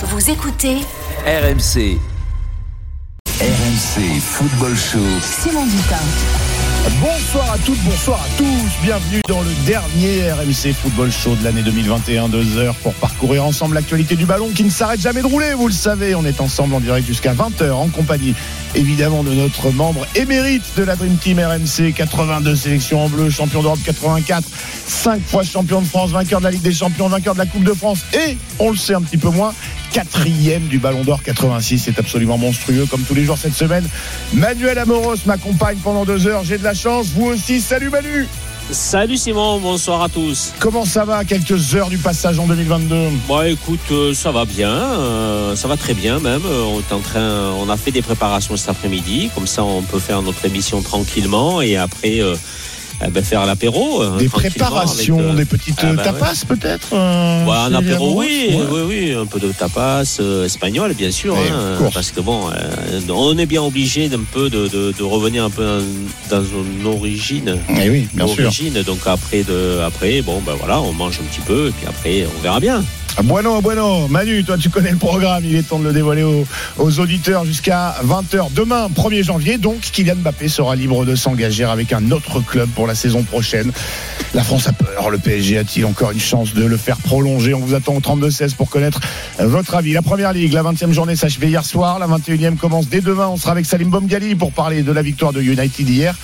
[0.00, 0.76] Vous écoutez
[1.26, 1.98] RMC.
[3.40, 4.98] RMC Football Show.
[5.20, 5.96] Simon Dutin.
[7.00, 8.82] Bonsoir à toutes, bonsoir à tous.
[8.82, 12.28] Bienvenue dans le dernier RMC Football Show de l'année 2021.
[12.28, 15.52] Deux heures pour parcourir ensemble l'actualité du ballon qui ne s'arrête jamais de rouler.
[15.54, 18.34] Vous le savez, on est ensemble en direct jusqu'à 20h en compagnie
[18.76, 21.92] évidemment de notre membre émérite de la Dream Team RMC.
[21.92, 24.44] 82 sélections en bleu, champion d'Europe 84,
[24.86, 27.64] 5 fois champion de France, vainqueur de la Ligue des Champions, vainqueur de la Coupe
[27.64, 29.52] de France et, on le sait un petit peu moins,
[29.92, 31.78] quatrième du Ballon d'Or 86.
[31.78, 33.88] C'est absolument monstrueux comme tous les jours cette semaine.
[34.32, 36.44] Manuel Amoros m'accompagne pendant deux heures.
[36.44, 37.08] J'ai de la chance.
[37.14, 37.60] Vous aussi.
[37.60, 38.26] Salut Manu.
[38.70, 40.52] Salut Simon, bonsoir à tous.
[40.58, 41.24] Comment ça va?
[41.24, 45.78] Quelques heures du passage en 2022 Bon écoute, euh, ça va bien, euh, ça va
[45.78, 46.42] très bien même.
[46.44, 49.80] Euh, On est en train, on a fait des préparations cet après-midi, comme ça on
[49.80, 52.20] peut faire notre émission tranquillement et après
[53.00, 54.02] euh, eh ben, faire l'apéro.
[54.02, 57.74] euh, Des préparations, avec, euh, des petites ah euh, bah tapas peut-être euh, Ouais, un
[57.74, 58.64] apéro, oui, Ouais.
[58.70, 63.00] oui, oui, un peu de tapas euh, espagnol, bien sûr, hein, parce que bon, euh,
[63.10, 65.64] on est bien obligé d'un peu de, de, de revenir un peu
[66.30, 67.56] dans, dans une origine.
[67.80, 68.44] Eh oui, bien sûr.
[68.44, 71.86] origine, donc après de, après, bon, ben voilà, on mange un petit peu, et puis
[71.86, 72.84] après, on verra bien.
[73.18, 74.06] Ah, Bueno, bueno.
[74.06, 75.44] Manu, toi, tu connais le programme.
[75.44, 78.52] Il est temps de le dévoiler aux, auditeurs jusqu'à 20h.
[78.54, 82.86] Demain, 1er janvier, donc, Kylian Mbappé sera libre de s'engager avec un autre club pour
[82.86, 83.72] la saison prochaine.
[84.34, 85.10] La France a peur.
[85.10, 87.54] Le PSG a-t-il encore une chance de le faire prolonger?
[87.54, 89.00] On vous attend au 32-16 pour connaître
[89.40, 89.94] euh, votre avis.
[89.94, 91.98] La première ligue, la 20e journée s'achevait hier soir.
[91.98, 93.26] La 21e commence dès demain.
[93.26, 96.14] On sera avec Salim Bomgali pour parler de la victoire de United hier.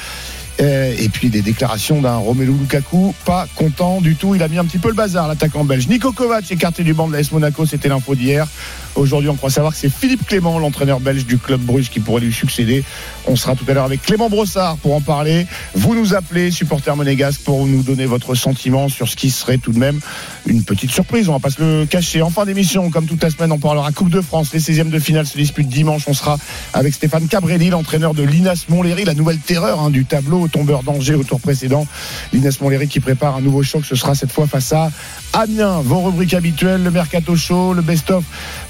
[0.61, 4.35] Euh, et puis des déclarations d'un Romelu Lukaku pas content du tout.
[4.35, 5.89] Il a mis un petit peu le bazar, l'attaquant belge.
[5.89, 8.47] Nico Kovac écarté du banc de l'AS Monaco, c'était l'info d'hier.
[8.97, 12.21] Aujourd'hui, on croit savoir que c'est Philippe Clément, l'entraîneur belge du club Bruges, qui pourrait
[12.21, 12.85] lui succéder.
[13.27, 15.47] On sera tout à l'heure avec Clément Brossard pour en parler.
[15.75, 19.73] Vous nous appelez, supporter monégasque, pour nous donner votre sentiment sur ce qui serait tout
[19.73, 19.99] de même
[20.47, 21.29] une petite surprise.
[21.29, 22.23] On va pas se le cacher.
[22.23, 24.53] En fin d'émission, comme toute la semaine, on parlera Coupe de France.
[24.53, 26.05] Les 16e de finale se disputent dimanche.
[26.07, 26.39] On sera
[26.73, 30.85] avec Stéphane Cabrelli, l'entraîneur de l'Inas Montlhéry, la nouvelle terreur hein, du tableau au tombeur
[30.85, 31.87] d'Angers au tour précédent.
[32.33, 33.85] L'Inas Montlhéry qui prépare un nouveau choc.
[33.85, 34.93] Ce sera cette fois face à
[35.33, 35.81] Amiens.
[35.83, 38.23] Vos rubriques habituelles, le Mercato Show, le best-of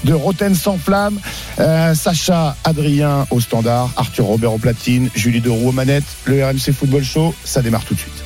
[0.03, 1.19] de Roten sans flamme,
[1.59, 6.03] euh, Sacha Adrien au standard, Arthur Robert au platine, Julie Deroux aux manettes.
[6.25, 8.23] Le RMC Football Show, ça démarre tout de suite.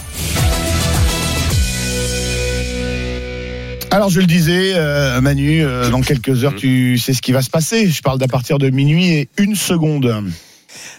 [3.91, 7.41] Alors je le disais, euh, Manu, euh, dans quelques heures, tu sais ce qui va
[7.41, 7.89] se passer.
[7.89, 10.23] Je parle d'à partir de minuit et une seconde.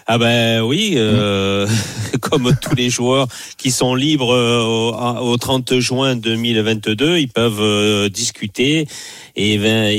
[0.07, 1.67] Ah ben oui, euh,
[2.21, 7.61] comme tous les joueurs qui sont libres euh, au, au 30 juin 2022, ils peuvent
[7.61, 8.87] euh, discuter
[9.35, 9.57] et,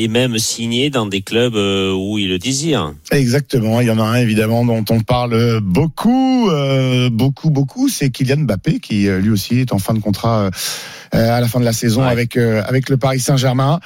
[0.08, 2.92] même signer dans des clubs où ils le désirent.
[3.12, 6.50] Exactement, il y en a un évidemment dont on parle beaucoup,
[7.10, 7.88] beaucoup, beaucoup.
[7.88, 10.50] C'est Kylian Mbappé qui lui aussi est en fin de contrat.
[11.14, 12.08] Euh, à la fin de la saison Ouais.
[12.10, 13.80] avec euh, avec le Paris Saint-Germain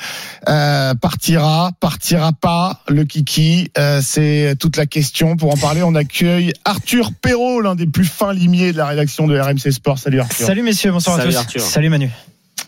[0.49, 5.95] Euh, partira partira pas le kiki euh, c'est toute la question pour en parler on
[5.95, 10.21] accueille Arthur Perrault l'un des plus fins limiers de la rédaction de RMC Sport salut
[10.21, 11.39] Arthur Salut messieurs, bonsoir Salut à tous.
[11.39, 11.61] Arthur.
[11.63, 12.11] Salut Manu.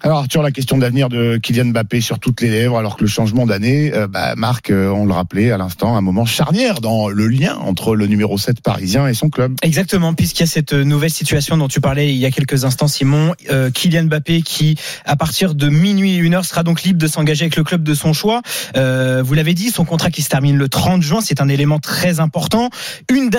[0.03, 3.09] Alors Arthur, la question d'avenir de Kylian Mbappé sur toutes les lèvres, alors que le
[3.09, 7.09] changement d'année euh, bah, marque, euh, on le rappelait à l'instant, un moment charnière dans
[7.09, 9.57] le lien entre le numéro 7 parisien et son club.
[9.63, 12.87] Exactement, puisqu'il y a cette nouvelle situation dont tu parlais il y a quelques instants,
[12.87, 13.35] Simon.
[13.51, 17.07] Euh, Kylian Mbappé qui, à partir de minuit et une heure, sera donc libre de
[17.09, 18.43] s'engager avec le club de son choix.
[18.77, 21.81] Euh, vous l'avez dit, son contrat qui se termine le 30 juin, c'est un élément
[21.81, 22.71] très important.
[23.11, 23.31] Une,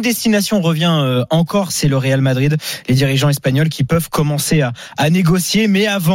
[0.00, 2.56] destination revient euh, encore, c'est le Real Madrid.
[2.88, 4.62] Les dirigeants espagnols qui peuvent commencer
[4.96, 6.07] à négocier, mais avant,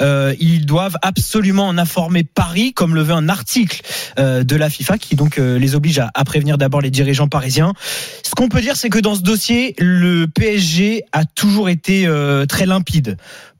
[0.00, 3.82] euh, ils doivent absolument en informer Paris, comme le veut un article
[4.18, 7.72] euh, de la FIFA qui donc euh, les oblige à, prévenir d'abord les dirigeants parisiens.
[8.22, 12.08] Ce qu'on peut dire, c'est que dans ce dossier, le PSG a toujours été
[12.48, 13.16] très limpide.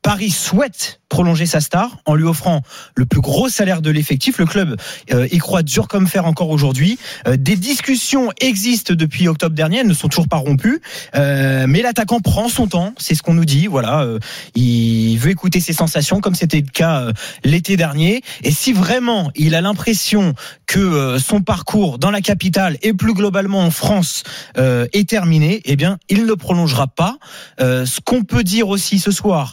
[0.08, 2.62] Paris souhaite prolonger sa star en lui offrant
[2.94, 4.38] le plus gros salaire de l'effectif.
[4.38, 4.76] Le club
[5.12, 6.98] euh, y croit dur comme fer encore aujourd'hui.
[7.26, 10.80] Euh, des discussions existent depuis octobre dernier, elles ne sont toujours pas rompues.
[11.14, 13.66] Euh, mais l'attaquant prend son temps, c'est ce qu'on nous dit.
[13.66, 14.18] Voilà, euh,
[14.54, 17.12] il veut écouter ses sensations, comme c'était le cas euh,
[17.44, 18.22] l'été dernier.
[18.42, 20.34] Et si vraiment il a l'impression
[20.66, 24.22] que euh, son parcours dans la capitale et plus globalement en France
[24.56, 27.18] est terminé, eh bien, il ne prolongera pas.
[27.58, 29.52] Ce qu'on peut dire aussi ce soir,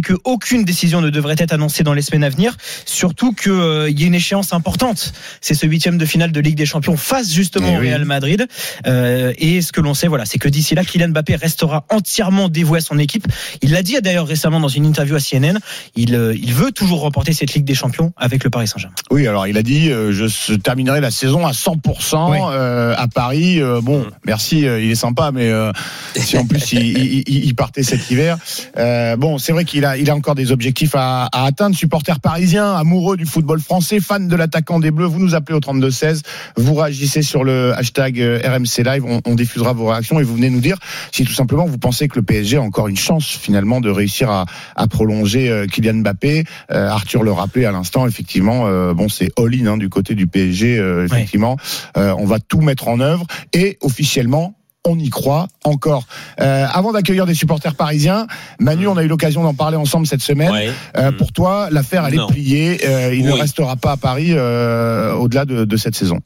[0.00, 2.56] que aucune décision ne devrait être annoncée dans les semaines à venir,
[2.86, 3.50] surtout qu'il
[3.98, 5.12] y a une échéance importante.
[5.40, 7.80] C'est ce huitième de finale de Ligue des Champions face justement Eh au.
[7.80, 8.46] Real Madrid.
[8.86, 12.48] Euh, et ce que l'on sait, voilà, c'est que d'ici là, Kylian Mbappé restera entièrement
[12.48, 13.26] dévoué à son équipe.
[13.62, 15.58] Il l'a dit d'ailleurs récemment dans une interview à CNN.
[15.96, 18.94] Il, euh, il veut toujours remporter cette Ligue des Champions avec le Paris Saint-Germain.
[19.10, 22.38] Oui, alors il a dit, euh, je terminerai la saison à 100% Oui.
[22.52, 23.60] euh, à Paris.
[23.60, 25.72] Euh, bon, merci, euh, il est sympa, mais euh,
[26.16, 28.38] si en plus il, il- partait cet hiver.
[28.76, 31.74] Euh, bon, c'est vrai qu'il il a, il a encore des objectifs à, à atteindre.
[31.74, 35.60] Supporter parisien, amoureux du football français, fan de l'attaquant des Bleus, vous nous appelez au
[35.60, 36.20] 32-16,
[36.56, 40.34] vous réagissez sur le hashtag euh, RMC Live, on, on, diffusera vos réactions et vous
[40.34, 40.76] venez nous dire
[41.12, 44.30] si tout simplement vous pensez que le PSG a encore une chance finalement de réussir
[44.30, 44.44] à,
[44.76, 46.44] à prolonger euh, Kylian Mbappé.
[46.70, 50.26] Euh, Arthur le rappelait à l'instant, effectivement, euh, bon c'est all-in hein, du côté du
[50.26, 51.56] PSG, euh, effectivement,
[51.96, 56.04] on va tout mettre en œuvre et officiellement on y croit encore.
[56.40, 58.26] Euh, avant d'accueillir des supporters parisiens,
[58.58, 60.52] Manu, on a eu l'occasion d'en parler ensemble cette semaine.
[60.52, 60.70] Ouais.
[60.96, 62.80] Euh, pour toi, l'affaire elle est pliée.
[62.86, 63.26] Euh, il oui.
[63.26, 66.18] ne restera pas à Paris au-delà de, de cette saison.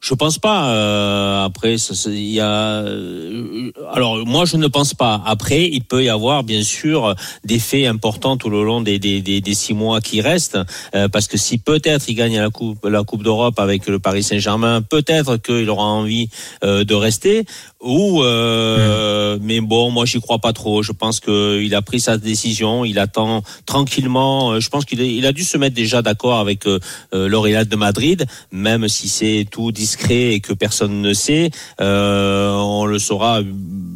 [0.00, 1.42] Je pense pas.
[1.44, 1.74] Après,
[2.06, 2.84] il y a.
[3.92, 5.20] Alors moi, je ne pense pas.
[5.26, 9.20] Après, il peut y avoir bien sûr des faits importants tout le long des, des,
[9.22, 10.56] des, des six mois qui restent,
[11.10, 14.82] parce que si peut-être il gagne la coupe la coupe d'Europe avec le Paris Saint-Germain,
[14.82, 16.30] peut-être qu'il aura envie
[16.62, 17.44] de rester.
[17.80, 19.38] Ou mmh.
[19.42, 20.82] mais bon, moi j'y crois pas trop.
[20.82, 22.84] Je pense que il a pris sa décision.
[22.84, 24.58] Il attend tranquillement.
[24.58, 26.80] Je pense qu'il il a dû se mettre déjà d'accord avec euh,
[27.12, 31.50] Real de Madrid, même si c'est tout discret et que personne ne sait.
[31.80, 33.40] Euh, on le saura,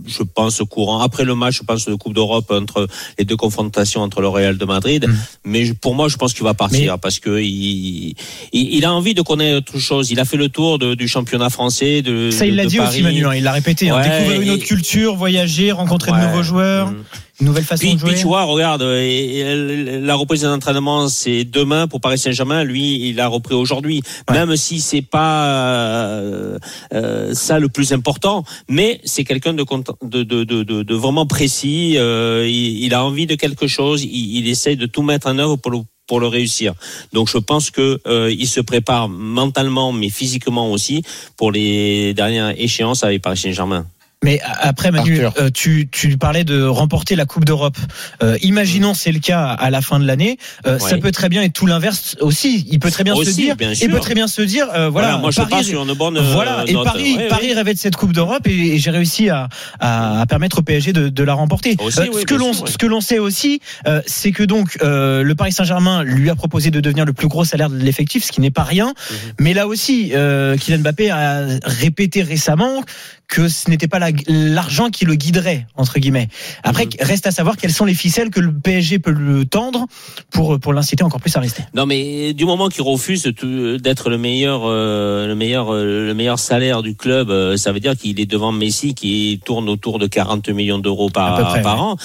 [0.06, 1.00] je pense, au courant.
[1.00, 2.86] Après le match, je pense, de Coupe d'Europe entre
[3.18, 5.06] les deux confrontations entre le Real de Madrid.
[5.08, 5.14] Mmh.
[5.44, 6.98] Mais pour moi, je pense qu'il va partir Mais...
[7.00, 8.14] parce que il,
[8.52, 10.10] il, il, a envie de connaître autre chose.
[10.10, 12.02] Il a fait le tour de, du championnat français.
[12.02, 12.88] De, Ça, il l'a dit Paris.
[12.88, 13.26] aussi, Manu.
[13.26, 13.90] Hein, il l'a répété.
[13.90, 16.90] Hein, découvrir une autre culture, voyager, rencontrer ouais, de nouveaux joueurs.
[16.90, 17.04] Mmh.
[17.42, 18.12] Une nouvelle façon puis, de jouer.
[18.12, 22.62] Puis tu vois, regarde, la reprise d'entraînement, c'est demain pour Paris Saint-Germain.
[22.62, 24.00] Lui, il a repris aujourd'hui,
[24.30, 24.34] ouais.
[24.36, 26.58] même si c'est pas euh,
[26.94, 28.44] euh, ça le plus important.
[28.68, 29.64] Mais c'est quelqu'un de,
[30.02, 31.94] de, de, de, de, vraiment précis.
[31.96, 34.04] Euh, il, il, a envie de quelque chose.
[34.04, 36.74] Il, il essaie de tout mettre en œuvre pour le pour le réussir.
[37.12, 41.02] Donc je pense que euh, il se prépare mentalement mais physiquement aussi
[41.36, 43.86] pour les dernières échéances avec Paris Saint-Germain.
[44.22, 47.76] Mais après, Manu, euh, tu, tu parlais de remporter la Coupe d'Europe.
[48.22, 50.38] Euh, imaginons c'est le cas à la fin de l'année.
[50.66, 50.90] Euh, ouais.
[50.90, 52.64] Ça peut très bien être tout l'inverse aussi.
[52.70, 54.88] Il peut très bien aussi, se dire, bien il peut très bien se dire, euh,
[54.88, 55.18] voilà, voilà.
[55.18, 56.18] Moi, Paris, je pense sur une bonne.
[56.18, 56.64] Voilà.
[56.68, 56.84] Et note.
[56.84, 59.48] Paris, ouais, Paris rêvait de cette Coupe d'Europe et, et j'ai réussi à,
[59.80, 61.76] à, à, permettre au PSG de, de la remporter.
[61.80, 63.60] Aussi, ce que l'on, ce que l'on sait aussi,
[64.06, 67.70] c'est que donc le Paris Saint-Germain lui a proposé de devenir le plus gros salaire
[67.70, 68.86] de l'effectif, ce qui n'est pas rien.
[68.86, 69.16] Mhm.
[69.40, 72.82] Mais là aussi, Kylian Mbappé a répété récemment
[73.32, 73.98] que ce n'était pas
[74.28, 76.28] l'argent qui le guiderait entre guillemets.
[76.64, 76.90] Après, mmh.
[77.00, 79.86] reste à savoir quelles sont les ficelles que le PSG peut le tendre
[80.30, 81.62] pour pour l'inciter encore plus à rester.
[81.74, 86.38] Non, mais du moment qu'il refuse d'être le meilleur euh, le meilleur euh, le meilleur
[86.38, 90.06] salaire du club, euh, ça veut dire qu'il est devant Messi qui tourne autour de
[90.06, 91.80] 40 millions d'euros par près, par ouais.
[91.80, 91.96] an.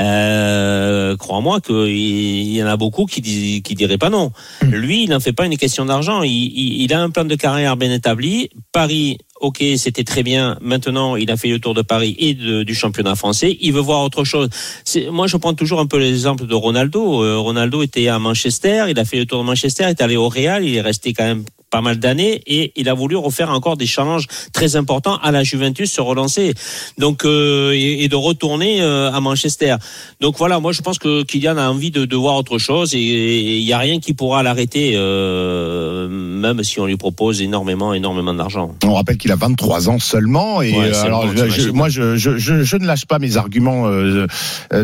[0.00, 1.16] Ouais.
[1.16, 4.32] Crois-moi qu'il y en a beaucoup qui dis, qui diraient pas non.
[4.62, 4.66] Mmh.
[4.70, 6.24] Lui, il n'en fait pas une question d'argent.
[6.24, 8.50] Il, il, il a un plan de carrière bien établi.
[8.72, 10.56] Paris ok, c'était très bien.
[10.62, 13.58] Maintenant, il a fait le tour de Paris et du championnat français.
[13.60, 14.48] Il veut voir autre chose.
[15.10, 17.22] Moi, je prends toujours un peu l'exemple de Ronaldo.
[17.22, 20.16] Euh, Ronaldo était à Manchester, il a fait le tour de Manchester, il est allé
[20.16, 23.50] au Real, il est resté quand même pas mal d'années et il a voulu refaire
[23.50, 26.52] encore des challenges très importants à la Juventus se relancer
[26.98, 29.76] donc euh, et, et, de retourner euh, à Manchester.
[30.20, 33.58] Donc voilà moi je pense que Kylian a envie de, de voir autre chose et
[33.58, 38.34] il n'y a rien qui pourra l'arrêter euh, même si on lui propose énormément énormément
[38.34, 38.74] d'argent.
[38.84, 42.36] On rappelle qu'il a 23 ans seulement et ouais, alors bon, je, moi je, je,
[42.36, 43.90] je, ne lâche pas mes arguments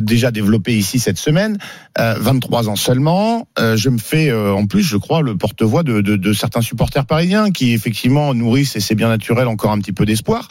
[0.01, 1.59] déjà développés ici cette semaine.
[1.99, 6.33] 23 ans seulement je me fais en plus je crois le porte-voix de, de, de
[6.33, 10.07] certains supporters supporters parisiens qui effectivement nourrissent et c'est bien naturel encore un petit peu
[10.07, 10.47] d'espoir.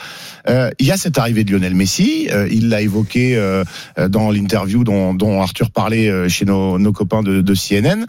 [0.50, 3.64] Euh, il y a cette arrivée de Lionel Messi, euh, il l'a évoqué euh,
[4.10, 8.06] dans l'interview dont, Arthur parlait chez nos, copains de, CNN.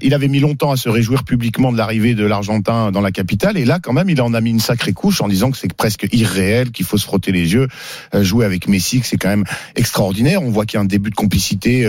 [0.00, 3.58] Il avait mis longtemps à se réjouir publiquement de l'arrivée de l'Argentin dans la capitale,
[3.58, 5.74] et là, quand même, il en a mis une sacrée couche en disant que c'est
[5.74, 7.68] presque irréel, qu'il faut se frotter les yeux,
[8.14, 9.44] jouer avec Messi, que c'est quand même
[9.74, 10.42] extraordinaire.
[10.42, 11.84] On voit qu'il y a un début de complicité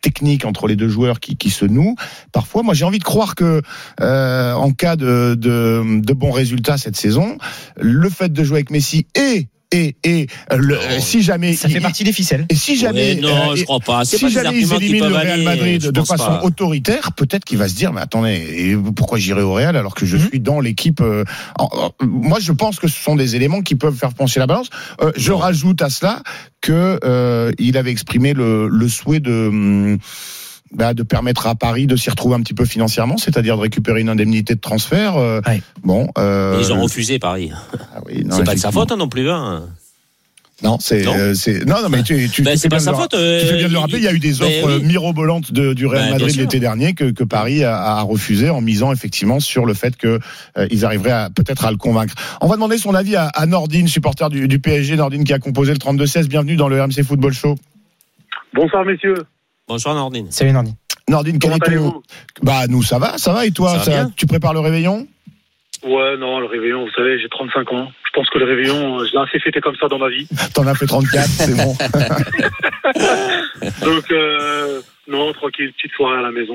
[0.00, 1.94] technique entre les deux joueurs qui, qui se nouent.
[2.32, 3.62] Parfois, moi, j'ai envie de croire que,
[4.00, 7.38] euh, en cas de, de, de bons résultats cette saison,
[7.76, 11.80] le fait de jouer avec Messi et et, et le, non, si jamais ça fait
[11.80, 12.46] partie des ficelles.
[12.48, 14.04] Et si jamais non, euh, je crois pas.
[14.04, 16.42] Si pas jamais ils éliminent le Real aller, Madrid de façon pas.
[16.42, 20.16] autoritaire, peut-être qu'il va se dire mais attendez, pourquoi j'irai au Real alors que je
[20.16, 20.28] mmh.
[20.28, 21.24] suis dans l'équipe euh,
[22.02, 24.70] Moi, je pense que ce sont des éléments qui peuvent faire pencher la balance.
[25.02, 25.38] Euh, je non.
[25.38, 26.22] rajoute à cela
[26.60, 29.98] que euh, il avait exprimé le, le souhait de hum,
[30.72, 34.00] bah, de permettre à Paris de s'y retrouver un petit peu financièrement, c'est-à-dire de récupérer
[34.00, 35.16] une indemnité de transfert.
[35.16, 35.62] Euh, ouais.
[35.82, 37.50] Bon, euh, ils ont refusé Paris.
[37.94, 39.30] Ah oui, c'est pas de sa faute hein, non plus.
[39.30, 39.68] Hein.
[40.62, 41.12] Non, c'est non.
[41.16, 41.34] Euh,
[41.66, 43.14] non, non, mais tu, tu, ben, tu c'est pas sa faute.
[43.14, 43.98] Euh, tu fais bien de le rappeler.
[43.98, 44.84] Il y a eu des offres oui.
[44.84, 48.60] mirobolantes de, du Real ben, Madrid l'été dernier que, que Paris a, a, refusé en
[48.60, 50.18] misant effectivement sur le fait que
[50.56, 52.14] euh, ils arriveraient peut-être à le convaincre.
[52.40, 55.38] On va demander son avis à, à Nordine, supporter du, du, PSG, Nordine qui a
[55.38, 56.26] composé le 32-16.
[56.26, 57.54] Bienvenue dans le RMC Football Show.
[58.52, 59.14] Bonsoir messieurs.
[59.68, 60.30] Bonsoir Nordine.
[60.30, 60.74] Salut Nordine.
[61.08, 62.02] Nordine, quel Comment allez-vous
[62.42, 64.12] Bah nous ça va, ça va et toi Ça va bien.
[64.16, 65.06] Tu prépares le réveillon
[65.84, 67.88] Ouais, non, le réveillon, vous savez, j'ai 35 ans.
[68.04, 70.26] Je pense que le réveillon, euh, je l'ai assez fêté comme ça dans ma vie.
[70.54, 71.72] T'en as fait 34, c'est bon.
[73.86, 76.54] Donc, euh, non, tranquille, petite soirée à la maison,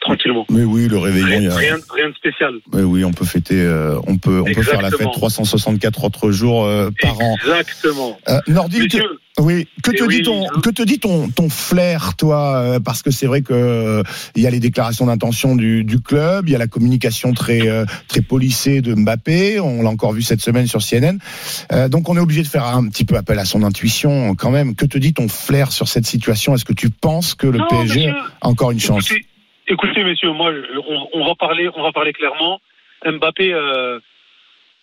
[0.00, 0.46] tranquillement.
[0.50, 2.54] Mais oui, le réveillon, il y Rien, a- rien, rien de spécial.
[2.72, 5.12] Mais oui, on peut fêter, euh, on peut, on peut faire la fête Exactement.
[5.12, 7.34] 364 autres jours euh, par an.
[7.42, 8.18] Exactement.
[8.28, 8.40] Euh,
[9.38, 13.02] oui, que Eh te dit ton, que te dit ton, ton flair, toi, euh, parce
[13.02, 14.02] que c'est vrai que
[14.34, 17.60] il y a les déclarations d'intention du, du club, il y a la communication très,
[18.08, 21.18] très polissée de Mbappé, on l'a encore vu cette semaine sur CNN.
[21.90, 24.74] Donc on est obligé de faire un petit peu appel à son intuition quand même.
[24.74, 26.54] Que te dit ton flair sur cette situation?
[26.54, 29.10] Est-ce que tu penses que le non, PSG a encore une chance?
[29.10, 29.26] écoutez,
[29.66, 30.52] écoutez, messieurs, moi,
[30.88, 32.60] on, on va parler, on va parler clairement.
[33.04, 34.00] Mbappé, euh,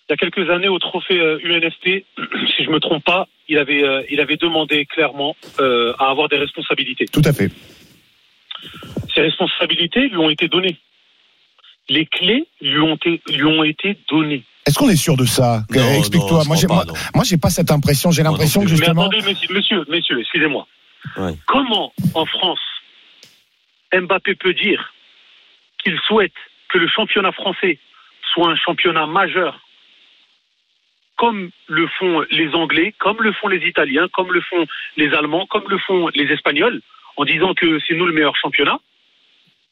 [0.09, 2.05] il y a quelques années au trophée euh, UNFP,
[2.57, 6.29] si je me trompe pas, il avait, euh, il avait demandé clairement euh, à avoir
[6.29, 7.05] des responsabilités.
[7.05, 7.49] Tout à fait.
[9.13, 10.77] Ses responsabilités lui ont été données.
[11.89, 14.43] Les clés lui ont été, lui ont été données.
[14.65, 15.63] Est-ce qu'on est sûr de ça
[15.97, 16.43] Explique-toi.
[16.47, 18.11] Moi, j'ai, pas, moi, pas cette impression.
[18.11, 18.73] J'ai l'impression que plus.
[18.73, 19.01] Mais justement.
[19.03, 20.65] attendez, messieurs, messieurs, messieurs, excusez-moi.
[21.17, 21.33] Ouais.
[21.47, 22.59] Comment, en France,
[23.93, 24.93] Mbappé peut dire
[25.79, 26.33] qu'il souhaite
[26.69, 27.79] que le championnat français
[28.33, 29.59] soit un championnat majeur,
[31.17, 34.65] comme le font les Anglais, comme le font les Italiens, comme le font
[34.97, 36.81] les Allemands, comme le font les Espagnols,
[37.17, 38.79] en disant que c'est nous le meilleur championnat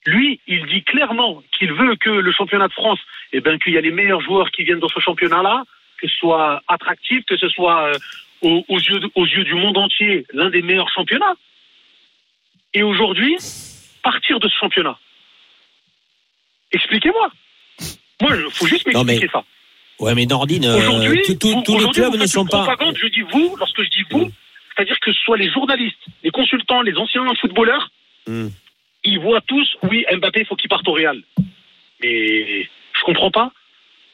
[0.06, 3.00] lui, il dit clairement qu'il veut que le championnat de France,
[3.34, 5.64] eh ben, qu'il y a les meilleurs joueurs qui viennent dans ce championnat-là,
[6.00, 7.92] que ce soit attractif, que ce soit
[8.44, 11.36] euh, aux, yeux du monde entier l'un des meilleurs championnats.
[12.74, 13.38] Et aujourd'hui,
[14.04, 14.98] partir de ce championnat.
[16.72, 17.30] Expliquez-moi.
[18.22, 19.44] Moi, il faut juste m'expliquer mais ça.
[20.00, 22.64] Ouais, mais Nordine, euh, Aujourd'hui, tout- tout- tous les clubs ne sont pas.
[22.66, 24.32] propagande, je dis vous, lorsque je dis vous, Mm.
[24.76, 27.92] c'est-à-dire que ce soit les journalistes, les consultants, les anciens footballeurs,
[28.28, 28.48] Hmm.
[29.04, 31.22] ils voient tous, oui, Mbappé, il faut qu'il parte au Real.
[32.02, 33.52] Mais je comprends pas.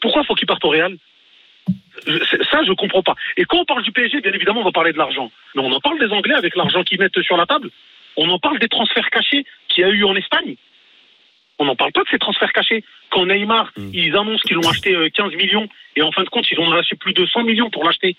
[0.01, 0.97] Pourquoi faut qu'il parte au Real?
[2.51, 3.15] Ça, je comprends pas.
[3.37, 5.31] Et quand on parle du PSG, bien évidemment, on va parler de l'argent.
[5.55, 7.69] Mais on en parle des Anglais avec l'argent qu'ils mettent sur la table.
[8.17, 10.55] On en parle des transferts cachés qu'il y a eu en Espagne.
[11.59, 12.83] On n'en parle pas de ces transferts cachés.
[13.09, 13.89] Quand Neymar, Mm.
[13.93, 16.69] ils annoncent qu'ils l'ont acheté euh, 15 millions et en fin de compte, ils ont
[16.71, 18.15] lâché plus de 100 millions pour l'acheter.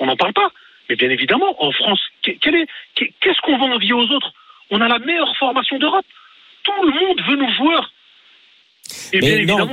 [0.00, 0.50] On n'en parle pas.
[0.88, 4.32] Mais bien évidemment, en France, qu'est-ce qu'on va envier aux autres?
[4.70, 6.04] On a la meilleure formation d'Europe.
[6.62, 7.90] Tout le monde veut nos joueurs.
[9.12, 9.70] Et bien Mais Nordine,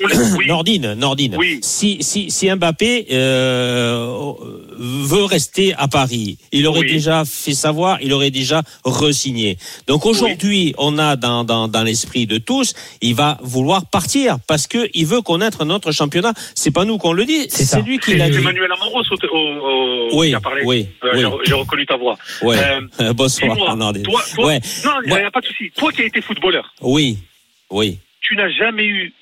[0.00, 0.46] on les- oui.
[0.46, 1.36] Nordine, Nordine.
[1.38, 1.60] Oui.
[1.62, 4.32] Si, si, si Mbappé euh,
[4.78, 6.90] veut rester à Paris, il aurait Oui.
[6.92, 9.56] déjà fait savoir, il aurait déjà resigné.
[9.86, 14.66] Donc aujourd'hui, on a dans, dans, dans l'esprit de tous, il va vouloir partir parce
[14.66, 16.32] que il veut connaître notre championnat.
[16.54, 18.38] C'est pas nous qu'on le dit, C'est lui qui l'a dit.
[18.38, 20.62] Emmanuel Amoros au, au- au- Oui, qui a parlé.
[20.64, 21.38] oui, Euh, oui.
[21.46, 22.16] j'ai- reconnu ta voix.
[22.42, 22.56] Ouais.
[23.00, 24.02] Euh, Bonsoir, Nordine.
[24.02, 24.60] toi, toi- Ouais.
[24.84, 25.70] Non, il n'y a pas de souci.
[25.76, 27.18] Toi qui as été footballeur, Oui,
[27.70, 27.98] oui.
[28.20, 29.12] Tu n'as jamais eu,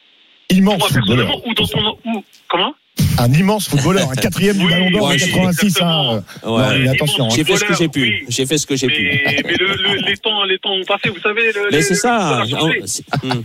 [0.50, 1.26] Immense toi footballeur.
[1.26, 1.98] personnellement, ou dans ton.
[2.10, 2.74] Ou, comment
[3.18, 5.78] Un immense footballeur, un quatrième du Oui, Ballon d'Or en oui, 86.
[5.82, 6.22] Hein.
[6.42, 6.50] Ouais.
[6.50, 7.26] Non, mais attention.
[7.26, 7.28] hein.
[7.34, 8.00] J'ai fait ce que j'ai pu.
[8.02, 8.24] Oui.
[8.28, 9.02] J'ai fait ce que j'ai pu.
[9.26, 11.52] Mais, mais le- le- les, temps, les temps ont passé, vous savez.
[11.52, 12.42] Le, Mais c'est ça.
[12.60, 13.42] on- c'est- hmm.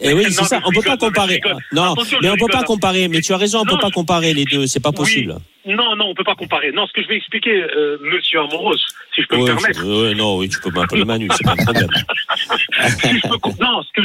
[0.00, 0.60] Et oui, c'est ça.
[0.64, 1.40] On peut pas comparer.
[1.72, 3.06] Non, mais on peut pas comparer.
[3.06, 4.66] Mais tu as raison, on peut pas comparer les deux.
[4.66, 5.36] C'est pas possible.
[5.66, 6.72] Non, non, on peut pas comparer.
[6.72, 8.76] Non, ce que je vais expliquer, euh, monsieur Amoros,
[9.14, 9.84] si je peux me Ouais, permettre.
[9.86, 11.88] ouais, non, oui, tu peux m'appeler Manu, c'est pas un problème.
[13.02, 13.38] si je peux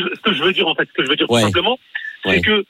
[0.04, 1.42] que, ce que je veux dire, en fait, ce que je veux dire Ouais.
[1.42, 1.80] tout simplement,
[2.26, 2.66] c'est que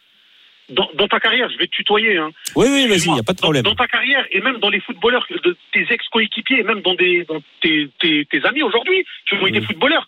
[0.69, 3.17] dans, dans ta carrière, je vais te tutoyer, hein, Oui, oui, vas-y, Excuse-moi.
[3.17, 3.63] y a pas de problème.
[3.63, 7.23] Dans, ta carrière et même dans les footballeurs, de tes ex-coéquipiers, et même dans, des,
[7.25, 9.65] dans tes, tes, tes amis aujourd'hui qui ont été Mhm.
[9.65, 10.07] footballeurs,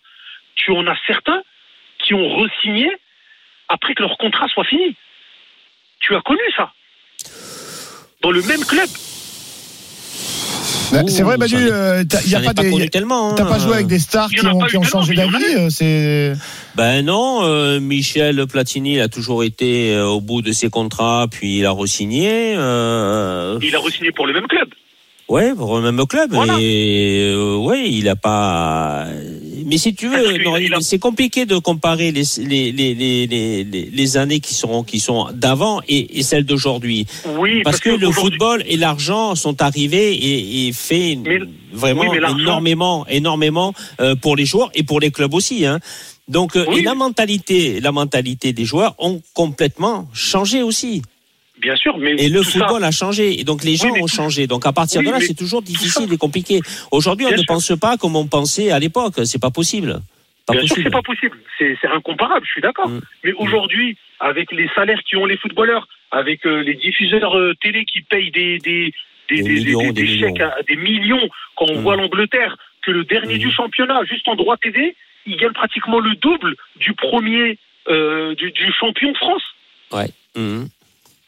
[0.54, 1.42] tu en as certains
[1.98, 2.90] qui ont re-signé
[3.68, 4.94] après que leur contrat soit fini.
[6.00, 6.72] Tu as connu ça
[8.20, 8.88] dans le même club.
[10.92, 12.88] Bah, C'est vrai, Manu, j'en ai- euh, a pas pas des.
[12.88, 13.30] tellement.
[13.30, 13.34] hein.
[13.36, 16.34] T'as pas joué avec des stars Il qui ont, qui changé il d'avis euh, C'est.
[16.76, 21.26] Ben non, euh, Michel Platini il a toujours été euh, au bout de ses contrats,
[21.30, 22.54] puis il a re-signé.
[22.56, 24.68] Euh, Il a re-signé pour le même club.
[25.28, 26.30] ouais, pour le même club.
[26.32, 26.56] Voilà.
[26.60, 29.06] Et euh, ouais, il a pas.
[29.66, 35.28] Mais si tu Parce veux, c'est compliqué de comparer les années qui seront qui sont
[35.32, 37.06] d'avant et, et celles d'aujourd'hui.
[37.38, 41.38] Oui, Parce que le football et l'argent sont arrivés et, et fait Mais-
[41.72, 45.66] vraiment oui, énormément, énormément euh, pour les joueurs et pour les clubs aussi.
[45.66, 45.78] Hein.
[46.28, 46.78] Donc euh, Oui.
[46.78, 51.02] et la mentalité, la mentalité des joueurs ont complètement changé aussi.
[51.62, 53.38] Bien sûr, mais Et le ça- football a changé.
[53.40, 54.46] Et donc les gens ont tout- changé.
[54.46, 56.60] Donc à partir Oui, de là, c'est toujours ça- difficile et compliqué.
[56.90, 57.46] Aujourd'hui, on Bien ne sûr.
[57.54, 59.14] pense pas comme on pensait à l'époque.
[59.24, 60.00] C'est pas possible.
[60.46, 60.86] Pas Bien sûr possible.
[60.88, 61.38] c'est pas possible.
[61.58, 62.88] C'est incomparable, je suis d'accord.
[62.88, 63.00] Mm.
[63.24, 67.84] Mais aujourd'hui, avec les salaires qui ont les footballeurs, avec euh, les diffuseurs euh, télé
[67.84, 68.92] qui payent des des
[69.30, 70.34] des, millions, chèques millions.
[70.58, 71.82] à des millions, quand on Mm.
[71.82, 76.16] voit l'Angleterre, que le dernier du championnat, juste en droit TV, il gagne pratiquement le
[76.16, 77.56] double du premier
[77.88, 79.42] euh, du, du champion de France.
[80.36, 80.68] Mhm.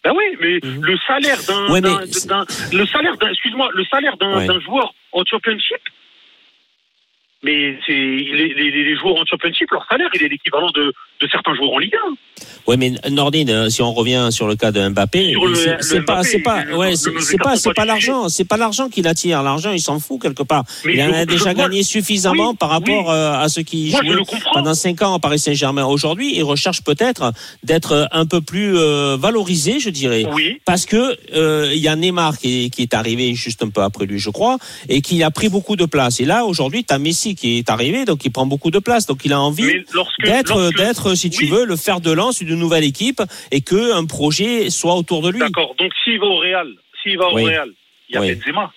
[0.05, 0.85] Ben oui, mais Mhm.
[0.85, 4.61] le salaire d'un, Ouais, le salaire d'un, excuse-moi, le salaire d'un, Ouais.
[4.61, 5.81] joueur en championship,
[7.43, 11.29] mais c'est les, les, les joueurs en championship, leur salaire, il est l'équivalent de, de
[11.29, 12.15] certains joueurs en Ligue 1.
[12.67, 15.35] Ouais, mais Nordine, euh, si on revient sur le cas de Mbappé,
[15.81, 19.43] c'est pas, c'est pas, ouais, c'est pas, c'est pas l'argent, c'est pas l'argent qui l'attire.
[19.43, 20.65] L'argent, il s'en fout quelque part.
[20.85, 23.13] Mais il en a déjà gagné suffisamment oui, par rapport oui.
[23.13, 24.53] euh, à ceux qui comprends.
[24.55, 25.85] pendant cinq ans au Paris Saint-Germain.
[25.85, 30.27] Aujourd'hui, il recherche peut-être d'être un peu plus euh, valorisé, je dirais.
[30.33, 30.59] Oui.
[30.65, 33.83] Parce que euh, il y a Neymar qui est, qui est arrivé juste un peu
[33.83, 34.57] après lui, je crois,
[34.89, 36.19] et qui a pris beaucoup de place.
[36.21, 39.05] Et là, aujourd'hui, tu as Messi qui est arrivé, donc il prend beaucoup de place.
[39.05, 39.85] Donc il a envie
[40.25, 43.23] d'être, d'être, si tu oui, veux, le fer de lance d'une nouvelle équipe
[43.53, 45.39] et que un projet soit autour de lui.
[45.41, 45.75] D'accord.
[45.79, 46.69] Donc s'il va au Real,
[47.03, 47.45] s'il va au Oui.
[47.45, 47.69] Real,
[48.09, 48.35] il y a Oui.
[48.35, 48.73] Benzema.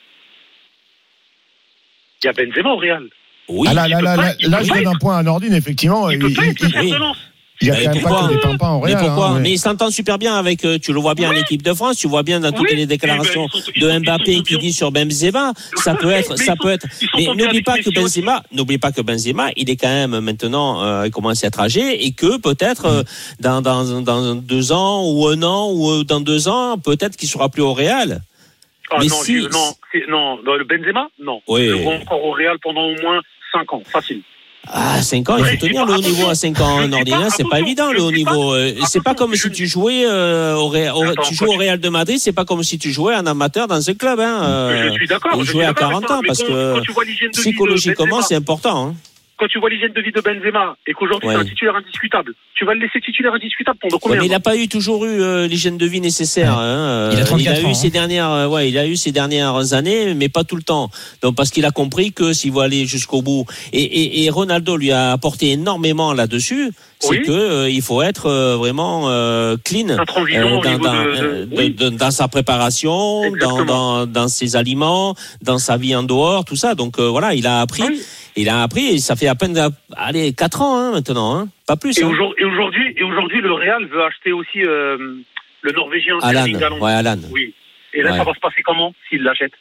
[2.22, 3.08] Il y a Benzema au Real.
[3.50, 3.68] Oui.
[3.72, 6.10] Ah là, je donne un point à Nordine, effectivement.
[6.10, 6.92] Il Il, peut pas il- être le il- fer oui.
[6.92, 7.18] de lance.
[7.62, 9.06] Il y a Mais quand même pas que des pimpins Mais Real.
[9.06, 9.40] pourquoi hein.
[9.40, 10.64] Mais il s'entend super bien avec.
[10.66, 11.98] euh, Tu le vois bien en équipe de France.
[11.98, 12.76] Tu vois bien dans toutes Oui.
[12.76, 15.54] les déclarations Eh ben, sont- ils de Mbappé qui dit sur Benzema.
[15.84, 16.86] Ça peut être, Mais ça peut être.
[17.16, 17.90] Mais n'oublie pas que.
[17.90, 21.60] Benzema, n'oublie pas que Benzema, il est quand même maintenant, euh, il commence à être
[21.60, 23.04] âgé et que peut-être euh,
[23.40, 27.50] dans, dans dans deux ans ou un an ou dans deux ans, peut-être qu'il sera
[27.50, 28.22] plus au Real.
[28.92, 29.74] Ah Mais non, si- non,
[30.08, 31.42] non, dans le Benzema, non.
[31.48, 31.66] Oui.
[31.68, 33.20] Le encore au Real pendant au moins
[33.52, 34.22] 5 ans, facile.
[34.72, 37.30] Ah, 5 ans, il faut tenir le haut niveau à attention, 5 ans en ordinaire,
[37.36, 38.54] c'est pas évident le haut niveau.
[38.54, 41.80] Euh, C'est pas comme si tu jouais euh, au Real, Attends, tu joues au Real
[41.80, 44.20] de Madrid, c'est pas comme si tu jouais en amateur dans ce club.
[44.20, 44.44] Hein.
[44.44, 45.32] euh, je suis d'accord.
[45.40, 48.88] je suis jouait à d'accord avec 40 toi, ans parce que psychologiquement, c'est important.
[48.90, 48.96] Hein.
[49.38, 51.36] Quand tu vois l'hygiène de vie de Benzema et qu'aujourd'hui Ouais.
[51.36, 54.32] c'est un titulaire indiscutable, tu vas le laisser titulaire indiscutable pendant Ouais, combien mais il
[54.32, 56.54] n'a pas eu toujours eu euh, l'hygiène de vie nécessaire.
[56.58, 56.64] Ouais.
[56.64, 57.10] hein.
[57.14, 57.90] Il a Euh, 34 eu ans, ces hein.
[57.92, 60.90] dernières, euh, ouais, il a eu ces dernières années, mais pas tout le temps.
[61.22, 64.76] Donc parce qu'il a compris que s'il veut aller jusqu'au bout, et, et, et Ronaldo
[64.78, 67.22] lui a apporté énormément là-dessus, c'est Oui.
[67.22, 69.90] que euh, il faut être euh, vraiment euh, clean.
[69.90, 71.70] Euh, dans, niveau dans, de, euh, de- de- oui.
[71.70, 73.66] de- dans sa préparation, dans, Exactement.
[73.66, 76.74] dans, dans ses aliments, dans sa vie en dehors, tout ça.
[76.74, 78.02] Donc euh, voilà, il a appris, Oui.
[78.36, 78.86] il a appris.
[78.88, 79.58] Et ça fait à peine,
[79.96, 81.98] allez, quatre ans hein, maintenant, hein, pas plus.
[82.00, 82.08] Et Hein.
[82.08, 84.98] aujourd'hui, et aujourd'hui, et aujourd'hui, le Real veut acheter aussi euh,
[85.62, 86.46] le Norvégien Alan,
[86.80, 87.18] ouais, Alan.
[87.32, 87.54] Oui.
[87.94, 88.18] Et là, Ouais.
[88.18, 89.54] ça va se passer comment s'il l'achète?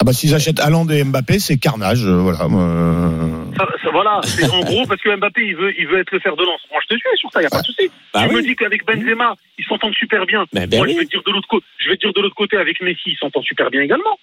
[0.00, 2.06] Ah bah s'ils achètent Haaland et Mbappé, c'est carnage.
[2.06, 2.44] euh, voilà.
[2.44, 3.44] euh.
[3.56, 6.20] Ça- ça- Voilà, c'est en gros parce que Mbappé il veut, il veut être le
[6.20, 6.60] fer de lance.
[6.70, 7.90] Moi je te suis sur ça, il y a pas de souci.
[8.14, 10.46] Bah tu me dis qu'avec Benzema, ils s'entendent super bien.
[10.54, 10.94] Ben, ben Moi oui.
[10.94, 12.80] je vais te dire de l'autre côté, je vais te dire de l'autre côté avec
[12.80, 14.18] Messi, ils s'entendent super bien également.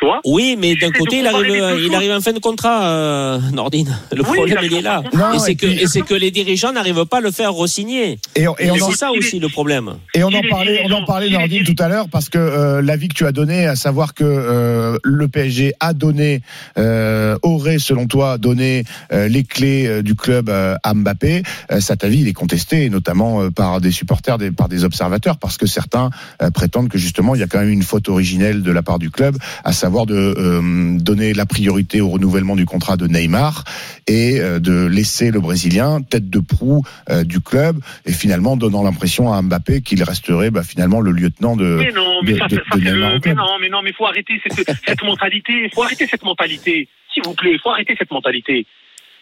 [0.00, 3.94] Tu vois Oui, mais d'un côté, il arrive, il en fin de contrat, euh, Nordine.
[4.16, 5.02] Le Oui, problème, il est là.
[5.12, 8.18] Non, et c'est que, puis- les dirigeants n'arrivent pas à le faire re-signer.
[8.34, 9.96] Et, on- et on en, c'est ça aussi le problème.
[10.14, 13.08] et on en parlait, on en parlait Nordine tout à l'heure parce que euh, l'avis
[13.08, 16.40] que tu as donné, à savoir que euh, le PSG a donné,
[16.78, 21.80] euh, aurait selon toi donné euh, les clés euh, du club euh, à Mbappé, euh,
[21.80, 25.58] cet avis il est contesté, notamment euh, par des supporters, des, par des observateurs, parce
[25.58, 26.08] que certains
[26.42, 28.98] euh, prétendent que justement il y a quand même une faute originelle de la part
[28.98, 33.64] du club, à savoir de euh, donner la priorité au renouvellement du contrat de Neymar
[34.06, 37.76] et euh, de laisser le Brésilien tête de proue euh, du club
[38.06, 41.64] et finalement donnant l'impression à Mbappé qu'il resterait bah, finalement le lieutenant de.
[41.64, 43.58] Mais non, mais de- ça, de- ça, ça, de c'est Neymar le- au mais non,
[43.60, 45.52] mais non, mais faut arrêter cette, cette mentalité.
[45.64, 46.88] Il faut arrêter cette mentalité.
[47.12, 48.66] S'il vous plaît, il faut arrêter cette mentalité.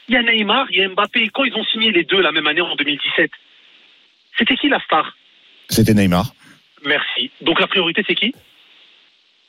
[0.08, 1.30] Il y a Neymar, il y a Mbappé.
[1.32, 3.30] Quand ils ont signé les deux la même année en 2017,
[4.38, 5.16] c'était qui la star?
[5.70, 6.32] C'était Neymar.
[6.86, 7.30] Merci.
[7.42, 8.34] Donc la priorité, c'est qui?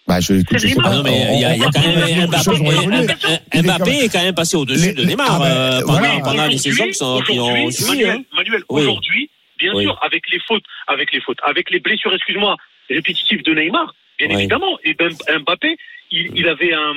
[0.10, 0.90] Bah, je, écoute, je sais Neymar.
[0.90, 0.96] pas.
[0.98, 4.04] Non, mais il y a, il y a quand même Mbappé, est Mbappé quand même-
[4.06, 6.20] est quand même passé au-dessus Les- de Neymar ah ben, euh, pendant, voilà.
[6.24, 7.90] pendant les saisons qui, sont, qui ont suivi.
[7.92, 8.24] Manuel, hein.
[8.36, 8.82] Manuel, Oui.
[8.82, 9.84] aujourd'hui, bien Oui.
[9.84, 12.58] sûr, avec les fautes, avec les fautes, avec les blessures, excuse-moi,
[12.90, 14.36] répétitives de Neymar, bien Oui.
[14.40, 14.80] évidemment.
[14.84, 15.10] Et ben,
[15.46, 15.78] Mbappé,
[16.10, 16.94] il, il avait un,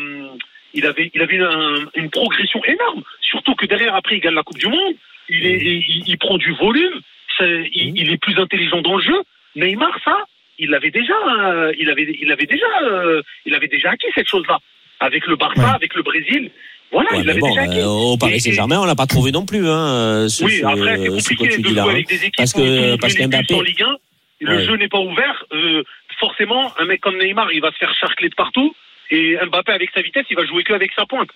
[0.72, 3.02] il avait, il avait un- une progression énorme.
[3.20, 4.94] Surtout que derrière, après, il gagne la Coupe du Monde.
[5.28, 6.98] Il est, il, il prend du volume.
[7.38, 9.22] c'est- il, il est plus intelligent dans le jeu.
[9.56, 10.16] Neymar, ça,
[10.62, 11.12] il l'avait déjà,
[11.44, 14.58] euh, il avait, il avait déjà, euh, il avait déjà acquis cette chose-là.
[15.00, 15.74] Avec le Barça, Ouais.
[15.74, 16.50] avec le Brésil.
[16.92, 17.80] Voilà, Ouais, il l'avait bon, déjà acquis.
[17.80, 21.20] euh, au Paris Saint-Germain, on l'a pas trouvé non plus, hein, ce, oui, après, c'est
[21.20, 21.82] ce que compliqué tu de dis là.
[21.82, 23.96] jouer avec des équipes Parce que- parce qu'Mbappé- en Ligue 1.
[24.44, 24.64] Le Ouais.
[24.64, 25.44] jeu n'est pas ouvert.
[26.20, 28.72] forcément, un mec comme Neymar, il va se faire charcler de partout.
[29.10, 31.28] Et Mbappé, avec sa vitesse, il va jouer que avec sa pointe.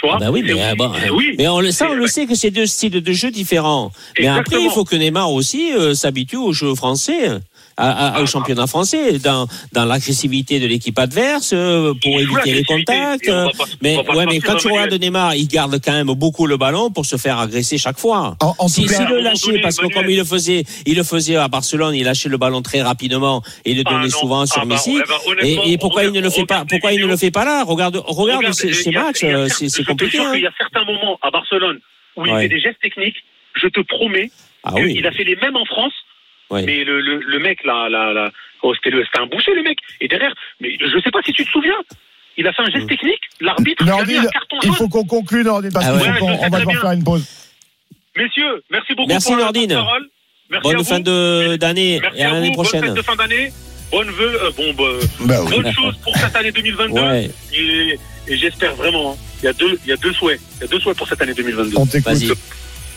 [0.00, 1.34] Tu vois Ah bah oui, mais, euh, bon, oui.
[1.38, 3.90] mais on le, ça, on le sait que c'est deux styles de jeu différents.
[4.18, 4.62] Mais après, Exactement.
[4.64, 7.28] il faut que Neymar aussi euh, s'habitue au jeu français.
[7.76, 12.52] À- à- au championnat français, dans, dans l'agressivité de l'équipe adverse, euh, pour Il éviter
[12.54, 13.26] les contacts.
[13.26, 13.50] pas-
[13.82, 17.06] mais ouais, mais quand tu regardes Neymar, il garde quand même beaucoup le ballon pour
[17.06, 18.36] se faire agresser chaque fois.
[18.40, 21.02] En, en Si, tout cas, le lâchait, parce que comme il le faisait, il le
[21.04, 24.44] faisait à Barcelone, il lâchait le ballon très rapidement et il le Ah donnait souvent
[24.46, 24.96] sur Ah bah, Messi.
[24.96, 27.30] ouais, bah, Et, et pourquoi il ne le fait pas Pourquoi il ne le fait
[27.30, 27.64] pas là?
[27.64, 30.18] Regarde, regarde Regarde, ces, il matchs, il euh, c'est compliqué.
[30.18, 30.32] hein.
[30.32, 31.78] qu'il y a certains moments à Barcelone
[32.16, 32.42] où il Ouais.
[32.42, 33.16] fait des gestes techniques.
[33.54, 34.30] Je te promets
[34.64, 35.06] Ah qu'il oui.
[35.06, 35.92] a fait les mêmes en France.
[36.52, 36.62] Ouais.
[36.64, 38.30] Mais le, le, le mec là, là, là
[38.62, 39.78] oh, c'était un boucher le mec.
[40.00, 41.74] Et derrière, mais je sais pas si tu te souviens.
[42.36, 42.88] Il a fait un geste Mm.
[42.88, 43.20] technique.
[43.40, 46.18] L'arbitre il a mis un carton il faut qu'on conclue, Nordine, parce Ah ouais.
[46.18, 47.24] qu'on on va devoir faire une pause.
[48.16, 49.70] Messieurs, merci beaucoup Merci, pour la Nordine.
[49.74, 50.08] parole.
[50.50, 50.84] Merci à Bonne vous.
[50.88, 52.54] fin de- d'année Merci et à à l'année vous.
[52.56, 52.84] Bonne prochaine.
[52.84, 53.52] fête de fin d'année.
[53.90, 54.84] Bonne vœux, euh, bon, bah,
[55.20, 55.50] Bah oui.
[55.62, 57.00] bonne chose pour cette année 2022.
[57.00, 57.30] Ouais.
[57.54, 59.12] Et, et j'espère vraiment.
[59.12, 60.40] hein, Il y a deux, il y a deux souhaits.
[60.56, 61.76] Il y a deux souhaits pour cette année 2022.
[61.76, 62.12] On t'écoute.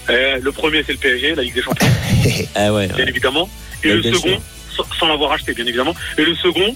[0.10, 1.88] Euh, le premier, c'est le PSG, la Ligue des Champions,
[2.56, 2.88] Ah ouais.
[2.88, 3.50] bien évidemment.
[3.84, 4.40] Et le second,
[4.76, 5.96] sans, sans l'avoir acheté, bien évidemment.
[6.18, 6.76] Et le second,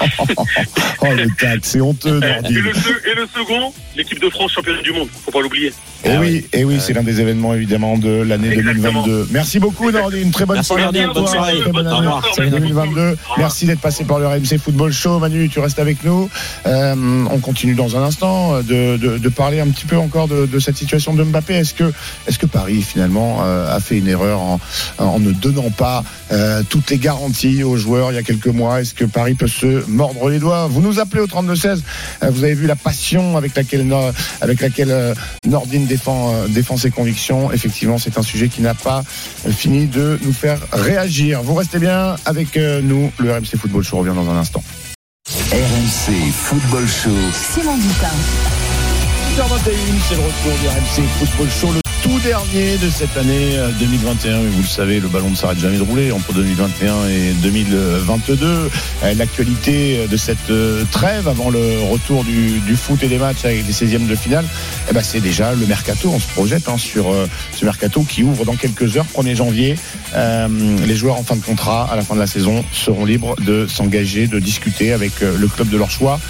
[1.00, 2.70] Oh le tac, c'est honteux, et, le,
[3.10, 5.08] et le second, l'équipe de France championne du monde.
[5.24, 5.72] Faut pas l'oublier.
[6.04, 6.46] Et Ah oui, oui.
[6.52, 9.02] et oui, Ah c'est l'un des événements évidemment de l'année Exactement.
[9.04, 9.28] 2022.
[9.30, 10.30] Merci beaucoup, Nordine.
[10.32, 10.84] Très bonne soirée.
[11.14, 11.60] Bonne soirée.
[11.60, 11.98] Très bonne Au année.
[11.98, 12.22] revoir.
[12.24, 12.58] Merci beaucoup.
[12.60, 13.00] 2022.
[13.00, 13.16] Au revoir.
[13.38, 15.18] Merci d'être passé par le RMC Football Show.
[15.20, 16.28] Manu, tu restes avec nous.
[16.66, 20.46] Euh, on continue dans un instant de, de, de parler un petit peu encore de,
[20.46, 21.54] de cette situation de Mbappé.
[21.54, 21.92] Est-ce que,
[22.26, 24.60] est-ce que Paris finalement euh, a fait une erreur en,
[24.98, 26.02] en ne donnant pas
[26.32, 28.80] euh, toutes les garanties aux joueurs il y a quelques mois?
[28.80, 30.66] Est-ce que Paris peut se mordre les doigts?
[30.66, 31.80] Vous nous appelez au 32-16.
[32.22, 33.81] Euh, vous avez vu la passion avec laquelle,
[34.40, 35.14] Avec laquelle euh,
[35.46, 37.52] Nordine défend, euh, défend ses convictions.
[37.52, 39.02] Effectivement, c'est un sujet qui n'a pas
[39.50, 41.42] fini de nous faire réagir.
[41.42, 43.10] Vous restez bien avec euh, nous.
[43.18, 44.62] Le RMC Football Show revient dans un instant.
[45.52, 47.10] RMC Football Show.
[47.54, 48.08] Simon Dutin.
[49.36, 49.48] 21
[50.08, 51.81] c'est le retour du RMC Football Show, le
[52.12, 54.40] tout dernier de cette année euh, 2021.
[54.40, 58.46] Mais vous le savez, le ballon ne s'arrête jamais de rouler entre 2021 et 2022.
[58.46, 63.66] Euh, L'actualité de cette euh, trêve avant le retour du, foot et des matchs avec
[63.66, 64.44] les 16e de finale,
[64.90, 66.10] eh ben, c'est déjà le mercato.
[66.12, 69.76] On se projette hein, sur euh, ce mercato qui ouvre dans quelques heures, 1er janvier.
[70.14, 70.48] Euh,
[70.86, 73.66] les joueurs en fin de contrat à la fin de la saison seront libres de
[73.66, 76.20] s'engager, de discuter avec euh, le club de leur choix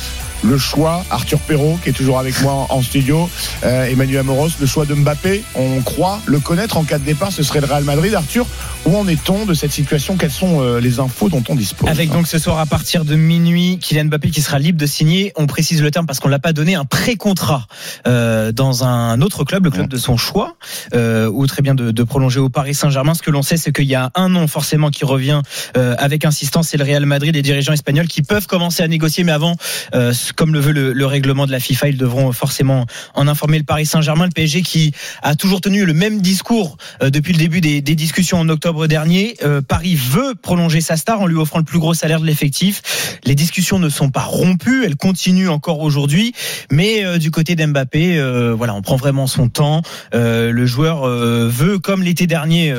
[0.42, 3.28] le choix, Arthur Perrault qui est toujours avec moi en, studio,
[3.64, 7.33] euh, Emmanuel Amoros, le choix de Mbappé, on croit le connaître en cas de départ,
[7.33, 8.14] ce serait le Real Madrid.
[8.14, 8.46] Arthur,
[8.85, 10.16] où en est-on de cette situation?
[10.16, 11.88] Quelles sont euh, les infos dont on dispose?
[11.88, 15.33] Avec donc ce soir à partir de minuit, Kylian Mbappé qui sera libre de signer.
[15.37, 17.66] On précise le terme parce qu'on l'a pas donné un pré-contrat
[18.07, 20.57] euh, dans un autre club, le club de son choix,
[20.94, 23.14] euh, ou très bien de, de prolonger au Paris Saint-Germain.
[23.14, 25.42] Ce que l'on sait, c'est qu'il y a un nom forcément qui revient
[25.76, 27.35] euh, avec insistance, c'est le Real Madrid.
[27.35, 29.57] Les dirigeants espagnols qui peuvent commencer à négocier, mais avant,
[29.94, 33.58] euh, comme le veut le, le règlement de la FIFA, ils devront forcément en informer
[33.58, 34.92] le Paris Saint-Germain, le PSG qui
[35.22, 39.36] a toujours tenu le même discours euh, depuis le début des, discussions en octobre dernier.
[39.42, 43.18] Euh, Paris veut prolonger sa star en lui offrant le plus gros salaire de l'effectif.
[43.24, 46.32] Les discussions ne sont pas rompues, elles continuent encore aujourd'hui,
[46.70, 49.82] mais euh, du côté d'Mbappé, euh, voilà, on prend vraiment son temps.
[50.12, 52.74] Le joueur veut, comme l'été dernier,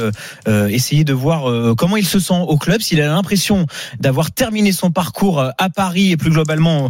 [0.48, 3.66] essayer de voir comment il se sent au club, s'il a l'impression
[4.00, 6.90] d'avoir terminé son parcours à Paris et plus globalement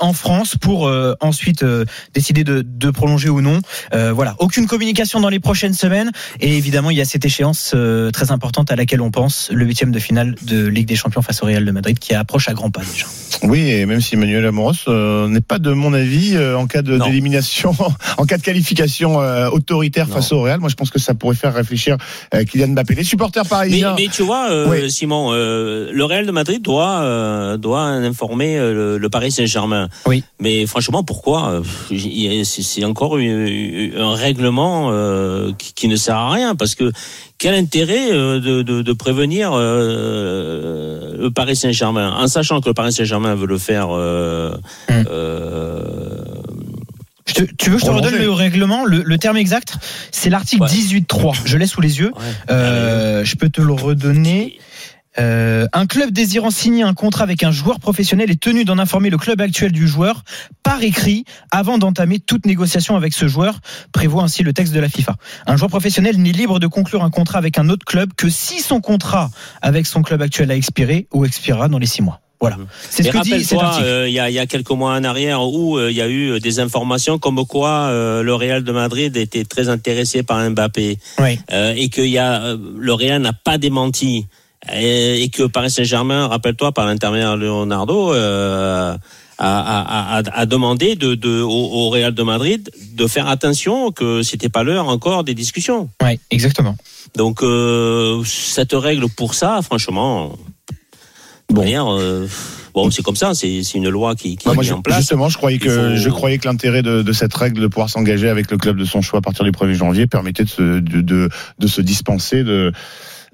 [0.00, 3.60] en France pour euh, ensuite euh, décider de, de prolonger ou non.
[3.94, 7.72] Euh, voilà, aucune communication dans les prochaines semaines et évidemment il y a cette échéance
[7.74, 11.22] euh, très importante à laquelle on pense, le huitième de finale de Ligue des Champions
[11.22, 13.06] face au Real de Madrid qui approche à grands pas déjà.
[13.42, 16.82] Oui, et même si Emmanuel Amoros euh, n'est pas de mon avis euh, en cas
[16.82, 17.74] d'élimination,
[18.18, 20.14] en cas de qualification euh, autoritaire Non.
[20.14, 21.96] face au Real, moi je pense que ça pourrait faire réfléchir
[22.34, 22.94] euh, Kylian Mbappé.
[22.94, 23.94] Les supporters parisiens.
[23.98, 24.90] mais tu vois, euh, Oui.
[24.90, 29.75] Simon, euh, le Real de Madrid doit euh, doit informer euh, le, le Paris Saint-Germain.
[30.06, 30.22] Oui.
[30.40, 31.62] Mais franchement, pourquoi Euh,
[32.44, 36.90] C'est encore un règlement euh, qui, ne sert à rien parce que
[37.38, 42.12] quel intérêt euh, de, de, de prévenir le Paris Saint-Germain?
[42.18, 43.88] En sachant que le Paris Saint-Germain veut le faire.
[43.90, 44.56] Euh,
[47.28, 49.74] Je te- tu veux que je te redonne le règlement le, le terme exact?
[50.12, 50.68] C'est l'article Ouais.
[50.68, 51.34] 18.3.
[51.44, 52.12] Je l'ai sous les yeux.
[52.16, 52.22] ouais.
[52.50, 54.58] Euh, je peux te le redonner.
[55.18, 59.10] Euh, un club désirant signer un contrat avec un joueur professionnel est tenu d'en informer
[59.10, 60.22] le club actuel du joueur
[60.62, 63.58] par écrit avant d'entamer toute négociation avec ce joueur,
[63.92, 65.16] prévoit ainsi le texte de la FIFA.
[65.46, 68.60] Un joueur professionnel n'est libre de conclure un contrat avec un autre club que si
[68.60, 69.30] son contrat
[69.62, 72.20] avec son club actuel a expiré ou expirera dans les six mois.
[72.38, 72.58] Voilà.
[72.90, 73.86] C'est ce que dit cet article.
[73.86, 76.02] euh, il y, a, il y a quelques mois en arrière où euh, il y
[76.02, 80.50] a eu des informations comme quoi euh, le Real de Madrid était très intéressé par
[80.50, 81.38] Mbappé Oui.
[81.50, 84.26] et que y a, le Real n'a pas démenti
[84.74, 88.96] et, et que Paris Saint-Germain, rappelle-toi, par l'intermédiaire de Leonardo, euh,
[89.38, 93.92] a, a, a, a demandé de, de, au, au Real de Madrid de faire attention
[93.92, 95.88] que c'était pas l'heure encore des discussions.
[96.02, 96.74] Oui, exactement.
[97.16, 100.36] Donc euh, cette règle pour ça, franchement,
[101.48, 101.60] Bon.
[101.60, 102.26] Manière, euh,
[102.74, 104.82] bon, c'est comme ça, c'est une loi qui, qui Bah, est moi, mise je- en
[104.82, 104.98] place.
[104.98, 107.68] justement, je croyais que Il faut- je croyais que l'intérêt de, de cette règle de
[107.68, 110.48] pouvoir s'engager avec le club de son choix à partir du 1er janvier permettait de
[110.48, 111.28] se, de, de,
[111.60, 112.72] de se dispenser de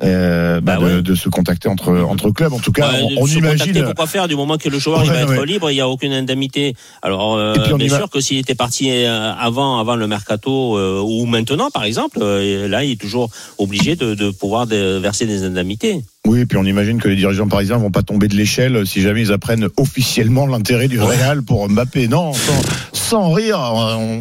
[0.03, 1.03] euh, bah, Bah de, ouais.
[1.03, 2.53] de se contacter entre entre clubs.
[2.53, 3.85] En tout cas, Ouais, on, on se imagine.
[3.85, 5.89] pourquoi faire du moment que le joueur il Ouais, va être libre, il n'y a
[5.89, 6.75] aucune indemnité.
[7.03, 11.01] Alors euh, bien va- sûr que s'il était parti euh, avant avant le mercato euh,
[11.01, 15.27] ou maintenant par exemple, euh, là il est toujours obligé de, de pouvoir de- verser
[15.27, 16.03] des indemnités.
[16.27, 19.01] Oui, et puis on imagine que les dirigeants parisiens vont pas tomber de l'échelle si
[19.03, 22.07] jamais ils apprennent officiellement l'intérêt du Real pour Mbappé.
[22.07, 22.53] Non, sans,
[22.93, 24.21] sans rire, on,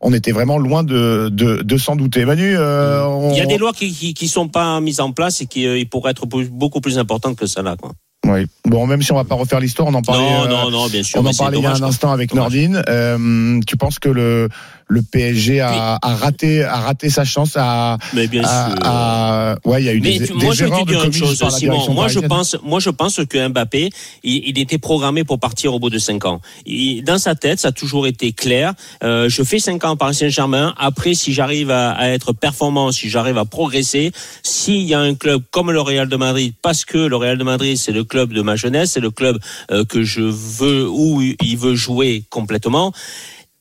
[0.00, 2.24] on était vraiment loin de, de, de s'en douter.
[2.24, 5.10] Manu, euh, on- Il y a des lois qui, qui qui sont pas mises en
[5.10, 7.90] place et qui euh, pourraient être beaucoup plus importantes que ça là quoi.
[8.26, 8.46] Oui.
[8.64, 10.22] Bon, même si on va pas refaire l'histoire, on en parlait.
[10.22, 11.20] non euh, non non bien sûr.
[11.20, 11.88] On en parlait il y a un quoi.
[11.88, 12.52] instant avec Dommage.
[12.54, 13.62] Nordine.
[13.66, 14.48] Tu penses que le
[14.88, 18.78] le PSG a, a raté a raté sa chance à, Mais bien à, sûr.
[18.84, 20.86] à- ouais il y a eu Mais des, tu- des moi, je vais te de
[20.86, 21.92] dire une chose, par Simon.
[21.92, 23.90] Moi, je pense, moi, je pense que Mbappé,
[24.24, 26.40] il, il était programmé pour partir au bout de cinq ans.
[26.66, 28.72] Il- dans sa tête, ça a toujours été clair.
[29.04, 30.74] Euh, je fais cinq ans à Paris Saint-Germain.
[30.78, 35.14] Après, si j'arrive à, à être performant, si j'arrive à progresser, s'il y a un
[35.14, 38.32] club comme le Real de Madrid, parce que le Real de Madrid, c'est le club
[38.32, 39.38] de ma jeunesse, c'est le club
[39.70, 42.92] euh, que je veux, où il veut jouer complètement.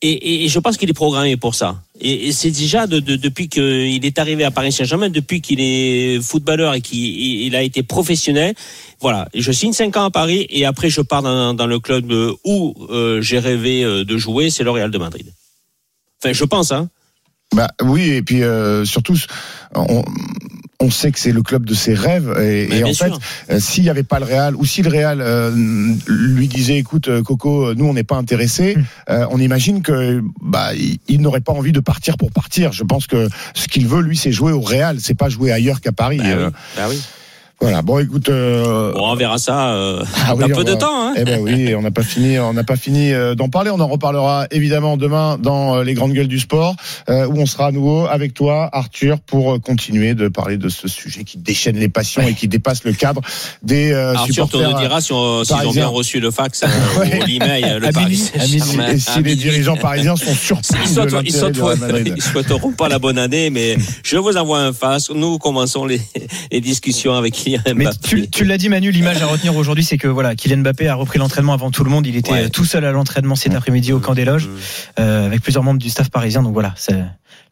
[0.03, 1.81] Et, et- et je pense qu'il est programmé pour ça.
[1.99, 5.59] Et, et c'est déjà de, de- depuis qu'il est arrivé à Paris Saint-Germain, depuis qu'il
[5.59, 8.53] est footballeur et qu'il il a été professionnel.
[9.01, 12.11] Voilà, je signe 5 ans à Paris et après je pars dans, dans le club
[12.45, 15.33] où euh, j'ai rêvé euh, de jouer, c'est le Real de Madrid.
[16.21, 16.89] Enfin, je pense, hein.
[17.55, 19.17] Bah oui, et puis euh, surtout,
[19.73, 20.03] on,
[20.79, 22.35] on sait que c'est le club de ses rêves.
[22.39, 23.19] Et, bien en fait, sûr.
[23.49, 25.51] euh, s'il n'y avait pas le Real, ou si le Real euh,
[26.07, 28.83] lui disait, écoute, euh, Coco, nous on n'est pas intéressé, Hmm.
[29.09, 32.73] euh, on imagine que bah il, il n'aurait pas envie de partir pour partir.
[32.73, 35.81] Je pense que ce qu'il veut, lui, c'est jouer au Real, c'est pas jouer ailleurs
[35.81, 36.17] qu'à Paris.
[36.19, 37.01] Bah Euh, oui, bah oui.
[37.59, 37.81] Voilà.
[37.81, 38.29] Bon, écoute.
[38.29, 41.07] euh, Bon, on verra ça euh, ah oui, peu on de temps.
[41.07, 41.13] Hein.
[41.17, 43.71] Eh ben oui, on n'a pas fini, on n'a pas fini euh, d'en parler.
[43.71, 46.75] On en reparlera évidemment demain dans euh, les grandes gueules du sport,
[47.09, 50.87] euh, où on sera à nouveau avec toi, Arthur, pour continuer de parler de ce
[50.87, 53.21] sujet qui déchaîne les passions et qui dépasse le cadre
[53.63, 54.73] des euh, Arthur te supporters.
[54.77, 56.63] le dira si on- s'ils ont bien reçu le fax
[56.99, 57.19] Ouais.
[57.21, 58.31] ou l'email, le Paris.
[58.35, 63.17] Et si les dirigeants parisiens sont surpris Ils de ils ils souhaiteront pas la bonne
[63.17, 65.09] année, mais je vous envoie un face.
[65.09, 65.99] Nous commençons les,
[66.51, 69.97] les discussions avec Kylian Mais tu, tu l'as dit Manu, l'image à retenir aujourd'hui, c'est
[69.97, 72.05] que voilà, Kylian Mbappé a repris l'entraînement avant tout le monde.
[72.07, 72.49] Il était Ouais.
[72.49, 74.49] tout seul à l'entraînement cet après-midi au camp des loges,
[74.99, 76.43] euh, avec plusieurs membres du staff parisien.
[76.43, 76.95] Donc voilà, c'est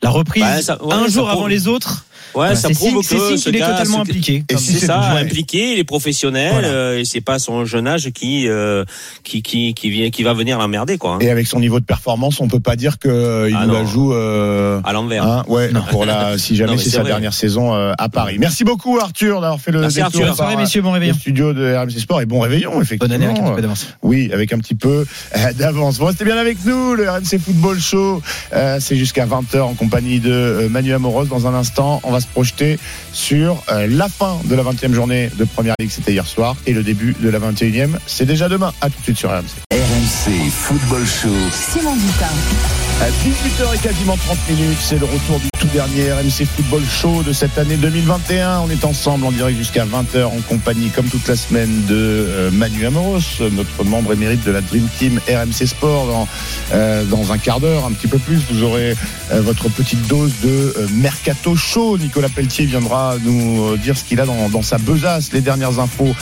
[0.01, 2.05] la reprise Bah, ça- ouais, un jour avant les autres.
[2.35, 4.33] Ouais, ça prouve signe- c'est que signe ce qu'il est gars, totalement ce- impliqué.
[4.49, 5.21] Et Comme- si C'est ça, ouais.
[5.21, 6.67] impliqué, il est professionnel, Voilà.
[6.67, 8.83] euh, et c'est pas son jeune âge qui, euh,
[9.23, 11.11] qui, qui, qui vient, qui va venir l'emmerder, quoi.
[11.13, 11.17] hein.
[11.21, 13.73] Et avec son niveau de performance, on peut pas dire que euh, il Ah nous
[13.73, 14.13] la joue.
[14.13, 15.25] euh, À l'envers.
[15.25, 17.09] Hein, ouais, pour la, si jamais c'est sa vrai.
[17.09, 18.37] dernière saison euh, à Paris.
[18.39, 20.19] Merci beaucoup Arthur d'avoir fait le Merci, détour Arthur.
[20.21, 21.13] par, Bonne soirée, messieurs, bon le réveillon.
[21.13, 23.15] studio de RMC Sport et bon réveillon Bonne effectivement.
[23.15, 23.87] année avec un petit peu d'avance.
[24.03, 25.05] Oui, avec un petit peu
[25.37, 25.97] euh, d'avance.
[25.99, 28.21] Bon, restez bien avec nous, le RMC Football Show.
[28.53, 31.25] Euh, c'est jusqu'à 20h en compagnie de euh, Manu Amoros.
[31.25, 32.79] Dans un instant, on va se projeter
[33.13, 36.73] sur euh, la fin de la 20e journée de Première Ligue, c'était hier soir, et
[36.73, 38.73] le début de la 21e, c'est déjà demain.
[38.81, 39.43] À tout de suite sur RMC.
[39.71, 41.29] RMC Football Show.
[41.51, 42.84] Simon Dutin.
[43.01, 47.23] À 18h et quasiment 30 minutes, c'est le retour du tout dernier RMC Football Show
[47.23, 48.61] de cette année 2021.
[48.61, 52.51] On est ensemble en direct jusqu'à 20h en compagnie, comme toute la semaine, de euh,
[52.51, 53.19] Manu Amoros,
[53.51, 56.07] notre membre émérite de la Dream Team RMC Sport.
[56.07, 56.27] Dans,
[56.73, 58.95] euh, dans un quart d'heure, un petit peu plus, vous aurez
[59.31, 61.97] euh, votre petite dose de euh, Mercato Show.
[61.97, 66.15] Nicolas Pelletier viendra nous dire ce qu'il a dans, dans sa besace, les dernières infos,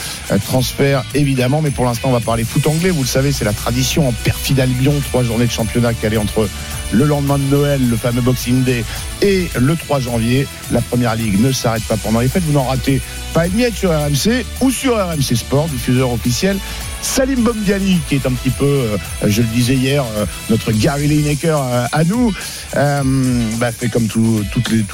[0.44, 1.62] transferts évidemment.
[1.62, 2.90] Mais pour l'instant, on va parler foot anglais.
[2.90, 6.50] Vous le savez, c'est la tradition en perfide Albion, trois journées de championnat calées entre
[6.92, 8.84] le lendemain de Noël, le fameux Boxing Day,
[9.22, 12.44] et le 3 janvier, la première ligue ne s'arrête pas pendant les fêtes.
[12.44, 13.02] Vous n'en ratez
[13.34, 16.58] pas une miette sur RMC ou sur RMC Sport, diffuseur officiel.
[17.04, 18.98] Salim Bomdiani, qui est un petit peu, euh,
[19.28, 22.34] je le disais hier, euh, notre Gary Lineker euh, à nous,
[22.74, 24.44] bah, fait comme tous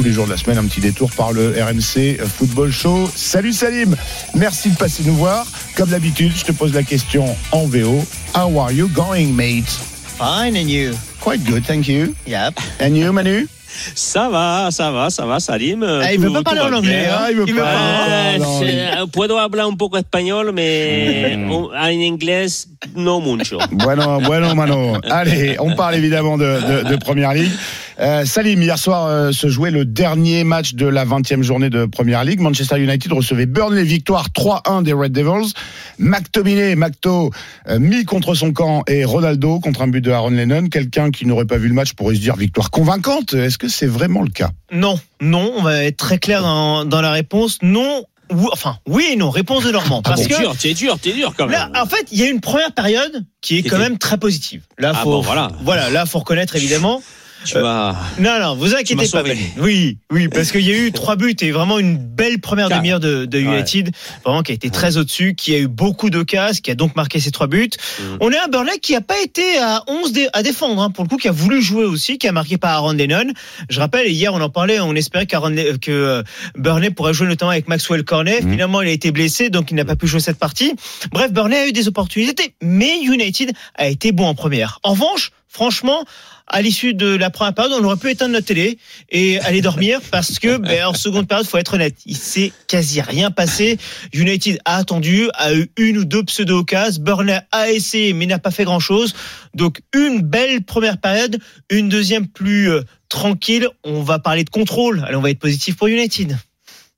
[0.03, 3.09] les jours de la semaine un petit détour par le RMC Football Show.
[3.15, 3.95] Salut Salim,
[4.33, 5.45] merci de passer nous voir.
[5.75, 8.03] Comme d'habitude, je te pose la question en VO.
[8.35, 9.69] How are you going, mate?
[10.17, 11.08] Fine, and you?
[11.21, 12.15] Quite good, thank you.
[12.25, 12.53] Yep.
[12.81, 13.47] And you, Manu?
[13.93, 15.83] Ça va, ça va, ça va, Salim.
[15.83, 17.27] Ah, il tout- veut pas parler va en anglais, hein.
[17.29, 18.37] Il veut Il veut pas.
[18.63, 23.59] Il- euh, puedo hablar un poco español, mais en en inglés, no mucho.
[23.71, 24.99] Bueno, bueno, mano.
[25.11, 27.51] Allez, on parle évidemment de, de, de Première Ligue.
[27.99, 31.85] Euh, Salim, hier soir euh, se jouait le dernier match de la 20e journée de
[31.85, 32.39] Première Ligue.
[32.39, 35.51] Manchester United recevait Burnley, victoire 3-1 des Red Devils.
[35.97, 37.31] McTominay, Macto,
[37.67, 40.69] euh, mis contre son camp et Ronaldo contre un but de Aaron Lennon.
[40.69, 43.33] Quelqu'un qui n'aurait pas vu le match pourrait se dire victoire convaincante.
[43.33, 44.51] Est-ce que c'est vraiment le cas?
[44.71, 47.57] Non, non, on va être très clair dans, dans la réponse.
[47.61, 49.29] Non, ou- enfin, oui et non.
[49.29, 50.01] Réponse de Normand.
[50.01, 51.51] Parce T'es que dur, t'es dur, t'es dur quand même.
[51.53, 54.61] là, en fait, il y a une première période qui est quand même très positive.
[54.77, 55.49] Là, Ah faut, bon, voilà.
[55.63, 57.01] voilà, là, faut reconnaître évidemment.
[57.45, 57.95] Tu vas.
[58.19, 59.23] Non, non, vous inquiétez pas.
[59.57, 62.99] Oui, oui, parce qu'il y a eu trois buts et vraiment une belle première demi-heure
[62.99, 63.43] de, de Ouais.
[63.59, 63.91] United,
[64.25, 67.19] vraiment qui a été très au-dessus, qui a eu beaucoup d'occasions, qui a donc marqué
[67.19, 67.69] ses trois buts.
[67.99, 68.03] Mm.
[68.21, 71.03] On est un Burnley qui a pas été à 11 dé- à défendre, hein, pour
[71.05, 73.31] le coup, qui a voulu jouer aussi, qui a marqué par Aaron Lennon.
[73.69, 76.23] Je rappelle, hier on en parlait, on espérait Le- que euh,
[76.57, 78.41] Burnley pourrait jouer notamment avec Maxwell Cornet.
[78.41, 78.51] Mhm.
[78.51, 80.73] Finalement, il a été blessé, donc il n'a pas pu jouer cette partie.
[81.11, 84.79] Bref, Burnley a eu des opportunités, mais United a été bon en première.
[84.83, 86.03] En revanche, franchement,
[86.49, 88.77] à l'issue de la première période, on aurait pu éteindre notre télé
[89.09, 93.01] et aller dormir parce que, ben, en seconde période, faut être honnête, il s'est quasi
[93.01, 93.77] rien passé.
[94.13, 97.01] United a attendu, a eu une ou deux pseudo-occasions.
[97.01, 99.13] Burnley a essayé, mais n'a pas fait grand-chose.
[99.53, 103.67] Donc, une belle première période, une deuxième plus euh, tranquille.
[103.83, 105.03] On va parler de contrôle.
[105.05, 106.37] Allez, on va être positif pour United.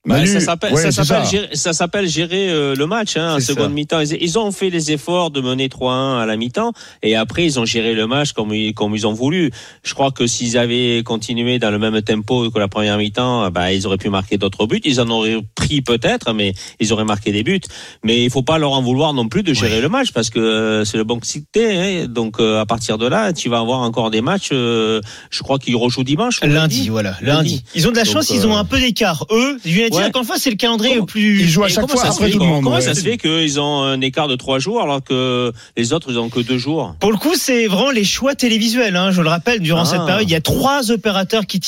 [0.04, 3.40] Bah, Manu, ça s'appelle ouais, ça gérer, ça s'appelle gérer euh, le match hein, en
[3.40, 4.00] seconde mi-temps.
[4.00, 6.72] Ils, ils ont fait les efforts de mener 3-1 à la mi-temps
[7.04, 9.52] et après ils ont géré le match comme ils, comme ils ont voulu.
[9.84, 13.72] Je crois que s'ils avaient continué dans le même tempo que la première mi-temps, bah,
[13.74, 14.82] ils auraient pu marquer d'autres buts.
[14.84, 17.62] Ils en auraient pris peut-être, mais ils auraient marqué des buts.
[18.04, 20.40] Mais il faut pas leur en vouloir non plus de gérer le match parce que
[20.40, 21.78] euh, c'est le bon cité.
[21.78, 24.50] Hein, donc euh, à partir de là, tu vas avoir encore des matchs.
[24.52, 26.42] euh, je crois qu'ils rejouent dimanche.
[26.42, 27.64] Lundi, voilà, lundi.
[27.76, 29.26] Ils ont de la Donc, chance, ils ont euh, un peu d'écart.
[29.32, 29.60] Eux,
[29.98, 30.06] Ouais.
[30.06, 31.42] encore une fois, c'est le calendrier le plus.
[31.42, 32.64] Ils jouent à chaque fois après tout le comment- monde.
[32.64, 36.12] Comment ça se fait qu'ils ont un écart de trois jours alors que les autres
[36.12, 38.96] ils ont que deux jours Pour le coup, c'est vraiment les choix télévisuels.
[38.96, 39.12] Hein.
[39.12, 39.86] Je le rappelle, durant Ah.
[39.86, 41.60] cette période, il y a trois opérateurs qui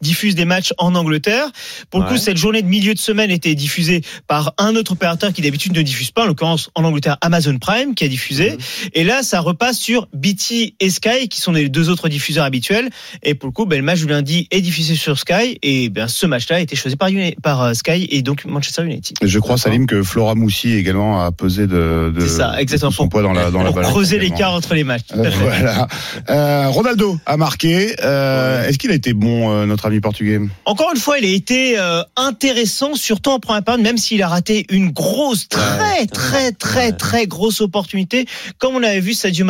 [0.00, 1.46] diffusent des matchs en Angleterre.
[1.90, 5.32] Pour le coup, cette journée de milieu de semaine était diffusée par un autre opérateur
[5.32, 8.52] qui d'habitude ne diffuse pas, en l'occurrence en Angleterre Amazon Prime qui a diffusé.
[8.52, 8.58] Mhm.
[8.94, 12.90] Et là, ça repasse sur BT et Sky qui sont les deux autres diffuseurs habituels.
[13.22, 15.58] Et pour le coup, ben, le match du lundi est diffusé sur Sky.
[15.62, 17.34] Et ben, ce match-là a été choisi par, Uni-
[17.68, 19.16] par euh, Sky et donc Manchester United.
[19.22, 22.90] Je crois, Salim, que Flora Moussi également a pesé de, de C'est ça, exactement.
[22.90, 23.92] de son poids dans la, dans la Pour balance.
[23.92, 25.02] creuser l'écart entre les matchs.
[25.16, 25.88] Euh, voilà.
[26.30, 27.96] Euh, Ronaldo a marqué.
[28.02, 30.40] Euh, Est-ce qu'il a été bon, euh, notre ami portugais?
[30.64, 34.28] Encore une fois, il a été euh, intéressant, surtout en première période, même s'il a
[34.28, 36.92] raté une grosse, très, Ouais, très, très, ouais.
[36.92, 38.26] très grosse opportunité.
[38.58, 39.46] Comme on avait vu Sadio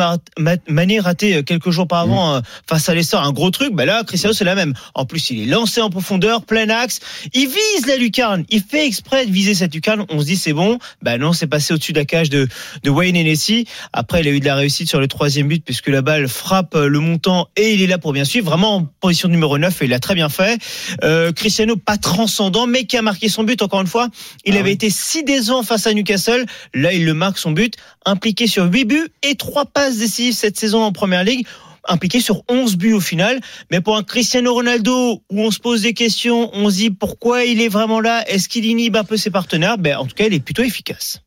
[0.67, 4.03] Mané rater quelques jours par avant euh, face à l'Essor, un gros truc, bah là,
[4.05, 4.73] Cristiano, c'est la même.
[4.95, 6.99] En plus, il est lancé en profondeur, plein axe.
[7.33, 8.43] Il vise la lucarne.
[8.49, 10.03] Il fait exprès de viser cette lucarne.
[10.09, 10.79] On se dit, c'est bon.
[11.03, 12.47] Bah non, c'est passé au-dessus de la cage de,
[12.83, 13.65] de Wayne Hennessy.
[13.93, 16.73] Après, il a eu de la réussite sur le troisième but puisque la balle frappe
[16.73, 18.47] euh, le montant et il est là pour bien suivre.
[18.47, 20.59] Vraiment en position numéro 9 et il a très bien fait.
[21.03, 24.07] Euh, Cristiano, pas transcendant, mais qui a marqué son but encore une fois.
[24.45, 24.73] Il Ah avait oui.
[24.73, 26.45] été si décevant face à Newcastle.
[26.73, 27.75] Là, il le marque son but.
[28.05, 31.45] Impliqué sur 8 buts et 3 passes décisives cette saison en première ligue.
[31.87, 33.39] Impliqué sur 11 buts au final.
[33.71, 37.45] Mais pour un Cristiano Ronaldo, où on se pose des questions, on se dit pourquoi
[37.45, 39.77] il est vraiment là, est-ce qu'il inhibe un peu ses partenaires?
[39.77, 41.21] Ben, en tout cas, il est plutôt efficace.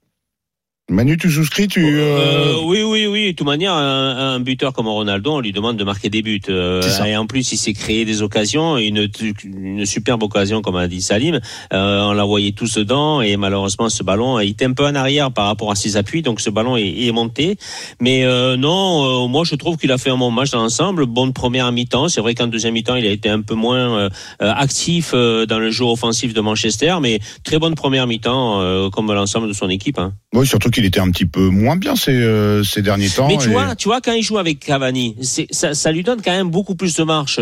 [0.92, 3.32] Manu, tu souscris tu, euh, Euh, oui, oui, oui.
[3.32, 6.40] De toute manière, un, un buteur comme Ronaldo, on lui demande de marquer des buts.
[6.50, 9.08] Euh, et en plus, il s'est créé des occasions, une,
[9.44, 11.40] une superbe occasion, comme a dit Salim.
[11.70, 15.32] On la voyait tous dedans et malheureusement, ce ballon, il était un peu en arrière
[15.32, 17.56] par rapport à ses appuis, donc ce ballon est, est monté.
[18.00, 18.24] Mais
[18.56, 21.06] non, moi, je trouve qu'il a fait un bon match dans l'ensemble.
[21.06, 22.08] Bonne première mi-temps.
[22.08, 25.84] C'est vrai qu'en deuxième mi-temps, il a été un peu moins actif dans le jeu
[25.84, 29.98] offensif de Manchester, mais très bonne première mi-temps, comme l'ensemble de son équipe.
[29.98, 30.12] Hein.
[30.34, 33.28] Oui, surtout qu'il était un petit peu moins bien ces, euh, ces derniers temps.
[33.28, 35.16] Mais tu et- vois, tu vois quand il joue avec Cavani,
[35.50, 37.40] ça, ça lui donne quand même beaucoup plus de marge,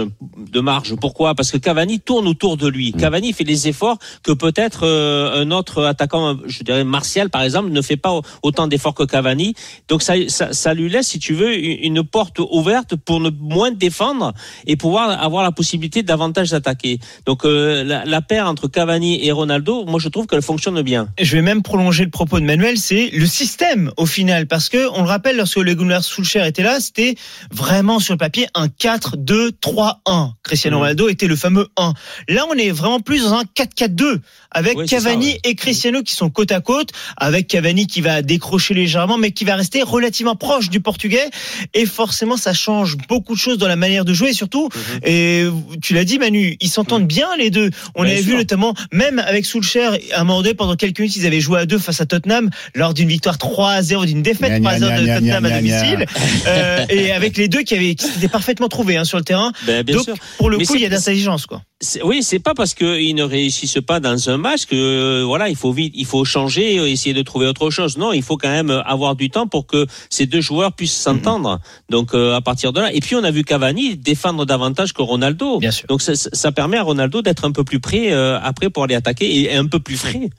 [0.53, 0.95] de marge.
[0.97, 1.35] Pourquoi?
[1.35, 2.93] Parce que Cavani tourne autour de lui.
[2.93, 7.71] Cavani fait les efforts que peut-être euh, un autre attaquant, je dirais Martial par exemple,
[7.71, 9.55] ne fait pas autant d'efforts que Cavani.
[9.89, 13.31] Donc ça, ça, ça lui laisse, si tu veux, une une porte ouverte pour ne
[13.31, 14.33] moins défendre
[14.67, 16.99] et pouvoir avoir la possibilité davantage d'attaquer.
[17.27, 21.09] Donc euh, la, la paire entre Cavani et Ronaldo, moi je trouve qu'elle fonctionne bien.
[21.21, 24.89] je vais même prolonger le propos de Manuel, c'est le système au final, parce que
[24.95, 27.17] on le rappelle, lorsque le Gunnar Solskjaer était là, c'était
[27.53, 30.33] vraiment sur le papier un 4-2-3-1.
[30.43, 30.81] Cristiano Mhm.
[30.81, 31.93] Ronaldo était le fameux 1.
[32.29, 35.41] Là, on est vraiment plus dans un 4-4-2 avec Oui, Cavani ça, ouais.
[35.45, 39.45] et Cristiano qui sont côte à côte, avec Cavani qui va décrocher légèrement, mais qui
[39.45, 41.29] va rester relativement proche du Portugais.
[41.75, 44.71] Et forcément, ça change beaucoup de choses dans la manière de jouer, et surtout.
[45.05, 45.45] Et
[45.83, 47.71] tu l'as dit, Manu, ils s'entendent bien les deux.
[47.95, 51.27] On avait vu notamment, même avec Soulcher, à un moment donné, pendant quelques minutes, ils
[51.27, 54.61] avaient joué à deux face à Tottenham lors d'une victoire 3 à 0, d'une défaite
[54.61, 56.07] Gna, 3 à gna, 0 de Tottenham à domicile.
[56.47, 59.53] Euh, et avec les deux qui avaient, qui s'étaient parfaitement trouvés hein, sur le terrain.
[59.67, 60.15] Ben, bien Donc, sûr.
[60.39, 61.63] pour le Mais coup, il y a d'intelligence, quoi.
[61.81, 65.49] C'est- Oui, c'est pas parce qu'ils ne réussissent pas dans un match que euh, voilà,
[65.49, 67.97] il faut vite, il faut changer, essayer de trouver autre chose.
[67.99, 71.59] Non, il faut quand même avoir du temps pour que ces deux joueurs puissent s'entendre.
[71.91, 75.03] Donc euh, à partir de là, et puis on a vu Cavani défendre davantage que
[75.03, 75.59] Ronaldo.
[75.59, 75.87] Bien sûr.
[75.89, 78.95] Donc ça, ça permet à Ronaldo d'être un peu plus prêt euh, après pour aller
[78.95, 80.31] attaquer et un peu plus frais.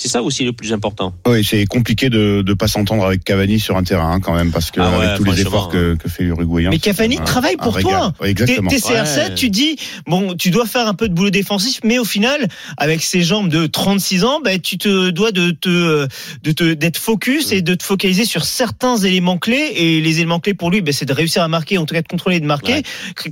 [0.00, 1.12] C'est ça aussi le plus important.
[1.26, 4.52] Oui, c'est compliqué de ne pas s'entendre avec Cavani sur un terrain hein, quand même,
[4.52, 6.70] parce que Ah ouais, avec tous les efforts que, que fait l'Uruguayen.
[6.70, 8.12] Mais Cavani un- travaille pour toi.
[8.20, 8.70] Oui, T'es exactement.
[8.70, 9.34] t'es CR7, Ouais.
[9.34, 9.74] tu dis,
[10.06, 12.46] bon, tu dois faire un peu de boulot défensif, mais au final,
[12.76, 16.06] avec ces jambes de 36 ans, ben, tu te dois de te,
[16.44, 19.72] de te, d'être focus et de te focaliser sur certains éléments clés.
[19.74, 22.02] Et les éléments clés pour lui, ben, c'est de réussir à marquer, en tout cas
[22.02, 22.84] de contrôler et de marquer.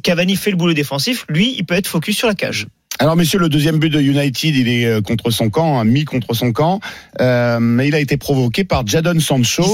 [0.03, 1.27] Cavani fait le boulot défensif.
[1.29, 2.67] Lui, il peut être focus sur la cage.
[2.99, 6.05] Alors, messieurs, le deuxième but de United, il est euh, contre son camp, un mi
[6.05, 6.81] contre son camp,
[7.21, 9.65] euh, mais il a été provoqué par Jadon Sancho.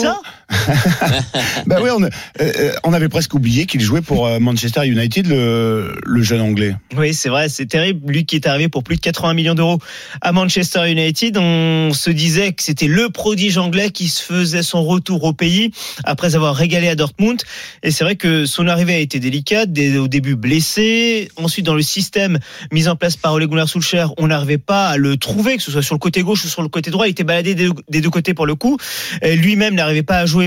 [1.67, 6.23] Bah oui, on, euh, on avait presque oublié qu'il jouait pour euh, Manchester United, le,
[6.23, 6.75] jeune anglais.
[6.97, 8.11] Oui, c'est vrai, c'est terrible.
[8.13, 9.79] Lui qui est arrivé pour plus de 80 millions d'euros
[10.21, 14.85] à Manchester United, on se disait que c'était le prodige anglais qui se faisait son
[14.85, 15.73] retour au pays
[16.05, 17.43] après avoir régalé à Dortmund.
[17.83, 21.83] Et c'est vrai que son arrivée a été délicate, au début blessé, ensuite dans le
[21.83, 22.39] système
[22.71, 25.71] mis en place par Ole Gunnar Solskjaer, on n'arrivait pas à le trouver, que ce
[25.71, 28.11] soit sur le côté gauche ou sur le côté droit, il était baladé des deux-
[28.11, 28.77] côtés pour le coup.
[29.23, 30.42] Lui-même n'arrivait pas à jouer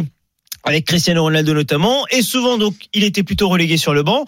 [0.66, 4.26] avec Cristiano Ronaldo notamment, et souvent donc il était plutôt relégué sur le banc.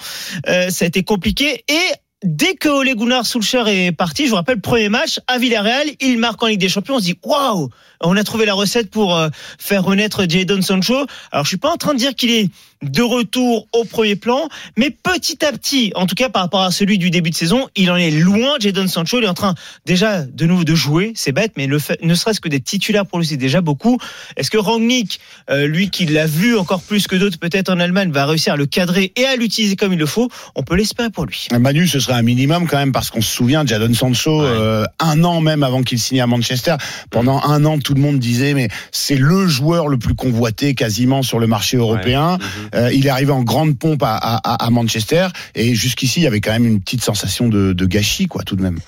[0.47, 4.37] Euh, ça a été compliqué et Dès que Ole Gunnar Solskjaer est parti, je vous
[4.37, 6.95] rappelle, premier match à Villarreal, il marque en Ligue des Champions.
[6.95, 7.69] On se dit waouh,
[8.01, 11.05] on a trouvé la recette pour euh, faire renaître Jadon Sancho.
[11.31, 12.49] Alors je suis pas en train de dire qu'il est
[12.83, 16.69] de retour au premier plan, mais petit à petit, en tout cas par rapport à
[16.71, 18.57] celui du début de saison, il en est loin.
[18.59, 19.55] Jadon Sancho, il est en train
[19.87, 23.05] déjà de nouveau de jouer, c'est bête, mais le fait, ne serait-ce que d'être titulaire
[23.07, 23.97] pour lui, c'est déjà beaucoup.
[24.35, 25.19] Est-ce que Rangnick,
[25.49, 28.57] euh, lui qui l'a vu encore plus que d'autres peut-être en Allemagne, va réussir à
[28.57, 30.29] le cadrer et à l'utiliser comme il le faut?
[30.53, 31.47] On peut l'espérer pour lui.
[31.57, 34.47] Manu, ce serait un minimum quand même parce qu'on se souvient, Jadon Sancho, Ouais.
[34.47, 36.75] euh, un an même avant qu'il signe à Manchester,
[37.09, 41.23] pendant un an, tout le monde disait mais c'est le joueur le plus convoité quasiment
[41.23, 42.37] sur le marché européen.
[42.37, 42.69] Mhm.
[42.75, 46.27] Euh, il est arrivé en grande pompe à, à- à Manchester et jusqu'ici il y
[46.27, 48.79] avait quand même une petite sensation de, de gâchis quoi tout de même.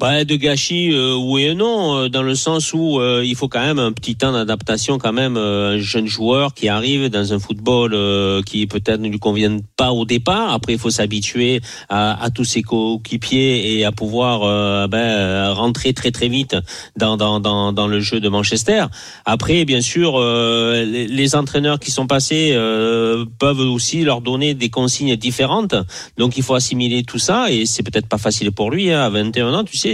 [0.00, 3.48] Bah, de gâchis, euh, oui et non, euh, dans le sens où euh, il faut
[3.48, 5.36] quand même un petit temps d'adaptation quand même.
[5.36, 9.58] euh, un jeune joueur qui arrive dans un football euh, qui peut-être ne lui convient
[9.76, 10.54] pas au départ.
[10.54, 16.10] Après, il faut s'habituer à, à tous ses coéquipiers et à pouvoir ben, rentrer très
[16.12, 16.56] très vite
[16.96, 18.86] dans, dans, dans, dans le jeu de Manchester.
[19.26, 22.52] Après, bien sûr, les, les entraîneurs qui sont passés
[23.38, 25.74] peuvent aussi leur donner des consignes différentes.
[26.16, 29.10] Donc, il faut assimiler tout ça et c'est peut-être pas facile pour lui hein, à
[29.10, 29.64] 21 ans.
[29.64, 29.89] Tu sais,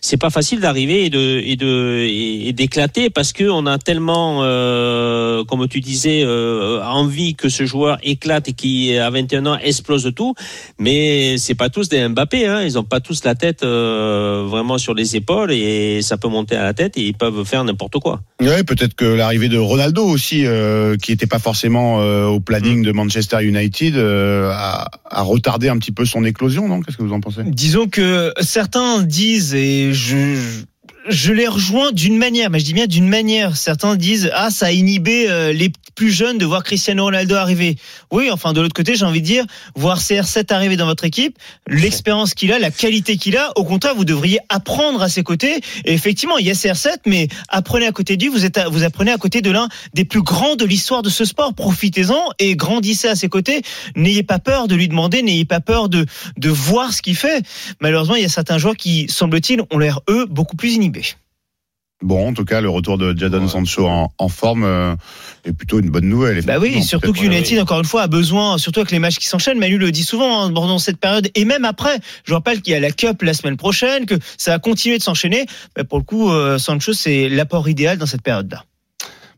[0.00, 3.78] c'est pas facile d'arriver et de et de et, et d'éclater parce que on a
[3.78, 9.46] tellement, euh, comme tu disais, euh, envie que ce joueur éclate et qui à 21
[9.46, 10.34] ans explose tout.
[10.78, 12.46] Mais c'est pas tous des Mbappé.
[12.46, 12.62] Hein.
[12.62, 16.56] Ils ont pas tous la tête euh, vraiment sur les épaules et ça peut monter
[16.56, 18.20] à la tête et ils peuvent faire n'importe quoi.
[18.40, 22.82] Ouais, peut-être que l'arrivée de Ronaldo aussi, euh, qui n'était pas forcément euh, au planning
[22.82, 26.80] de Manchester United, euh, a, a retardé un petit peu son éclosion, non?
[26.82, 27.42] Qu'est-ce que vous en pensez?
[27.44, 30.62] Disons que certains et je,
[31.08, 33.56] je les rejoins d'une manière, mais je dis bien d'une manière.
[33.56, 37.76] Certains disent, ah, ça a inhibé euh, les plus jeunes de voir Cristiano Ronaldo arriver.
[38.10, 39.44] Oui, enfin, de l'autre côté, j'ai envie de dire,
[39.74, 43.94] voir CR7 arriver dans votre équipe, l'expérience qu'il a, la qualité qu'il a, au contraire,
[43.94, 45.60] vous devriez apprendre à ses côtés.
[45.84, 49.12] Et effectivement, il y a CR7, mais apprenez à côté lui, vous, êtes vous apprenez
[49.12, 51.54] à côté de l'un des plus grands de l'histoire de ce sport.
[51.54, 53.62] Profitez-en et grandissez à ses côtés.
[53.94, 57.44] N'ayez pas peur de lui demander, n'ayez pas peur de, de voir ce qu'il fait.
[57.80, 61.04] Malheureusement, il y a certains joueurs qui, semble-t-il, ont l'air, eux, beaucoup plus inhibés.
[62.02, 63.48] Bon, en tout cas, le retour de Jadon Ouais.
[63.48, 64.94] Sancho en, en forme euh,
[65.46, 66.44] est plutôt une bonne nouvelle.
[66.44, 69.26] Bah oui, surtout que United, encore une fois, a besoin, surtout avec les matchs qui
[69.26, 69.58] s'enchaînent.
[69.58, 71.98] Manu le dit souvent hein, pendant cette période et même après.
[72.24, 74.98] Je vous rappelle qu'il y a la Cup la semaine prochaine, que ça va continuer
[74.98, 75.46] de s'enchaîner.
[75.76, 78.64] Mais pour le coup, euh, Sancho, c'est l'apport idéal dans cette période-là.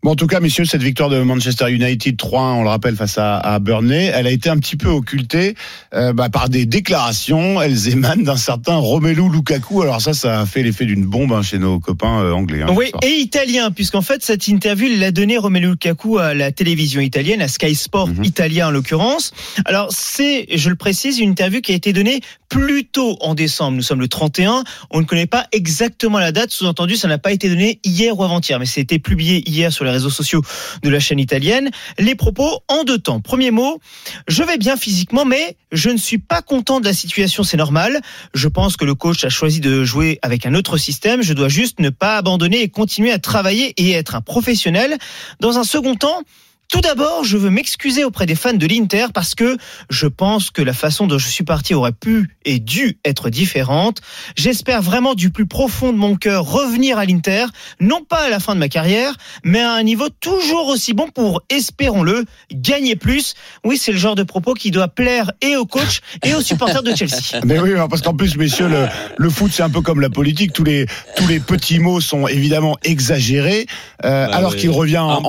[0.04, 3.18] Bon, en tout cas, messieurs, cette victoire de Manchester United 3-1, on le rappelle, face
[3.18, 5.54] à, à Burnley, elle a été un petit peu occultée
[5.92, 7.60] euh, bah, par des déclarations.
[7.60, 9.82] Elles émanent d'un certain Romelu Lukaku.
[9.82, 12.62] Alors ça, ça a fait l'effet d'une bombe hein, chez nos copains euh, anglais.
[12.62, 17.00] hein, Oui, et italien, puisqu'en fait, cette interview, l'a donné Romelu Lukaku à la télévision
[17.00, 18.22] italienne, à Sky Sport Mhm.
[18.24, 19.32] italien en l'occurrence.
[19.64, 23.76] Alors, c'est, je le précise, une interview qui a été donnée plus tôt en décembre.
[23.76, 24.62] Nous sommes le 31.
[24.90, 26.50] On ne connaît pas exactement la date.
[26.50, 29.94] Sous-entendu, ça n'a pas été donné hier ou avant-hier, mais c'était publié hier sur les
[29.94, 30.42] réseaux sociaux
[30.82, 31.70] de la chaîne italienne.
[31.98, 33.20] Les propos en deux temps.
[33.20, 33.80] Premier mot,
[34.26, 38.00] je vais bien physiquement, mais je ne suis pas content de la situation, c'est normal.
[38.34, 41.22] Je pense que le coach a choisi de jouer avec un autre système.
[41.22, 44.96] Je dois juste ne pas abandonner et continuer à travailler et être un professionnel.
[45.40, 46.22] Dans un second temps,
[46.68, 49.56] Tout d'abord, je veux m'excuser auprès des fans de l'Inter parce que
[49.88, 54.02] je pense que la façon dont je suis parti aurait pu et dû être différente.
[54.36, 57.46] J'espère vraiment du plus profond de mon cœur revenir à l'Inter,
[57.80, 59.14] non pas à la fin de ma carrière,
[59.44, 63.32] mais à un niveau toujours aussi bon pour, espérons-le, gagner plus.
[63.64, 66.82] Oui, c'est le genre de propos qui doit plaire et aux coachs et aux supporters
[66.82, 67.40] de Chelsea.
[67.46, 70.52] Mais oui, parce qu'en plus, messieurs, le, le foot, c'est un peu comme la politique.
[70.52, 70.84] Tous les,
[71.16, 73.66] tous les petits mots sont évidemment exagérés,
[74.04, 75.22] euh, Bah alors qu'il revient en,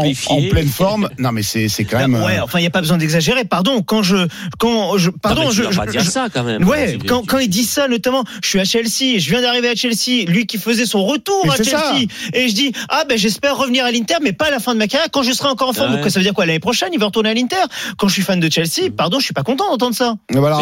[0.50, 1.10] pleine forme.
[1.18, 2.14] Non, mais c'est c'est quand même.
[2.14, 3.44] Bah, ouais, euh, enfin, il n'y a pas besoin d'exagérer.
[3.46, 4.28] Pardon, quand je,
[4.58, 6.68] quand je, pardon, Non, mais tu je, vas pas je- dire je- ça quand même.
[6.68, 9.70] Ouais, Tu- quand, quand il dit ça, notamment, je suis à Chelsea, je viens d'arriver
[9.70, 11.96] à Chelsea, lui qui faisait son retour Mais à Chelsea, ça.
[12.34, 14.80] et je dis, ah ben j'espère revenir à l'Inter, mais pas à la fin de
[14.80, 15.94] ma carrière, quand je serai encore en forme.
[15.96, 16.02] Ouais.
[16.02, 17.56] Donc ça veut dire quoi, l'année prochaine, il va retourner à l'Inter?
[17.98, 20.16] Quand je suis fan de Chelsea, pardon, je suis pas content d'entendre ça.
[20.32, 20.60] voilà.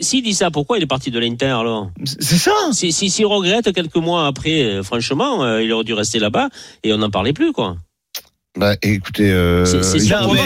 [0.00, 1.90] S'il dit ça, pourquoi il est parti de l'Inter alors?
[2.04, 5.94] C'est ça Si s'il si, regrette quelques mois après, euh, franchement, euh, il aurait dû
[5.94, 6.48] rester là-bas
[6.82, 7.76] et on n'en parlait plus quoi.
[8.56, 10.44] Bah, écoutez, euh, C'est- surprenant la euh,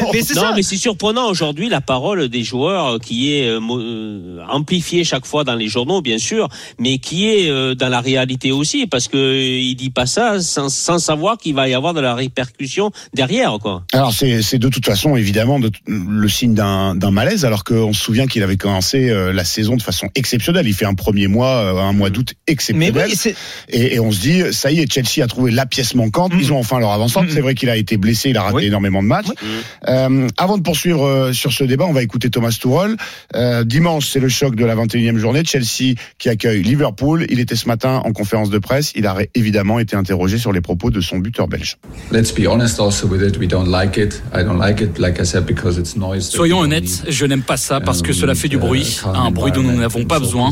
[0.00, 0.52] Non, mais c'est non, ça.
[0.56, 5.44] mais c'est surprenant aujourd'hui la parole des joueurs qui est euh, euh, amplifiée chaque fois
[5.44, 6.48] dans les journaux, bien sûr,
[6.80, 10.68] mais qui est euh, dans la réalité aussi, parce que il dit pas ça sans,
[10.70, 13.84] sans savoir qu'il va y avoir de la répercussion derrière, quoi.
[13.92, 17.92] Alors c'est c'est de toute façon évidemment de- le signe d'un d'un malaise alors qu'on
[17.92, 20.66] se souvient qu'il avait commencé euh, la saison de façon exceptionnelle.
[20.66, 23.08] Il fait un premier mois, euh, un mois d'août Mais exceptionnel.
[23.24, 23.34] oui,
[23.68, 26.32] Et, et on se dit, ça y est, Chelsea a trouvé la pièce manquante.
[26.34, 26.40] Mhm.
[26.40, 27.22] Ils ont enfin leur avancement.
[27.22, 27.30] Mhm.
[27.30, 28.66] C'est vrai qu'il a été blessé, il a raté Oui.
[28.66, 29.26] énormément de matchs.
[29.28, 29.48] Oui.
[29.88, 32.96] Euh, avant de poursuivre euh, sur ce débat, on va écouter Thomas Tuchel.
[33.34, 35.42] Euh, dimanche, c'est le choc de la 21e journée.
[35.44, 37.26] Chelsea qui accueille Liverpool.
[37.30, 38.92] Il était ce matin en conférence de presse.
[38.94, 41.78] Il a évidemment été interrogé sur les propos de son buteur belge.
[42.10, 43.38] Let's be honest also with it.
[43.38, 44.22] We don't like it.
[44.34, 46.30] I don't like it, like I said, because it's noise.
[46.30, 49.16] that Soyons honnêtes, je n'aime pas ça parce que cela fait du bruit, uh, calm
[49.16, 50.50] un bruit dont nous n'avons pas besoin.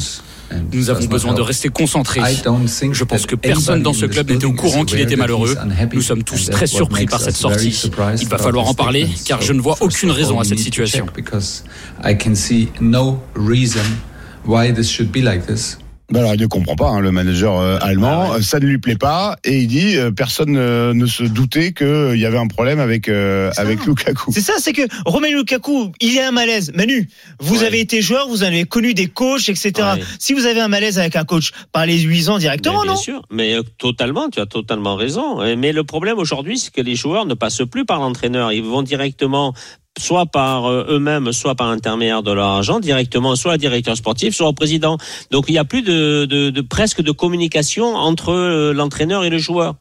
[0.73, 2.21] Nous avons besoin de rester concentrés.
[2.93, 5.57] Je pense que personne dans ce club n'était au courant qu'il était malheureux.
[5.93, 7.77] Nous sommes tous très surpris par cette sortie.
[8.21, 11.07] Il va falloir en parler car je ne vois aucune raison à cette situation.
[16.11, 18.35] Ben alors, il ne comprend pas, hein, le manager euh, allemand.
[18.35, 19.37] Euh, Ça ne lui plaît pas.
[19.45, 23.09] Et il dit, euh, personne euh, ne se doutait qu'il y avait un problème avec,
[23.09, 24.33] euh, avec Lukaku.
[24.33, 26.73] C'est ça, c'est que Romelu Lukaku, il y a un malaise.
[26.75, 27.09] Manu,
[27.39, 27.67] vous Ouais.
[27.67, 29.73] avez été joueur, vous avez connu des coachs, etc.
[29.79, 30.03] Ouais.
[30.19, 33.55] Si vous avez un malaise avec un coach, parlez-lui-en directement, Mais bien non sûr, mais
[33.55, 35.39] euh, totalement, tu as totalement raison.
[35.57, 38.53] Mais le problème aujourd'hui, c'est que les joueurs ne passent plus par l'entraîneur.
[38.53, 39.55] Ils vont directement
[40.01, 44.35] soit par euh, eux-mêmes, soit par l'intermédiaire de leur agent, directement, soit au directeur sportif,
[44.35, 44.99] soit au président.
[45.31, 49.31] Donc il n'y a plus de, de, de presque de communication entre euh, l'entraîneur et
[49.31, 49.75] le joueur.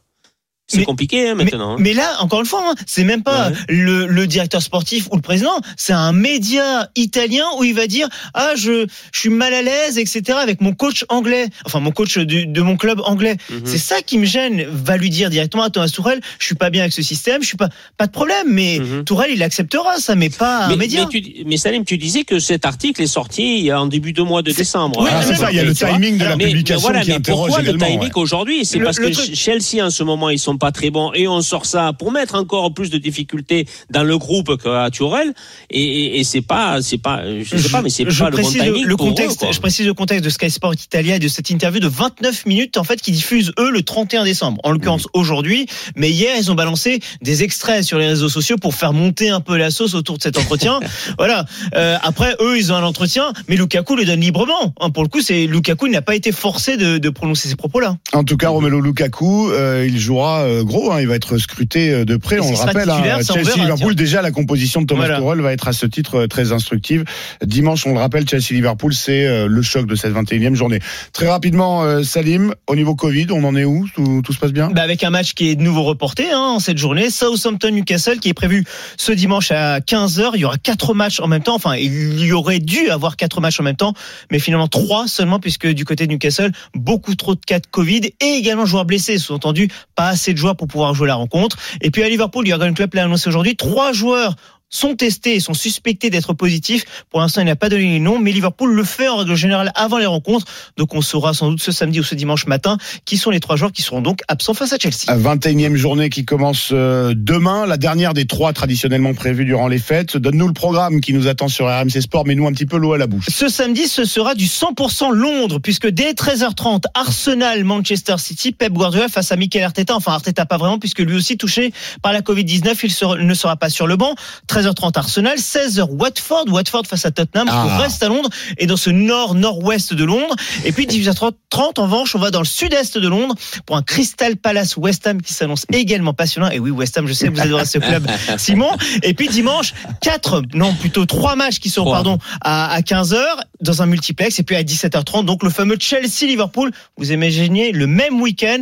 [0.78, 1.72] C'est compliqué hein, maintenant.
[1.72, 1.76] hein.
[1.78, 3.56] Mais là, encore une fois, hein, c'est même pas Ouais.
[3.68, 8.08] le, le directeur sportif ou le président, c'est un média italien où il va dire
[8.34, 12.18] ah je je suis mal à l'aise etc avec mon coach anglais, enfin mon coach
[12.18, 13.36] de mon club anglais.
[13.50, 13.60] Mhm.
[13.64, 14.64] C'est ça qui me gêne.
[14.70, 17.46] Va lui dire directement à Thomas Tourelle, je suis pas bien avec ce système, je
[17.48, 19.04] suis pas pas de problème, mais Mhm.
[19.04, 21.06] Tourelle il acceptera ça, mais pas un mais, média.
[21.12, 24.42] mais, tu, mais Salim, tu disais que cet article est sorti en début de mois
[24.42, 25.00] de décembre.
[25.02, 27.10] Oui, Ah, c'est ça, il y a le timing de la publication mais voilà, qui
[27.10, 28.10] mais interroge pourquoi le timing ouais.
[28.14, 28.64] aujourd'hui?
[28.64, 31.26] C'est parce le que truc- Chelsea en ce moment ils sont pas très bons et
[31.26, 35.32] on sort ça pour mettre encore plus de difficultés dans le groupe qu'à Tourelle
[35.70, 38.48] et, et, et c'est pas c'est pas je sais pas mais c'est pas le bon
[38.48, 39.44] timing le pour eux, contexte.
[39.50, 42.76] je précise le contexte de Sky Sport Italia et de cette interview de 29 minutes
[42.76, 44.60] en fait qui diffuse eux le 31 décembre.
[44.64, 48.74] En l'occurrence aujourd'hui, mais hier ils ont balancé des extraits sur les réseaux sociaux pour
[48.74, 50.80] faire monter un peu la sauce autour de cet entretien.
[51.18, 51.46] voilà.
[51.74, 54.74] Euh, après eux ils ont un entretien, mais Lukaku le donne librement.
[54.80, 57.56] Hein, pour le coup, c'est Lukaku il n'a pas été forcé de, de prononcer ces
[57.56, 57.96] propos-là.
[58.12, 60.92] En tout cas, Romelu Lukaku, euh, il jouera euh, gros.
[60.92, 62.36] hein, il va être scruté euh, de près.
[62.36, 62.90] Et on le rappelle.
[62.90, 63.94] hein, ça, on Chelsea verra, Liverpool.
[63.94, 64.04] tiens.
[64.04, 65.20] Déjà, la composition de Thomas Voilà.
[65.20, 67.04] Tuchel va être à ce titre euh, très instructive.
[67.44, 70.80] Dimanche, on le rappelle, Chelsea Liverpool, c'est euh, le choc de cette 21e journée.
[71.12, 73.86] Très rapidement, euh, Salim, au niveau Covid, on en est où?
[73.94, 74.70] Tout, tout se passe bien?
[74.70, 78.28] Bah avec un match qui est de nouveau reporté hein, en cette journée, Southampton-Newcastle qui
[78.28, 78.64] est prévu
[78.96, 80.30] ce dimanche à 15h.
[80.34, 81.54] Il y aura quatre matchs en même temps.
[81.54, 83.94] Enfin, il y aurait dû avoir quatre matchs en même temps,
[84.30, 88.10] mais finalement trois seulement puisque du côté de Newcastle, beaucoup trop de cas de Covid
[88.20, 89.18] et également joueurs blessés.
[89.18, 91.56] Sous-entendu, pas assez de joueurs pour pouvoir jouer la rencontre.
[91.80, 94.34] Et puis à Liverpool, Jurgen Klopp l'a annoncé aujourd'hui, trois joueurs
[94.70, 96.84] sont testés et sont suspectés d'être positifs.
[97.10, 99.72] Pour l'instant, il n'a pas donné les noms, mais Liverpool le fait en règle générale
[99.74, 100.46] avant les rencontres.
[100.76, 103.56] Donc on saura sans doute ce samedi ou ce dimanche matin qui sont les trois
[103.56, 105.04] joueurs qui seront donc absents face à Chelsea.
[105.08, 109.78] La 21e journée qui commence euh, demain, la dernière des trois traditionnellement prévues durant les
[109.78, 110.16] fêtes.
[110.16, 112.92] Donne-nous le programme qui nous attend sur RMC Sport, mais nous un petit peu l'eau
[112.92, 113.26] à la bouche.
[113.28, 119.08] Ce samedi, ce sera du 100% Londres, puisque dès 13h30, Arsenal, Manchester City, Pep Guardiola
[119.08, 119.96] face à Mikel Arteta.
[119.96, 123.70] Enfin, Arteta pas vraiment, puisque lui aussi touché par la Covid-19, il ne sera pas
[123.70, 124.14] sur le banc.
[124.60, 127.66] 13h30 Arsenal, 16h Watford, Watford face à Tottenham, Ah.
[127.66, 130.34] on reste à Londres et dans ce nord-nord-ouest de Londres.
[130.64, 133.34] Et puis 18h30 en revanche, on va dans le sud-est de Londres
[133.66, 136.50] pour un Crystal Palace West Ham qui s'annonce également passionnant.
[136.50, 138.06] Et oui, West Ham, je sais que vous adorez ce club,
[138.36, 138.70] Simon.
[139.02, 143.16] Et puis dimanche, quatre, non plutôt trois matchs qui sont pardon à, à 15h
[143.60, 146.70] dans un multiplex et puis à 17h30 donc le fameux Chelsea Liverpool.
[146.96, 148.60] Vous imaginez le même week-end.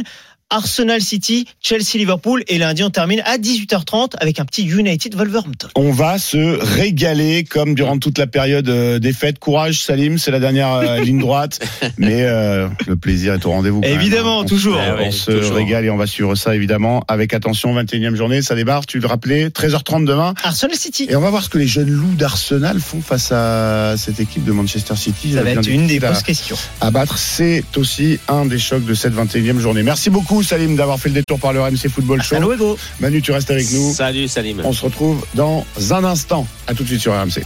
[0.51, 5.69] Arsenal City, Chelsea Liverpool et lundi on termine à 18h30 avec un petit United Wolverhampton.
[5.75, 9.39] On va se régaler comme durant toute la période euh, des fêtes.
[9.39, 11.61] Courage, Salim, c'est la dernière euh, ligne droite.
[11.99, 13.83] Mais euh, le plaisir est au rendez-vous.
[13.85, 14.45] Évidemment, hein.
[14.45, 14.77] On toujours.
[14.77, 15.57] se- Ah On ouais, se toujours.
[15.57, 17.75] régale et on va suivre ça évidemment avec attention.
[17.75, 18.87] 21e journée, ça démarre.
[18.87, 20.33] Tu le rappelais, 13h30 demain.
[20.43, 21.07] Arsenal City.
[21.11, 24.45] Et on va voir ce que les jeunes loups d'Arsenal font face à cette équipe
[24.45, 25.35] de Manchester City.
[25.35, 26.57] Ça va être une des grosses questions.
[26.81, 27.19] à battre.
[27.19, 29.83] C'est aussi un des chocs de cette 21e journée.
[29.83, 32.41] Merci beaucoup, Salim, d'avoir fait le détour par le RMC Football Show.
[32.41, 32.79] Luego.
[33.01, 33.93] Manu, tu restes avec nous.
[33.93, 34.61] Salut Salim.
[34.65, 36.47] On se retrouve dans un instant.
[36.67, 37.43] À tout de suite sur RMC.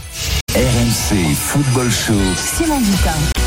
[0.55, 2.13] RMC Football Show.
[2.57, 3.42] Simon Dutin.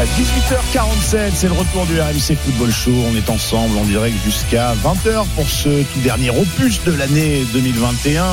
[0.00, 2.92] À 18h47, c'est le retour du RMC Football Show.
[3.10, 8.24] On est ensemble en direct jusqu'à 20h pour ce tout dernier opus de l'année 2021.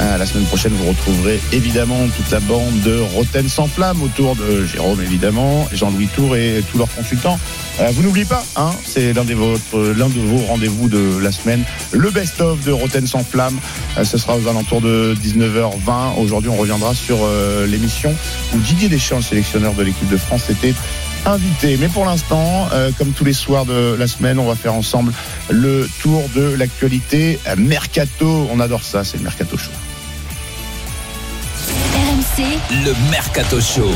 [0.00, 4.36] Euh, la semaine prochaine, vous retrouverez évidemment toute la bande de Roten sans flamme autour
[4.36, 7.38] de Jérôme évidemment, Jean-Louis Tour et tous leurs consultants.
[7.80, 12.64] Euh, vous n'oubliez pas, hein, c'est l'un de vos rendez-vous de la semaine, le best-of
[12.64, 13.58] de Roten sans flamme.
[13.96, 16.18] Euh, ce sera aux alentours de 19h20.
[16.18, 18.14] Aujourd'hui, on reviendra sur euh, l'émission
[18.54, 20.74] où Didier Deschamps, le sélectionneur de l'équipe de France, était
[21.26, 21.76] invité.
[21.78, 25.12] Mais pour l'instant, euh, comme tous les soirs de la semaine, on va faire ensemble
[25.50, 28.48] le tour de l'actualité Mercato.
[28.50, 29.70] On adore ça, c'est le Mercato Show.
[31.94, 32.44] RMC,
[32.84, 33.90] Le Mercato Show.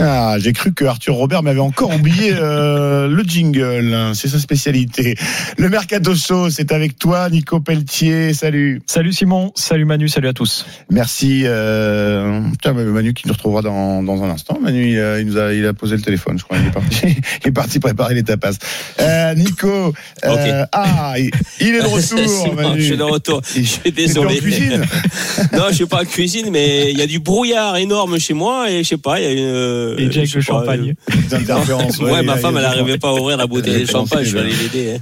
[0.00, 3.92] Ah, j'ai cru que Arthur Robert m'avait encore oublié euh, le jingle.
[3.94, 5.16] hein, C'est sa spécialité.
[5.58, 8.32] Le Mercato Show, c'est avec toi, Nico Pelletier.
[8.32, 8.80] Salut.
[8.86, 10.64] Salut Simon, salut Manu, salut à tous.
[10.90, 11.42] Merci.
[11.44, 12.40] Euh...
[12.62, 14.58] Tiens, mais Manu qui nous retrouvera dans, dans un instant.
[14.60, 16.56] Manu, il, a- il nous a, il a posé le téléphone, je crois.
[16.58, 17.06] Il est parti,
[17.44, 18.52] il est parti préparer les tapas.
[19.00, 19.92] Euh, Nico.
[20.24, 21.30] euh, Ah, il,
[21.60, 22.80] il est de retour, Manu.
[22.80, 23.42] je suis de retour.
[23.54, 24.36] Je suis désolé.
[24.38, 24.82] en cuisine
[25.52, 28.70] non, je suis pas en cuisine, mais il y a du brouillard énorme chez moi
[28.70, 29.81] et je sais pas, il y a une.
[29.98, 30.94] Et Jack le champagne.
[31.10, 31.38] Euh,
[32.02, 34.28] Ouais, ma il a- femme, elle n'arrivait pas à ouvrir la bouteille de champagne, je
[34.28, 34.98] suis commencé, allé l'aider.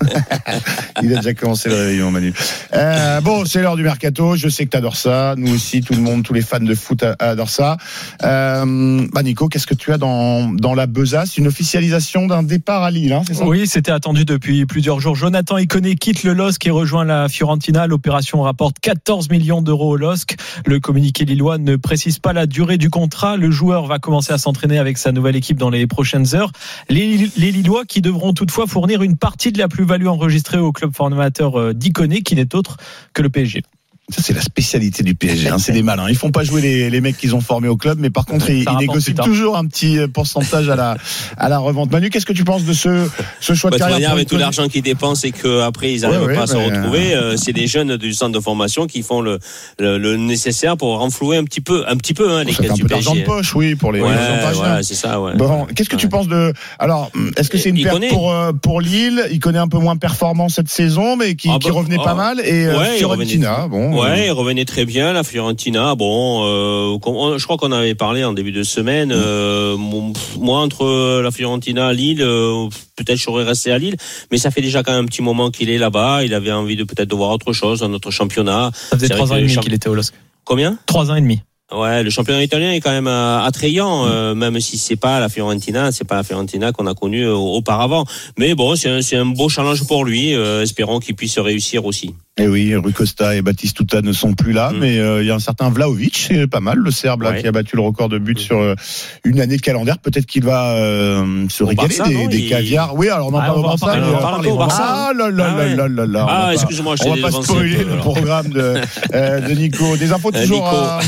[0.46, 0.52] hein.
[1.02, 2.32] Il a déjà commencé le réveillon, Manu.
[2.74, 4.36] Euh, bon, c'est l'heure du mercato.
[4.36, 5.34] Je sais que t'adores ça.
[5.38, 7.76] Nous aussi, tout le monde, tous les fans de foot adorent ça.
[8.24, 11.36] Euh, bah Nico, qu'est-ce que tu as dans, dans la besace?
[11.38, 13.44] Une officialisation d'un départ à Lille, hein, c'est ça?
[13.46, 15.14] Oui, c'était attendu depuis plusieurs jours.
[15.14, 17.86] Jonathan Iconé quitte le LOSC et rejoint la Fiorentina.
[17.86, 20.36] L'opération rapporte 14 millions d'euros au LOSC.
[20.66, 23.36] Le communiqué lillois ne précise pas la durée du contrat.
[23.36, 26.52] Le joueur va commencer à s'entraîner avec sa nouvelle équipe dans les prochaines heures.
[26.88, 30.94] Les, les Lillois qui devront toutefois fournir une partie de la plus-value enregistrée au club
[30.94, 32.76] formateur euh, d'Iconé, qui n'est autre
[33.14, 33.62] que le PSG.
[34.10, 35.48] Ça, c'est la spécialité du PSG.
[35.48, 35.58] Hein.
[35.58, 36.06] C'est des malins.
[36.08, 38.50] Ils font pas jouer les, les mecs qu'ils ont formés au club, mais par contre,
[38.50, 40.96] ils, négocient toujours un petit euh, pourcentage à la,
[41.36, 41.90] à la revente.
[41.90, 43.08] Manu, qu'est-ce que tu penses de ce,
[43.40, 46.34] ce choix Bah, de carrière avec tout l'argent qu'ils dépensent et qu'après ils n'arrivent Ouais,
[46.34, 49.02] pas à ouais, se mais, retrouver, euh, c'est des jeunes du centre de formation qui
[49.02, 49.38] font le,
[49.78, 52.62] le, le nécessaire pour renflouer un petit peu, un petit peu hein, les Ça fait
[52.64, 53.26] caisses un du peu d'argent de PSG.
[53.26, 54.08] poche, oui, pour les, Ouais,
[54.54, 54.82] voilà, hein.
[54.82, 55.34] c'est ça, ouais.
[55.36, 56.10] Bon, qu'est-ce que tu Ouais.
[56.10, 58.08] penses de alors Est-ce que c'est une Il perte connaît.
[58.08, 59.22] pour euh, pour Lille?
[59.30, 62.14] Il connaît un peu moins performant cette saison, mais qui, Ah qui bah, revenait pas
[62.14, 62.98] mal et euh, Ouais.
[63.68, 65.94] Bon, Ouais, il revenait très bien, la Fiorentina.
[65.94, 69.12] Bon, euh, je crois qu'on avait parlé en début de semaine.
[69.12, 73.96] euh, mon- pff, moi, entre la Fiorentina, Lille, euh, peut-être je serais resté à Lille,
[74.30, 76.24] mais ça fait déjà quand même un petit moment qu'il est là-bas.
[76.24, 78.70] Il avait envie de peut-être de voir autre chose dans notre championnat.
[78.74, 80.14] Ça faisait trois ans et demi qu'il était au LOSC.
[80.44, 80.78] Combien?
[80.86, 81.40] Trois ans et demi.
[81.72, 85.28] Ouais, le championnat italien est quand même euh, attrayant, euh, même si c'est pas la
[85.28, 88.04] Fiorentina, c'est pas la Fiorentina qu'on a connue euh, auparavant.
[88.36, 90.34] Mais bon, c'est un, un beau challenge pour lui.
[90.34, 92.12] euh, espérons qu'il puisse réussir aussi.
[92.40, 94.78] Et oui, Rui Costa et Batistuta ne sont plus là, Mm.
[94.78, 97.40] mais euh, il y a un certain Vlaovic, c'est pas mal, le Serbe là, Ouais.
[97.42, 98.38] qui a battu le record de buts Mm.
[98.38, 98.74] sur euh,
[99.24, 99.98] une année de calendaire.
[99.98, 102.94] Peut-être qu'il va euh, se Au régaler Barça, des, des il- caviars.
[102.96, 103.86] Oui, alors on en Ah, parle on au va en Barça.
[103.86, 104.82] parler, mais, on va en parler au Barça.
[104.88, 105.76] Ah là là Ah ouais.
[105.76, 106.26] là là là.
[106.28, 108.74] Ah, pas- excuse-moi, je On va pas spoiler peu, le programme de,
[109.14, 109.96] euh, de Nico.
[109.96, 110.76] Des infos toujours, Nico.
[110.76, 111.00] à,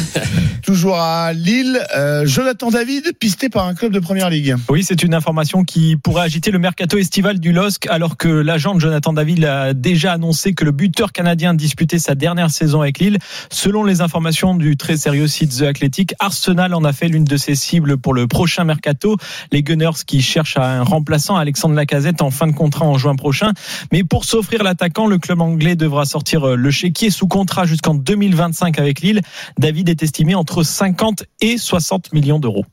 [0.62, 1.80] toujours à Lille.
[1.97, 4.55] Euh, Jonathan David, pisté par un club de première ligue.
[4.68, 8.74] Oui, c'est une information qui pourrait agiter le mercato estival du LOSC, alors que l'agent
[8.74, 12.99] de Jonathan David a déjà annoncé que le buteur canadien disputait sa dernière saison avec
[12.99, 13.18] Lille.
[13.49, 17.37] Selon les informations du très sérieux site The Athletic, Arsenal en a fait l'une de
[17.37, 19.16] ses cibles pour le prochain mercato.
[19.53, 23.53] Les Gunners qui cherchent un remplaçant, Alexandre Lacazette, en fin de contrat en juin prochain.
[23.93, 27.95] Mais pour s'offrir l'attaquant, le club anglais devra sortir euh, le chéquier sous contrat jusqu'en
[27.95, 29.20] 2025 avec Lille.
[29.61, 32.66] David est estimé entre 50 et 60 millions d'euros.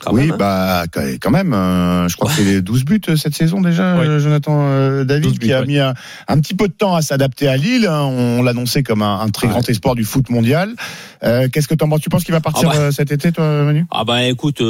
[0.00, 0.36] Quand oui, même, hein.
[0.38, 0.84] bah
[1.20, 1.54] quand même.
[1.54, 4.06] euh, je crois que c'est 12 buts euh, cette saison déjà, Oui.
[4.06, 5.94] euh, Jonathan euh, David, 12 buts, qui a mis un,
[6.26, 7.86] un petit peu de temps à s'adapter à Lille.
[7.86, 8.02] hein.
[8.02, 9.52] On l'annonçait comme un, un très Ouais.
[9.52, 10.74] grand espoir du foot mondial.
[11.22, 12.00] Euh, Qu'est-ce que tu en penses?
[12.00, 12.92] Tu penses qu'il va partir Ah bah.
[12.92, 13.86] cet été, toi, Manu?
[13.92, 14.60] Ah bah écoute,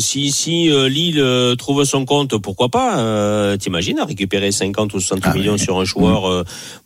[0.00, 1.24] si si Lille
[1.58, 6.28] trouve son compte, pourquoi pas T'imagines récupérer 50 ou 60 Ah millions sur un joueur
[6.30, 6.44] euh,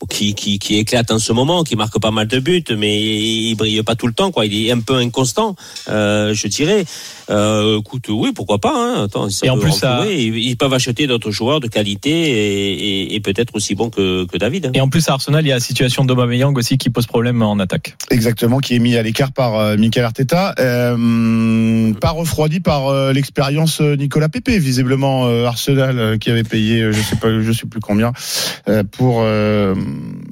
[0.09, 3.55] qui, qui qui éclate en ce moment, qui marque pas mal de buts, mais il
[3.57, 4.47] brille pas tout le temps, quoi.
[4.47, 5.57] Il est un peu inconstant,
[5.89, 6.85] je dirais.
[7.29, 9.05] Euh, écoute, oui, pourquoi pas hein.
[9.05, 12.73] Attends, ça Et en plus, ça- ils, ils peuvent acheter d'autres joueurs de qualité et,
[13.03, 14.67] et, et peut-être aussi bons que, que David.
[14.67, 14.71] hein.
[14.75, 17.43] Et en plus, à Arsenal, il y a la situation d'Aubameyang aussi qui pose problème
[17.43, 17.97] en attaque.
[18.11, 23.13] Exactement, qui est mis à l'écart par euh, Mikel Arteta, euh, pas refroidi par euh,
[23.13, 27.67] l'expérience Nicolas Pepe, visiblement euh, Arsenal euh, qui avait payé, je sais pas, je sais
[27.67, 28.13] plus combien,
[28.69, 29.75] euh, pour euh,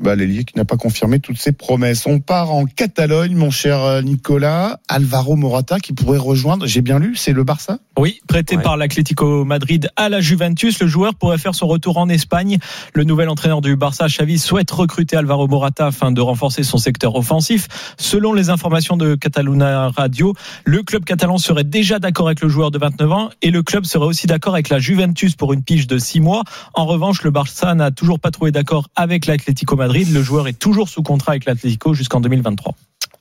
[0.01, 2.07] bah, l'ailier qui n'a pas confirmé toutes ses promesses.
[2.07, 7.14] On part en Catalogne, mon cher Nicolas, Alvaro Morata qui pourrait rejoindre, j'ai bien lu,
[7.19, 7.79] c'est le Barça.
[7.99, 8.62] Oui, prêté Ouais.
[8.62, 12.59] par l'Atlético Madrid à la Juventus, le joueur pourrait faire son retour en Espagne.
[12.93, 17.15] Le nouvel entraîneur du Barça, Xavi, souhaite recruter Alvaro Morata afin de renforcer son secteur
[17.17, 17.69] offensif.
[17.99, 20.35] Selon les informations de Cataluna Radio,
[20.65, 23.85] le club catalan serait déjà d'accord avec le joueur de 29 ans et le club
[23.85, 26.43] serait aussi d'accord avec la Juventus pour une pige de 6 mois.
[26.75, 30.12] En revanche, le Barça n'a toujours pas trouvé d'accord avec l'Atlético Madrid.
[30.12, 32.75] Le joueur est toujours sous contrat avec l'Atlético jusqu'en 2023.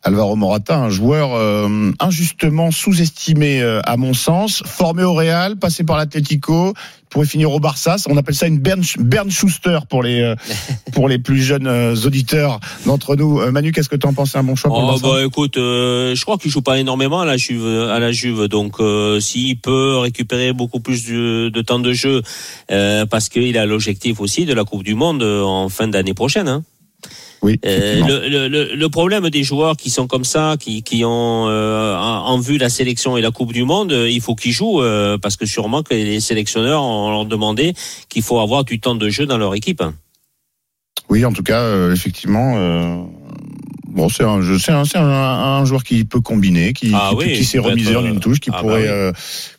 [0.06, 5.84] Alvaro Morata, un joueur euh, injustement sous-estimé euh, à mon sens, formé au Real, passé
[5.84, 6.73] par l'Atlético,
[7.13, 7.95] pourrait finir au Barça.
[8.09, 10.36] On appelle ça une Bern, Bern Schuster pour les euh,
[10.93, 13.39] pour les plus jeunes euh, auditeurs d'entre nous.
[13.39, 15.23] Euh, Manu, qu'est-ce que tu en penses un bon choix pour le Oh, Barça bah
[15.23, 18.47] écoute, euh, je crois qu'il joue pas énormément à la Juve, à la Juve.
[18.47, 22.23] Donc euh, s'il peut récupérer beaucoup plus de, de temps de jeu,
[22.71, 26.15] euh, parce qu'il a l'objectif aussi de la Coupe du Monde euh, en fin d'année
[26.15, 26.47] prochaine.
[26.47, 26.63] Hein.
[27.44, 31.04] Oui, Euh, le, le, le, le problème des joueurs qui sont comme ça, qui, qui
[31.06, 34.54] ont euh, en vue la sélection et la Coupe du Monde, euh, il faut qu'ils
[34.54, 37.74] jouent euh, parce que sûrement que les sélectionneurs ont leur demandé
[38.10, 39.84] qu'il faut avoir du temps de jeu dans leur équipe.
[41.10, 42.54] Oui, en tout cas, euh, effectivement.
[42.58, 43.04] euh,
[43.96, 47.34] Bon, c'est un, un, c'est un, un joueur qui peut combiner, qui, Ah qui, oui,
[47.34, 48.88] qui s'est remisé en une touche, qui ah bah pourrait oui.
[48.88, 49.12] euh,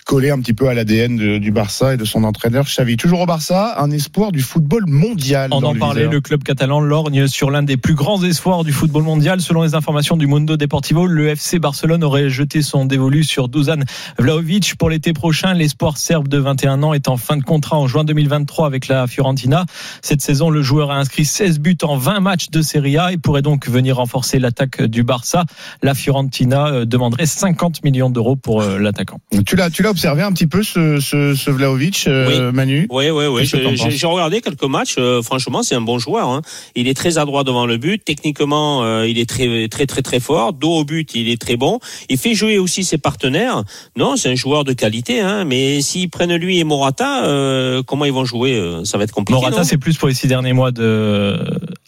[0.04, 2.96] coller un petit peu à l'ADN du Barça et de son entraîneur Xavi.
[2.96, 5.50] Toujours au Barça, un espoir du football mondial.
[5.52, 8.64] On dans en le parlait, le club catalan lorgne sur l'un des plus grands espoirs
[8.64, 9.40] du football mondial.
[9.40, 13.80] Selon les informations du Mundo Deportivo, le FC Barcelone aurait jeté son dévolu sur Dusan
[14.18, 15.54] Vlahovic pour l'été prochain.
[15.54, 19.06] L'espoir serbe de 21 ans est en fin de contrat en juin 2023 avec la
[19.06, 19.64] Fiorentina.
[20.02, 23.16] Cette saison, le joueur a inscrit 16 buts en 20 matchs de Serie A et
[23.16, 25.44] pourrait donc venir renforcer l'attaque du Barça.
[25.82, 29.18] La Fiorentina euh, demanderait 50 millions d'euros pour euh, l'attaquant.
[29.46, 33.10] Tu l'as, tu l'as observé un petit peu ce, ce, ce Vlahovic, euh, Manu Oui,
[33.10, 33.46] oui, oui.
[33.90, 34.96] J'ai regardé quelques matchs.
[34.98, 36.28] euh, franchement, c'est un bon joueur.
[36.28, 36.42] hein.
[36.74, 38.04] Il est très adroit devant le but.
[38.04, 40.52] Techniquement, euh, il est très, très, très, très fort.
[40.52, 41.78] Dos au but, il est très bon.
[42.10, 43.62] Il fait jouer aussi ses partenaires.
[43.96, 45.20] Non, c'est un joueur de qualité.
[45.20, 45.44] Hein.
[45.44, 49.40] Mais s'ils prennent lui et Morata, euh, comment ils vont jouer Ça va être compliqué.
[49.40, 50.82] Morata, c'est plus pour les six derniers mois de,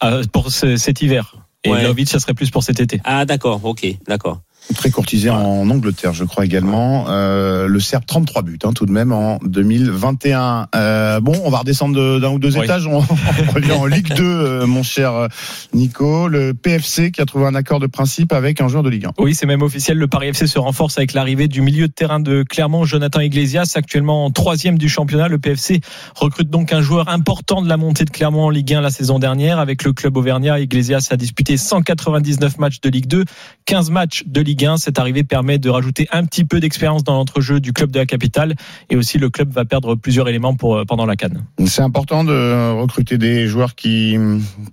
[0.05, 1.35] euh, pour ce- cet hiver.
[1.65, 1.81] Et Ouais.
[1.81, 3.01] Vlahovic, ça serait plus pour cet été.
[3.03, 3.61] Ah, d'accord.
[3.65, 4.39] Ok, d'accord.
[4.75, 7.07] Très courtisé en Angleterre, je crois également.
[7.09, 10.67] Euh, le Serbe, 33 buts hein, tout de même en 2021.
[10.75, 12.65] Euh, bon, on va redescendre de- d'un ou deux Oui.
[12.65, 12.87] étages.
[12.87, 12.99] On,
[13.49, 15.29] on revient en Ligue 2, euh, mon cher
[15.73, 16.27] Nico.
[16.29, 19.11] Le PFC qui a trouvé un accord de principe avec un joueur de Ligue 1.
[19.19, 19.99] Oui, c'est même officiel.
[19.99, 23.73] Le Paris FC se renforce avec l'arrivée du milieu de terrain de Clermont, Jonathan Iglesias,
[23.77, 25.29] actuellement en troisième du championnat.
[25.29, 25.81] Le PFC
[26.17, 29.19] recrute donc un joueur important de la montée de Clermont en Ligue 1 la saison
[29.21, 29.61] dernière.
[29.61, 33.25] Avec le club auvergnat, Iglesias a disputé 199 matchs de Ligue 2,
[33.67, 34.77] 15 matchs de Ligue 1.
[34.79, 38.07] Cette arrivée permet de rajouter un petit peu d'expérience dans l'entrejeu du club de la
[38.07, 38.55] capitale.
[38.91, 41.45] Et aussi, le club va perdre plusieurs éléments pour, euh, pendant la canne.
[41.67, 44.17] C'est important de recruter des joueurs qui,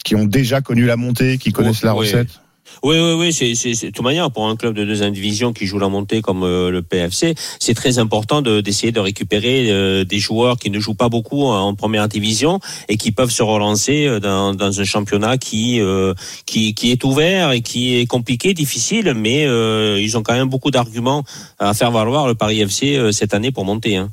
[0.03, 2.01] qui ont déjà connu la montée, qui connaissent la Oui.
[2.07, 2.39] recette.
[2.81, 5.79] Oui, oui, oui, c'est, de toute manière, pour un club de deuxième division qui joue
[5.79, 10.19] la montée comme euh, le PFC, c'est très important de, d'essayer de récupérer euh, des
[10.19, 12.59] joueurs qui ne jouent pas beaucoup en première division
[12.89, 16.13] et qui peuvent se relancer euh, dans, dans un championnat qui, euh,
[16.45, 20.49] qui, qui est ouvert et qui est compliqué, difficile, mais euh, ils ont quand même
[20.49, 21.23] beaucoup d'arguments
[21.59, 23.97] à faire valoir le Paris FC euh, cette année pour monter.
[23.97, 24.11] Hein.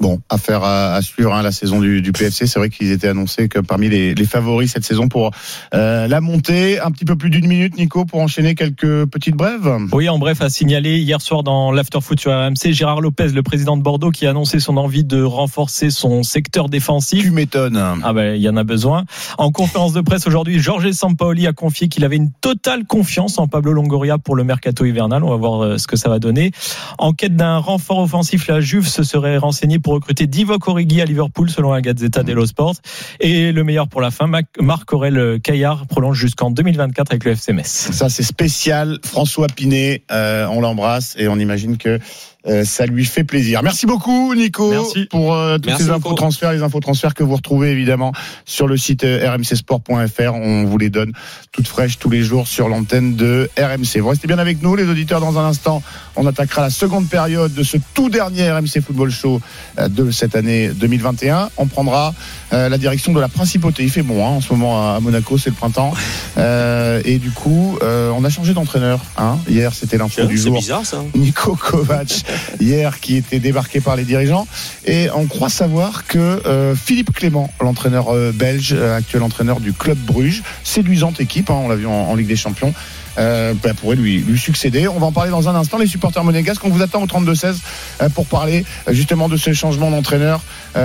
[0.00, 2.48] Bon, affaire à, à suivre hein, la saison du, du PFC.
[2.48, 5.30] C'est vrai qu'ils étaient annoncés que parmi les, les favoris cette saison pour
[5.72, 6.80] euh, la montée.
[6.80, 9.70] Un petit peu plus d'une minute, Nico, pour enchaîner quelques petites brèves.
[9.92, 13.76] Oui, en bref, a signalé hier soir dans l'afterfoot sur RMC Gérard Lopez, le président
[13.76, 17.22] de Bordeaux, qui a annoncé son envie de renforcer son secteur défensif.
[17.22, 17.80] Tu m'étonnes.
[18.02, 19.04] Ah ben, il y en a besoin.
[19.38, 23.46] En conférence de presse aujourd'hui, Jorge Sampaoli a confié qu'il avait une totale confiance en
[23.46, 25.22] Pablo Longoria pour le mercato hivernal.
[25.22, 26.50] On va voir euh, ce que ça va donner.
[26.98, 31.04] En quête d'un renfort offensif, la Juve se serait renseignée pour recruter Divock Origi à
[31.04, 32.74] Liverpool, selon la Gazzetta dello Sport.
[33.20, 34.26] Et le meilleur pour la fin,
[34.58, 37.68] Marc-Aurel Caillard prolonge jusqu'en 2024 avec le FC Metz.
[37.92, 38.98] Ça, c'est spécial.
[39.04, 42.00] François Pinet, euh, on l'embrasse et on imagine que
[42.46, 43.62] euh, ça lui fait plaisir.
[43.62, 45.06] Merci beaucoup, Nico, Merci.
[45.06, 48.12] pour euh, toutes Merci, ces infos transferts, les infos transferts que vous retrouvez évidemment
[48.44, 50.34] sur le site euh, rmcsport.fr.
[50.34, 51.12] On vous les donne
[51.52, 54.00] toutes fraîches tous les jours sur l'antenne de RMC.
[54.00, 55.20] Vous restez bien avec nous, les auditeurs.
[55.20, 55.82] Dans un instant,
[56.16, 59.40] on attaquera la seconde période de ce tout dernier RMC Football Show
[59.78, 61.50] euh, de cette année 2021.
[61.56, 62.12] On prendra
[62.52, 63.82] euh, la direction de la principauté.
[63.84, 65.92] Il fait bon hein, en ce moment à Monaco, c'est le printemps.
[66.36, 69.00] Euh, et du coup, euh, on a changé d'entraîneur.
[69.16, 69.38] Hein.
[69.48, 70.58] Hier, c'était l'info du C'est jour.
[70.58, 71.02] bizarre ça.
[71.14, 72.22] Nico Kovac
[72.60, 74.46] hier qui était débarqué par les dirigeants
[74.86, 79.72] et on croit savoir que euh, Philippe Clément l'entraîneur euh, belge euh, actuel entraîneur du
[79.72, 82.74] club Bruges séduisante équipe hein, on l'a vu en, en Ligue des Champions
[83.18, 84.88] euh, bah, pourrait lui, lui succéder.
[84.88, 85.78] On va en parler dans un instant.
[85.78, 87.56] Les supporters monégasques, on vous attend au 32-16
[88.00, 90.42] euh, pour parler euh, justement de ce changement d'entraîneur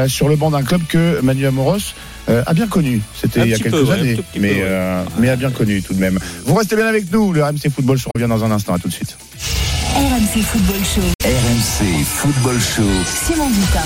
[0.08, 1.95] sur le banc d'un club que Manu Amoros
[2.28, 3.02] a bien connu.
[3.20, 5.04] C'était il y a quelques peu, années, mais, peu, ouais.
[5.18, 6.20] mais a bien connu tout de même.
[6.45, 7.34] Vous restez bien avec nous.
[7.34, 8.76] Le RMC Football Show revient dans un instant.
[8.76, 9.18] À tout de suite.
[9.40, 11.02] RMC Football Show.
[11.24, 12.90] RMC Football Show.
[13.06, 13.80] Simon Dutin.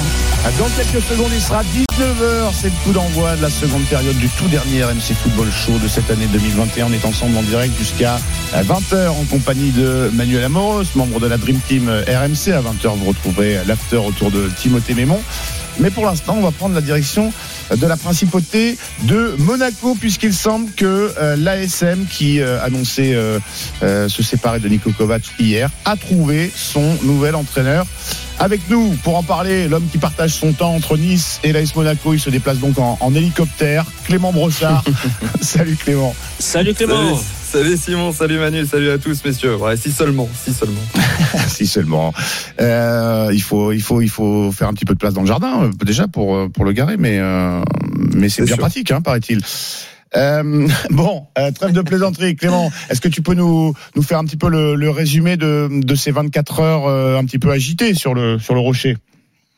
[0.57, 2.51] Dans quelques secondes, il sera 19h.
[2.53, 5.87] C'est le coup d'envoi de la seconde période du tout dernier RMC Football Show de
[5.87, 6.87] cette année 2021.
[6.87, 8.19] On est ensemble en direct jusqu'à
[8.55, 12.51] 20h en compagnie de Manuel Amoros, membre de la Dream Team RMC.
[12.53, 15.21] À 20h, vous retrouverez l'after autour de Timothée Mémon.
[15.79, 17.31] Mais pour l'instant, on va prendre la direction
[17.75, 23.39] de la principauté de Monaco, puisqu'il semble que euh, l'ASM, qui euh, annonçait euh,
[23.81, 27.85] euh, se séparer de Niko Kovac hier, a trouvé son nouvel entraîneur.
[28.39, 32.13] Avec nous, pour en parler, l'homme qui partage son temps entre Nice et l'AS Monaco,
[32.13, 34.83] il se déplace donc en, en hélicoptère, Clément Brossard.
[35.41, 36.15] Salut Clément.
[36.39, 37.15] Salut Clément.
[37.15, 39.55] Salut, salut Simon, salut Manu, salut à tous messieurs.
[39.57, 40.81] Ouais, si seulement, si seulement.
[41.47, 42.11] si seulement.
[42.59, 45.27] Euh, il faut, il faut, il faut faire un petit peu de place dans le
[45.27, 47.61] jardin euh, déjà pour euh, pour le garer, mais euh,
[48.15, 48.57] mais c'est C'est bien sûr.
[48.57, 49.41] pratique, hein, paraît-il.
[50.15, 52.71] Euh, bon, euh, trêve de plaisanterie, Clément.
[52.89, 55.95] Est-ce que tu peux nous nous faire un petit peu le, le résumé de de
[55.95, 58.97] ces 24 heures euh, un petit peu agitées sur le sur le rocher?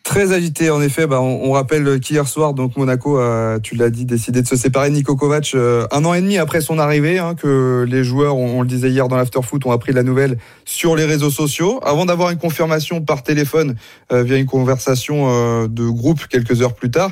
[0.06, 1.08] Très agité en effet.
[1.08, 4.56] Bah, on, on rappelle qu'hier soir, donc Monaco, a, tu l'as dit, décidé de se
[4.56, 7.18] séparer de Nico Kovac euh, un an et demi après son arrivée.
[7.18, 10.95] hein, que les joueurs, on, le disait hier dans l'afterfoot, ont appris la nouvelle sur
[10.95, 11.80] les réseaux sociaux.
[11.84, 13.78] Avant d'avoir une confirmation par téléphone
[14.14, 17.12] euh, via une conversation euh, de groupe quelques heures plus tard.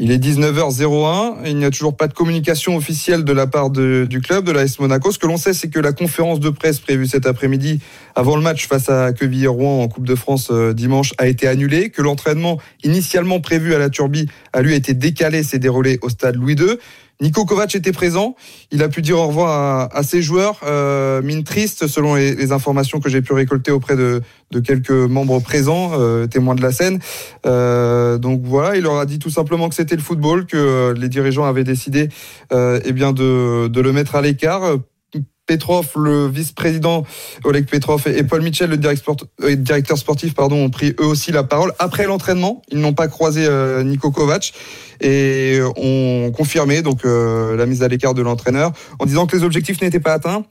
[0.00, 1.38] Il est 19h01.
[1.46, 4.78] Il n'y a toujours pas de communication officielle de la part du club, de l'AS
[4.78, 5.10] Monaco.
[5.10, 7.80] Ce que l'on sait, c'est que la conférence de presse prévue cet après-midi
[8.14, 11.90] avant le match face à Quevilly-Rouen en Coupe de France euh, dimanche a été annulée,
[11.90, 16.36] que l'entraînement initialement prévu à la Turbie a lui été décalé, s'est déroulé au stade
[16.36, 16.78] Louis II.
[17.20, 18.36] Nico Kovac était présent.
[18.70, 20.60] Il a pu dire au revoir à, à ses joueurs.
[20.64, 24.90] Euh, mine triste, selon les, les informations que j'ai pu récolter auprès de, de quelques
[24.90, 27.00] membres présents, euh, témoins de la scène.
[27.44, 30.94] Euh, donc voilà, il leur a dit tout simplement que c'était le football, que euh,
[30.94, 32.08] les dirigeants avaient décidé
[32.52, 34.76] euh, eh bien de, de le mettre à l'écart.
[35.48, 37.04] Petrov, le vice-président
[37.42, 41.42] Oleg Petrov et Paul Mitchell, le euh, directeur sportif, pardon, ont pris eux aussi la
[41.42, 42.62] parole après l'entraînement.
[42.70, 44.52] Ils n'ont pas croisé euh, Nico Kovac
[45.00, 49.42] et ont confirmé donc euh, la mise à l'écart de l'entraîneur en disant que les
[49.42, 50.44] objectifs n'étaient pas atteints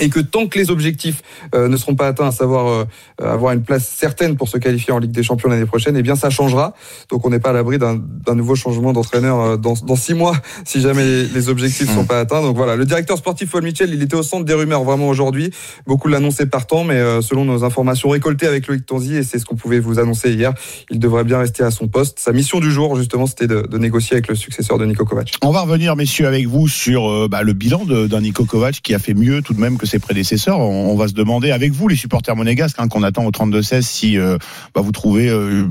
[0.00, 1.22] et que tant que les objectifs
[1.54, 2.84] euh, ne seront pas atteints, à savoir euh,
[3.22, 6.16] avoir une place certaine pour se qualifier en Ligue des Champions l'année prochaine, eh bien
[6.16, 6.74] ça changera.
[7.10, 10.36] Donc on n'est pas à l'abri d'un nouveau changement d'entraîneur euh, dans, dans six mois
[10.64, 12.42] si jamais les, objectifs ne sont pas atteints.
[12.42, 15.50] Donc voilà, le directeur sportif Paul Mitchell, il était au centre des rumeurs vraiment aujourd'hui.
[15.86, 19.44] Beaucoup l'annonçaient partant, mais euh, selon nos informations récoltées avec Loïc Tonzi, et c'est ce
[19.44, 20.52] qu'on pouvait vous annoncer hier,
[20.90, 22.18] il devrait bien rester à son poste.
[22.18, 25.32] Sa mission du jour, justement, c'était de, de négocier avec le successeur de Nico Kovac.
[25.42, 28.94] On va revenir, messieurs, avec vous sur euh, bah, le bilan d'un Nico Kovac qui
[28.94, 30.58] a fait mieux tout de même que ses prédécesseurs.
[30.60, 34.18] On, va se demander avec vous, les supporters monégasques, hein, qu'on attend au 32-16, si
[34.18, 34.38] euh,
[34.74, 35.66] bah, vous trouvez euh,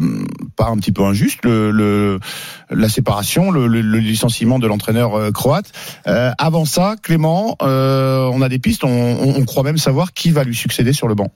[0.55, 3.67] pas un petit peu injuste la séparation, le,
[3.99, 5.71] licenciement de l'entraîneur euh, croate.
[6.05, 8.83] Avant ça, Clément, on a des pistes.
[8.83, 11.31] On, croit même savoir qui va lui succéder sur le banc.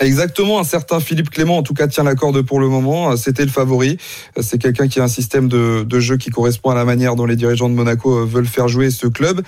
[0.00, 3.16] Exactement, un certain Philippe Clément, en tout cas, tient la corde pour le moment.
[3.16, 3.96] C'était le favori.
[4.40, 7.36] C'est quelqu'un qui a un système de, jeu qui correspond à la manière dont les
[7.36, 9.42] dirigeants de Monaco veulent faire jouer ce club.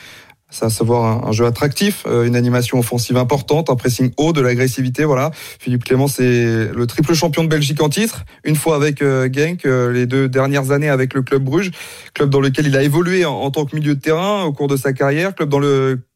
[0.51, 4.41] C'est à savoir un, jeu attractif, euh, une animation offensive importante, un pressing haut, de
[4.41, 5.05] l'agressivité.
[5.05, 5.31] Voilà.
[5.35, 9.65] Philippe Clément, c'est le triple champion de Belgique en titre, une fois avec euh, Genk,
[9.65, 11.71] euh, les deux dernières années avec le club Bruges,
[12.15, 14.77] club dans lequel il a évolué en, tant que milieu de terrain au cours de
[14.77, 15.61] sa carrière, club dans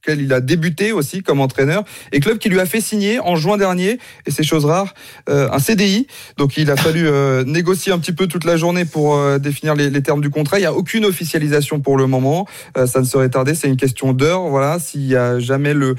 [0.05, 3.37] lequel il a débuté aussi comme entraîneur, et club qui lui a fait signer en
[3.37, 4.95] juin dernier, et c'est chose rare,
[5.29, 6.07] euh, un CDI.
[6.37, 9.75] Donc il a fallu euh, négocier un petit peu toute la journée pour euh, définir
[9.75, 10.59] les, les termes du contrat.
[10.59, 12.47] Il n'y a aucune officialisation pour le moment.
[12.77, 13.55] Euh, ça ne serait tardé.
[13.55, 14.43] C'est une question d'heure.
[14.49, 14.79] Voilà.
[14.79, 15.97] S'il y a jamais le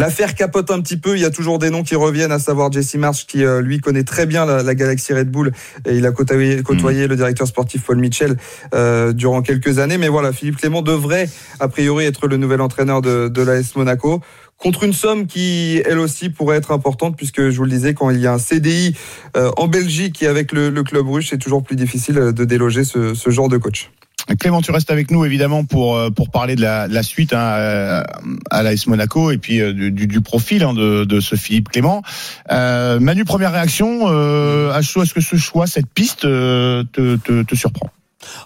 [0.00, 1.14] L'affaire capote un petit peu.
[1.16, 3.80] Il y a toujours des noms qui reviennent, à savoir Jesse Marsh, qui euh, lui
[3.80, 5.52] connaît très bien la, la galaxie Red Bull
[5.86, 8.38] et il a côtoyé, côtoyé le directeur sportif Paul Mitchell
[8.74, 9.98] euh, durant quelques années.
[9.98, 11.28] Mais voilà, Philippe Clément devrait
[11.60, 14.22] a priori être le nouvel entraîneur de, de l'AS Monaco.
[14.56, 18.08] contre une somme qui, elle aussi, pourrait être importante, puisque je vous le disais, quand
[18.08, 18.96] il y a un CDI
[19.36, 22.84] euh, en Belgique et avec le, le club russe, c'est toujours plus difficile de déloger
[22.84, 23.90] ce, ce genre de coach.
[24.38, 28.04] Clément, tu restes avec nous évidemment pour euh, pour parler de la, suite hein, à,
[28.50, 32.02] à l'AS Monaco et puis euh, du, profil hein, de, ce Philippe Clément.
[32.50, 37.42] Euh, Manu, première réaction euh, à est-ce que ce choix, cette piste euh, te, te,
[37.42, 37.90] te surprend?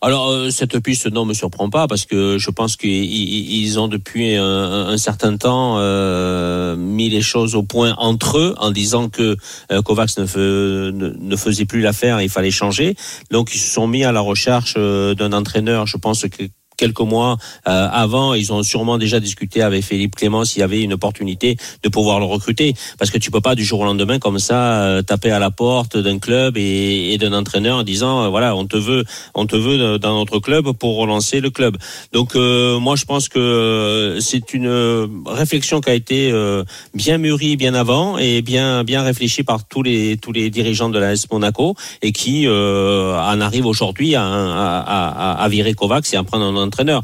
[0.02, 3.88] Alors euh, cette piste non me surprend pas parce que je pense qu'ils ils ont
[3.88, 9.36] depuis un, certain temps euh, mis les choses au point entre eux en disant que
[9.72, 12.96] euh, Kovacs ne, ne faisait plus l'affaire, il fallait changer.
[13.30, 15.86] Donc ils se sont mis à la recherche euh, d'un entraîneur.
[15.86, 16.44] Je pense que
[16.76, 17.36] quelques mois
[17.68, 21.56] euh, avant, ils ont sûrement déjà discuté avec Philippe Clément s'il y avait une opportunité
[21.82, 22.74] de pouvoir le recruter.
[22.98, 25.50] Parce que tu peux pas du jour au lendemain comme ça euh, taper à la
[25.50, 29.04] porte d'un club et, et d'un entraîneur en disant euh, voilà on te veut
[29.34, 31.76] on te veut dans notre club pour relancer le club.
[32.12, 36.64] Donc euh, moi je pense que euh, c'est une euh, réflexion qui a été euh,
[36.94, 40.98] bien mûrie bien avant et bien bien réfléchie par tous les tous les dirigeants de
[40.98, 46.16] l'AS Monaco et qui euh, en arrive aujourd'hui à, à, à, à virer Kovacs et
[46.16, 47.02] à prendre un entraîneur.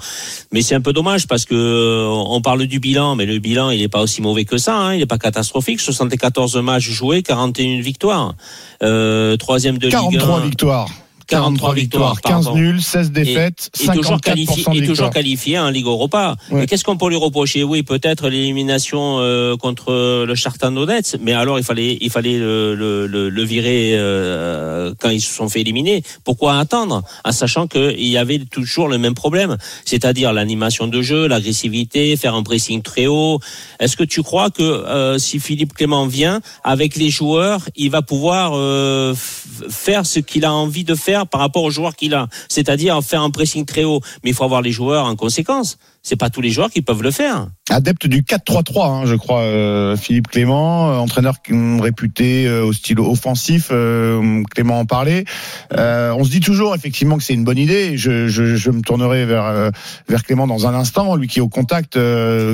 [0.52, 3.70] Mais c'est un peu dommage parce que euh, on parle du bilan, mais le bilan
[3.70, 4.76] il n'est pas aussi mauvais que ça.
[4.76, 5.80] Hein, il n'est pas catastrophique.
[5.80, 8.34] 74 matchs joués, 41 victoires.
[8.82, 10.40] Euh, troisième de Ligue 43 1.
[10.40, 10.88] victoires.
[11.30, 12.58] 43 victoires, 15 pardon.
[12.58, 16.36] nuls, 16 défaites, Et toujours qualifié, 54% de et toujours qualifié en Ligue Europa.
[16.50, 16.64] Ouais.
[16.64, 17.62] Et qu'est-ce qu'on peut lui reprocher?
[17.64, 22.74] Oui, peut-être l'élimination euh, contre le Chartan Donetsk, mais alors il fallait, il fallait le,
[22.74, 26.02] le, le, le virer euh, quand ils se sont fait éliminer.
[26.24, 27.02] Pourquoi attendre?
[27.24, 32.34] En sachant qu'il y avait toujours le même problème, c'est-à-dire l'animation de jeu, l'agressivité, faire
[32.34, 33.40] un pressing très haut.
[33.78, 38.02] Est-ce que tu crois que euh, si Philippe Clément vient avec les joueurs, il va
[38.02, 39.14] pouvoir euh,
[39.68, 43.22] faire ce qu'il a envie de faire par rapport aux joueurs qu'il a, c'est-à-dire faire
[43.22, 44.00] un pressing très haut.
[44.22, 45.78] Mais il faut avoir les joueurs en conséquence.
[46.02, 47.48] C'est pas tous les joueurs qui peuvent le faire.
[47.70, 52.72] Adepte du 4-3-3, hein, je crois, euh, Philippe Clément, euh, entraîneur hum, réputé euh, au
[52.72, 55.24] style offensif, euh, Clément en parlait.
[55.76, 57.96] Euh, on se dit toujours effectivement que c'est une bonne idée.
[57.96, 59.70] Je, je, je me tournerai vers
[60.08, 61.98] vers Clément dans un instant, lui qui est au contact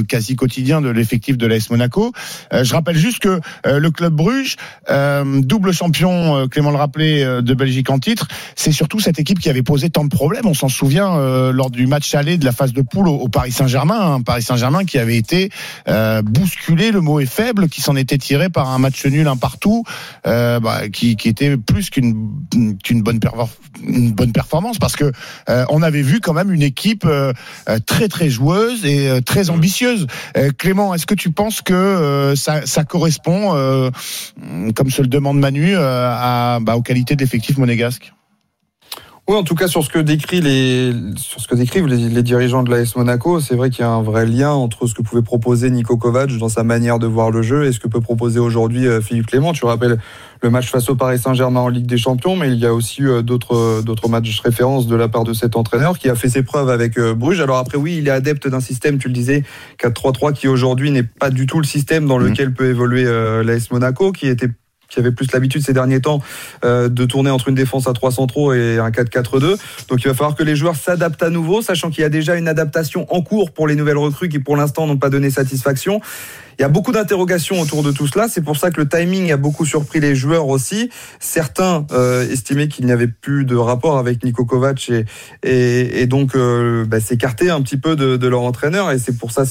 [0.09, 2.13] quasi quotidien de l'effectif de l'AS Monaco.
[2.53, 4.57] Je rappelle juste que le club Bruges,
[4.89, 9.63] double champion, Clément le rappelait, de Belgique en titre, c'est surtout cette équipe qui avait
[9.63, 10.47] posé tant de problèmes.
[10.47, 11.17] On s'en souvient
[11.53, 14.87] lors du match aller de la phase de poule au Paris Saint-Germain, hein, Paris Saint-Germain
[14.87, 15.51] qui avait été
[15.89, 19.37] euh, bousculé, le mot est faible, qui s'en était tiré par un match nul un
[19.37, 19.85] partout,
[20.27, 22.41] euh, bah, qui, était plus qu'une
[23.03, 23.21] bonne,
[24.33, 25.13] performance parce que
[25.51, 27.07] euh, on avait vu quand même une équipe
[27.85, 30.07] très très joueuse et très ambitieuse.
[30.57, 33.51] Clément, est-ce que tu penses que ça, correspond,
[34.75, 38.16] comme se le demande Manu, à, bah, aux qualités de l'effectif monégasque?
[39.29, 42.23] Oui, en tout cas sur ce que décrit les sur ce que décrivent les, les
[42.23, 45.03] dirigeants de l'AS Monaco, c'est vrai qu'il y a un vrai lien entre ce que
[45.03, 48.01] pouvait proposer Nico Kovac dans sa manière de voir le jeu et ce que peut
[48.01, 49.53] proposer aujourd'hui euh, Philippe Clément.
[49.53, 49.99] Tu rappelles
[50.43, 53.03] le match face au Paris Saint-Germain en Ligue des Champions, mais il y a aussi
[53.03, 56.45] euh, d'autres d'autres matchs références de la part de cet entraîneur qui a fait ses
[56.45, 57.41] preuves avec euh, Bruges.
[57.41, 59.43] Alors après oui, il est adepte d'un système, tu le disais,
[59.83, 62.29] 4-3-3 qui aujourd'hui n'est pas du tout le système dans Mhm.
[62.29, 64.51] lequel peut évoluer euh, l'AS Monaco, qui était
[64.89, 66.21] qui avait plus l'habitude ces derniers temps
[66.65, 69.57] euh, de tourner entre une défense à 3 centraux et un 4-4-2.
[69.89, 72.37] Donc il va falloir que les joueurs s'adaptent à nouveau, sachant qu'il y a déjà
[72.37, 76.01] une adaptation en cours pour les nouvelles recrues qui pour l'instant n'ont pas donné satisfaction.
[76.59, 78.29] Il y a beaucoup d'interrogations autour de tout cela.
[78.29, 80.89] C'est pour ça que le timing a beaucoup surpris les joueurs aussi.
[81.21, 84.91] Certains euh, estimaient qu'il n'y avait plus de rapport avec Niko Kovac
[85.43, 88.91] et, donc euh, bah, s'écarter un petit peu de, de leur entraîneur.
[88.91, 89.45] Et c'est pour ça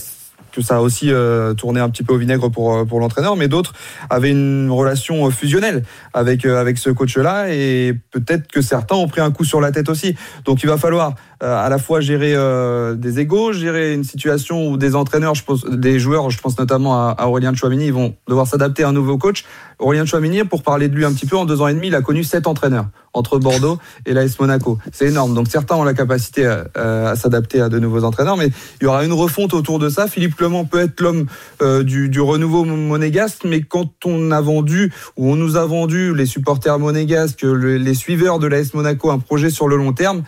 [0.56, 3.36] que ça a aussi euh, tourné un petit peu au vinaigre pour, euh, pour l'entraîneur.
[3.36, 3.74] Mais d'autres
[4.10, 5.84] avaient une relation euh, fusionnelle
[6.14, 7.54] avec, avec ce coach-là.
[7.54, 10.16] Et peut-être que certains ont pris un coup sur la tête aussi.
[10.46, 14.78] Donc il va falloir à la fois gérer euh, des égaux, gérer une situation où
[14.78, 18.16] des entraîneurs, je pense, des joueurs, je pense notamment à, à Aurélien Chouamini, ils vont
[18.28, 19.46] devoir s'adapter à un nouveau coach.
[19.80, 21.96] Aurélien Chouamini, pour parler de lui un petit peu, en deux ans et demi, il
[21.96, 24.78] a connu sept entraîneurs entre Bordeaux et l'AS Monaco.
[24.92, 25.34] C'est énorme.
[25.34, 28.48] Donc certains ont la capacité à, à- s'adapter à de nouveaux entraîneurs, mais
[28.80, 30.08] il y aura une refonte autour de ça.
[30.08, 31.26] Philippe Clement peut être l'homme
[31.62, 36.26] euh, du, renouveau monégasque, mais quand on a vendu ou on nous a vendu les
[36.26, 40.24] supporters monégasques, le- les suiveurs de l'AS Monaco, un projet sur le long terme.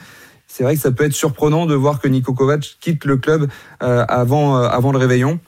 [0.58, 3.47] C'est vrai que ça peut être surprenant de voir que Niko Kovac quitte le club
[3.84, 5.39] euh, avant, euh, avant le réveillon.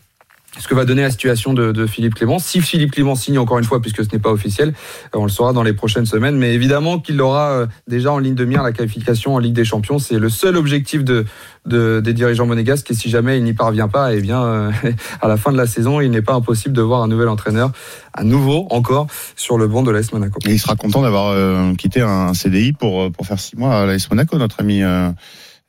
[0.57, 2.39] Ce que va donner la situation de, de Philippe Clément.
[2.39, 4.73] Si Philippe Clément signe encore une fois, puisque ce n'est pas officiel,
[5.13, 6.37] on le saura dans les prochaines semaines.
[6.37, 9.63] Mais évidemment qu'il aura euh, déjà en ligne de mire la qualification en Ligue des
[9.63, 9.99] Champions.
[9.99, 11.25] C'est le seul objectif de,
[11.65, 12.89] de- des dirigeants monégasques.
[12.91, 14.71] Et si jamais il n'y parvient pas, eh bien, euh,
[15.21, 17.71] à la fin de la saison, il n'est pas impossible de voir un nouvel entraîneur,
[18.13, 20.39] à nouveau encore, sur le banc de l'AS Monaco.
[20.45, 23.81] Et il sera content d'avoir euh, quitté un CDI pour, euh, pour faire six mois
[23.81, 25.09] à l'AS Monaco, notre ami euh,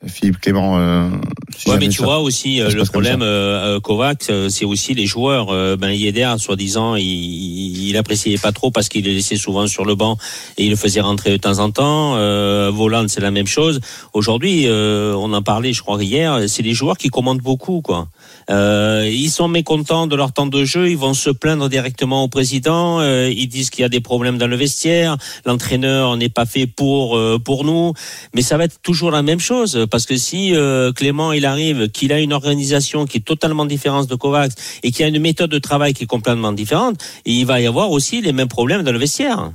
[0.07, 0.78] Philippe Clément.
[0.78, 1.11] euh,
[1.57, 4.64] si Ouais, mais tu ça- vois aussi euh, le problème, euh, euh, Kovacs, euh, c'est
[4.64, 5.51] aussi les joueurs.
[5.51, 7.05] Euh, ben Yedder, soi-disant, il,
[7.88, 10.16] il appréciait pas trop parce qu'il le laissait souvent sur le banc
[10.57, 12.16] et il le faisait rentrer de temps en temps.
[12.16, 13.80] Euh, Voland, c'est la même chose.
[14.14, 18.09] Aujourd'hui, euh, on en parlait, je crois hier, c'est les joueurs qui commandent beaucoup, quoi.
[18.49, 22.28] Euh, ils sont mécontents de leur temps de jeu, ils vont se plaindre directement au
[22.28, 23.01] président.
[23.01, 26.66] euh, ils disent qu'il y a des problèmes dans le vestiaire, l'entraîneur n'est pas fait
[26.66, 27.93] pour euh, pour nous.
[28.34, 31.91] Mais ça va être toujours la même chose parce que si euh, Clément il arrive,
[31.91, 35.51] qu'il a une organisation qui est totalement différente de Kovacs et qu'il a une méthode
[35.51, 38.93] de travail qui est complètement différente, il va y avoir aussi les mêmes problèmes dans
[38.93, 39.53] le vestiaire.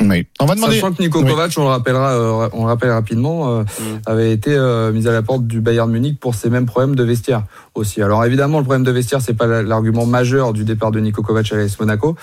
[0.00, 0.26] Oui.
[0.38, 0.76] On va demander.
[0.76, 1.28] Sachant que Nico Oui.
[1.28, 3.84] Kovac, on le rappellera, euh, on le rappelle rapidement, euh, Mm.
[4.06, 7.02] avait été euh, mis à la porte du Bayern Munich pour ces mêmes problèmes de
[7.02, 7.42] vestiaire
[7.74, 8.00] aussi.
[8.00, 11.22] Alors évidemment, le problème de vestiaire, c'est pas la- l'argument majeur du départ de Nico
[11.22, 12.14] Kovac à l'AS Monaco,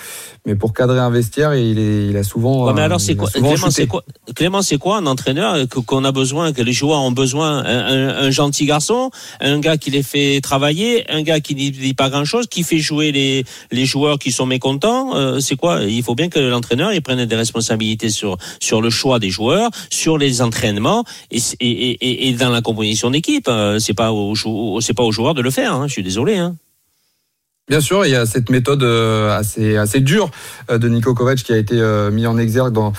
[0.46, 2.66] mais pour cadrer un vestiaire, il, est, il a souvent.
[2.66, 4.02] Ouais, mais alors c'est quoi Clément, c'est quoi
[4.34, 7.58] Clément, c'est quoi un entraîneur que- qu'on a besoin, que les joueurs ont besoin?
[7.58, 9.10] Un, un- un gentil garçon,
[9.42, 12.78] un gars qui les fait travailler, un gars qui ne dit pas grand-chose, qui fait
[12.78, 15.14] jouer les, les joueurs qui sont mécontents.
[15.14, 15.82] euh, c'est quoi?
[15.82, 17.65] Il faut bien que l'entraîneur il prenne des responsabilités
[18.60, 23.48] sur le choix des joueurs, sur les entraînements et, dans la composition d'équipe.
[23.48, 24.34] Euh, C'est pas aux
[24.80, 25.72] c'est pas aux joueurs de le faire.
[25.72, 26.36] hein, je suis désolé.
[26.36, 26.56] Hein.
[27.68, 30.30] Bien sûr, il y a cette méthode euh, assez assez dure
[30.70, 31.76] euh, de Nico Kovac qui a été
[32.12, 32.92] mis en exergue dans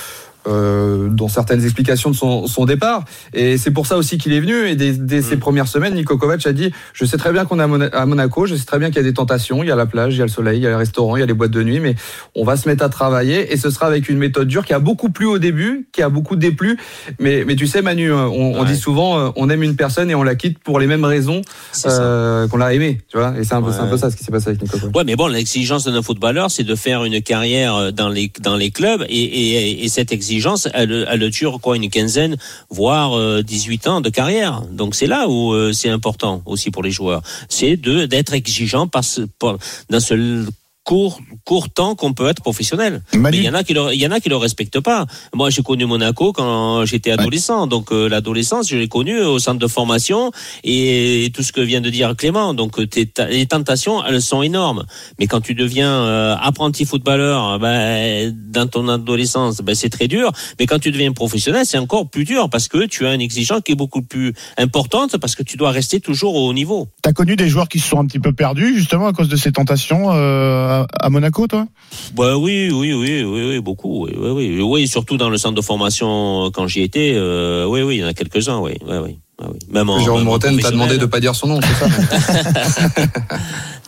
[0.48, 3.04] euh, dans certaines explications de son, son départ.
[3.34, 4.68] Et c'est pour ça aussi qu'il est venu.
[4.68, 7.60] Et dès, dès ses premières semaines, Nico Kovac a dit Je sais très bien qu'on
[7.60, 9.68] est à, Mona- à Monaco, je sais très bien qu'il y a des tentations, il
[9.68, 11.20] y a la plage, il y a le soleil, il y a les restaurants, il
[11.20, 11.95] y a les boîtes de nuit, mais
[12.36, 14.80] on va se mettre à travailler et ce sera avec une méthode dure qui a
[14.80, 16.78] beaucoup plu au début, qui a beaucoup déplu.
[17.20, 18.18] Mais, mais tu sais, Manu, on,
[18.56, 18.66] on Ouais.
[18.66, 21.41] dit souvent euh, on aime une personne et on la quitte pour les mêmes raisons
[21.86, 23.00] euh, qu'on l'a aimé.
[23.10, 23.89] Tu vois et c'est un, peu- c'est un Ouais.
[23.91, 24.95] peu ça ce qui s'est passé avec Nico Kovac.
[24.95, 28.72] Ouais, mais bon, l'exigence d'un footballeur, c'est de faire une carrière dans les dans les
[28.72, 30.37] clubs, et, et, et cette exigence,
[30.74, 32.38] elle, elle dure quoi, une quinzaine,
[32.70, 34.62] voire euh, 18 ans de carrière.
[34.72, 38.88] Donc c'est là où euh, c'est important aussi pour les joueurs, c'est de d'être exigeant
[38.88, 39.58] par ce, par-
[39.90, 40.46] dans ce
[40.88, 43.02] court court temps qu'on peut être professionnel.
[43.14, 44.80] Manu- Mais il y en a qui le, il y en a qui le respectent
[44.80, 45.06] pas.
[45.34, 47.68] Moi, j'ai connu Monaco quand j'étais adolescent.
[47.68, 50.32] Donc euh, l'adolescence, je l'ai connu au centre de formation
[50.64, 52.54] et, tout ce que vient de dire Clément.
[52.54, 54.86] Donc euh, tes les tentations, elles sont énormes.
[55.20, 60.32] Mais quand tu deviens euh, apprenti footballeur, ben, dans ton adolescence, ben, c'est très dur.
[60.58, 63.62] Mais quand tu deviens professionnel, c'est encore plus dur parce que tu as une exigence
[63.66, 66.88] qui est beaucoup plus importante parce que tu dois rester toujours au haut niveau.
[67.02, 69.36] T'as connu des joueurs qui se sont un petit peu perdus justement à cause de
[69.36, 71.67] ces tentations euh, à- Monaco, toi?
[72.15, 75.55] Bah oui, oui, oui, oui, oui, beaucoup, oui, oui, oui, oui, surtout dans le centre
[75.55, 78.73] de formation euh, quand j'y étais, euh, oui, oui, il y en a quelques-uns, oui,
[78.86, 79.60] oui, oui, oui, oui.
[79.70, 82.88] Même en, Jérôme Bretagne t'a demandé de pas dire son nom, c'est ça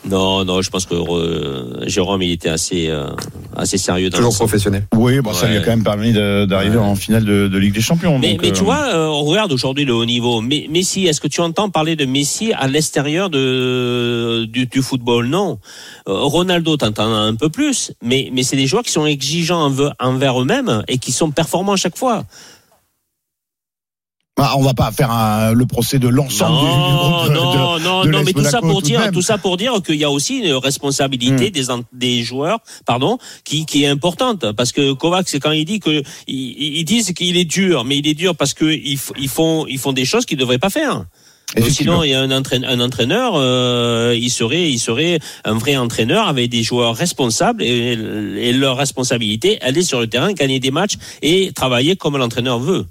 [0.06, 3.10] Non, non, je pense que euh, Jérôme, il était assez, euh,
[3.56, 4.88] assez sérieux dans Toujours professionnel.
[4.96, 6.84] Oui, bon, ça lui a quand même permis d'arriver Ouais.
[6.84, 8.18] en finale de, de Ligue des Champions.
[8.18, 10.42] Mais, donc, mais tu euh, vois, on regarde aujourd'hui le haut niveau.
[10.42, 15.28] Mais Messi, est-ce que tu entends parler de Messi à l'extérieur de du, du football?
[15.28, 15.60] Non.
[16.08, 20.42] Ronaldo, t'entends un peu plus, mais mais c'est des joueurs qui sont exigeants enve- envers
[20.42, 22.24] eux-mêmes et qui sont performants à chaque fois.
[24.40, 27.84] Bah, on va pas faire un- le procès de l'ensemble du, groupe de- non, de-
[27.84, 30.04] non, de non, mais tout ça pour tout dire, tout ça pour dire qu'il y
[30.06, 31.52] a aussi une responsabilité Hmm.
[31.52, 35.80] des des joueurs, pardon, qui qui est importante parce que Kovacs, c'est quand il dit
[35.80, 39.66] que ils, ils disent qu'il est dur, mais il est dur parce que ils, font
[39.68, 41.04] ils font des choses qu'ils devraient pas faire.
[41.68, 45.76] Sinon, il y a un, entraîneur, un entraîneur euh, il serait, il serait un vrai
[45.78, 47.94] entraîneur avec des joueurs responsables et,
[48.38, 52.86] et leur responsabilité, aller sur le terrain, gagner des matchs et travailler comme l'entraîneur veut,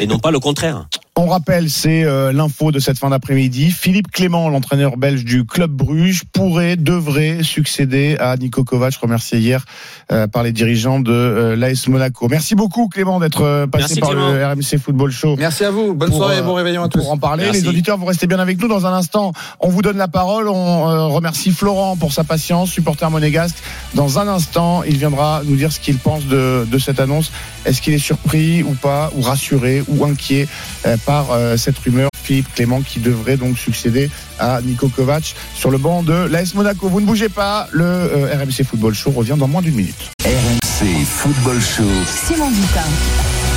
[0.00, 0.86] et non pas le contraire.
[1.16, 3.70] On rappelle, c'est euh, l'info de cette fin d'après-midi.
[3.70, 9.64] Philippe Clément, l'entraîneur belge du club Bruges, pourrait, devrait succéder à Nico Kovac, remercié hier
[10.10, 12.26] euh, par les dirigeants de euh, l'AS Monaco.
[12.28, 14.32] Merci beaucoup Clément d'être euh, passé Merci, par Clément.
[14.32, 15.36] le RMC Football Show.
[15.38, 15.94] Merci à vous.
[15.94, 16.98] Bonne Pour, soirée et euh, bon réveillon à tous.
[16.98, 17.62] Pour en parler, Merci.
[17.62, 18.66] les auditeurs, vous restez bien avec nous.
[18.66, 20.48] Dans un instant, on vous donne la parole.
[20.48, 23.58] On euh, remercie Florent pour sa patience, supporter monégasque.
[23.94, 27.30] Dans un instant, il viendra nous dire ce qu'il pense de, de cette annonce.
[27.66, 30.48] Est-ce qu'il est surpris ou pas, ou rassuré, ou inquiet
[30.86, 35.70] euh, par euh, cette rumeur Philippe Clément qui devrait donc succéder à Nico Kovac sur
[35.70, 36.88] le banc de l'AS Monaco.
[36.88, 40.10] Vous ne bougez pas, le euh, RMC Football Show revient dans moins d'une minute.
[40.24, 41.84] RMC Football Show.
[42.26, 42.88] Simon Dutin.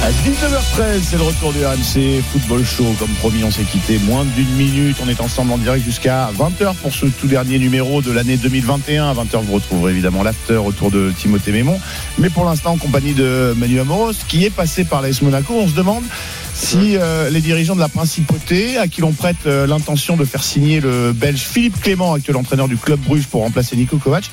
[0.04, 2.96] À 19h13, c'est le retour du RMC Football Show.
[3.00, 4.96] Comme promis, on s'est quitté moins d'une minute.
[5.04, 9.10] On est ensemble en direct jusqu'à 20h pour ce tout dernier numéro de l'année 2021.
[9.10, 11.80] À 20h, vous retrouverez évidemment l'after autour de Timothée Mémon.
[12.20, 15.68] Mais pour l'instant, en compagnie de Manu Amoros, qui est passé par l'AS Monaco, on
[15.68, 16.04] se demande
[16.58, 20.44] si euh, les dirigeants de la principauté, à qui l'on prête euh, l'intention de faire
[20.44, 24.32] signer le belge Philippe Clément, actuel entraîneur du club Bruges pour remplacer Nico Kovac,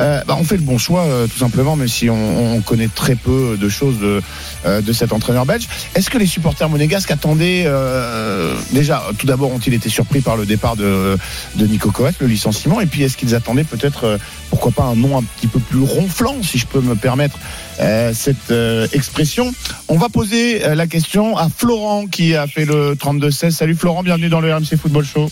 [0.00, 2.88] euh, bah, on fait le bon choix euh, tout simplement, même si on, on connaît
[2.88, 4.20] très peu de choses de,
[4.66, 5.68] euh, de cet entraîneur belge.
[5.94, 10.46] Est-ce que les supporters monégasques attendaient euh, déjà, tout d'abord, ont-ils été surpris par le
[10.46, 11.16] départ de,
[11.56, 14.18] de Nico Kovac, le licenciement, et puis est-ce qu'ils attendaient peut-être, euh,
[14.50, 17.38] pourquoi pas, un nom un petit peu plus ronflant, si je peux me permettre
[17.80, 19.52] euh, cette euh, expression?
[19.88, 23.50] On va poser euh, la question à Florent qui a fait le 32-16.
[23.50, 25.30] Salut Florent, bienvenue dans le RMC Football Show.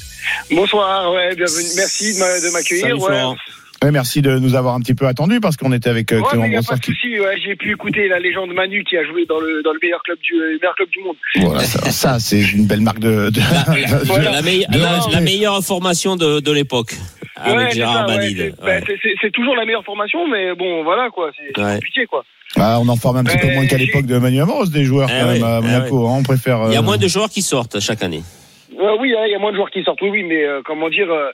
[0.50, 1.66] Bonsoir, ouais, bienvenue.
[1.76, 2.82] Merci de m'a- de m'accueillir.
[2.86, 3.06] Salut, ouais.
[3.06, 3.32] Florent.
[3.32, 3.36] Ouais,
[3.90, 6.48] merci de nous avoir un petit peu attendu parce qu'on était avec euh, Ouais, Clément
[6.82, 7.18] qui.
[7.20, 10.02] Ouais, j'ai pu écouter la légende Manu qui a joué dans le dans le meilleur
[10.02, 11.16] club du le meilleur club du monde.
[11.40, 13.30] Voilà, ça, ça, c'est une belle marque de.
[13.30, 14.30] de- de- Voilà.
[14.30, 15.12] La, meille- de la- respect.
[15.12, 16.92] la meilleure formation de, de l'époque
[17.36, 18.14] avec Ouais, c'est Gérard bah,
[19.32, 22.24] toujours la meilleure formation, mais bon, voilà quoi, c'est compliqué quoi.
[22.56, 25.08] Ah, on en forme un petit peu moins qu'à l'époque de Manu Amos, des joueurs
[25.10, 26.06] Eh quand oui, même à eh Monaco.
[26.06, 26.64] hein, on préfère.
[26.66, 28.22] Il y a euh, moins de joueurs qui sortent chaque année.
[28.78, 30.02] Euh, oui, hein, il y a moins de joueurs qui sortent.
[30.02, 31.30] Oui, oui, mais euh, comment dire, euh,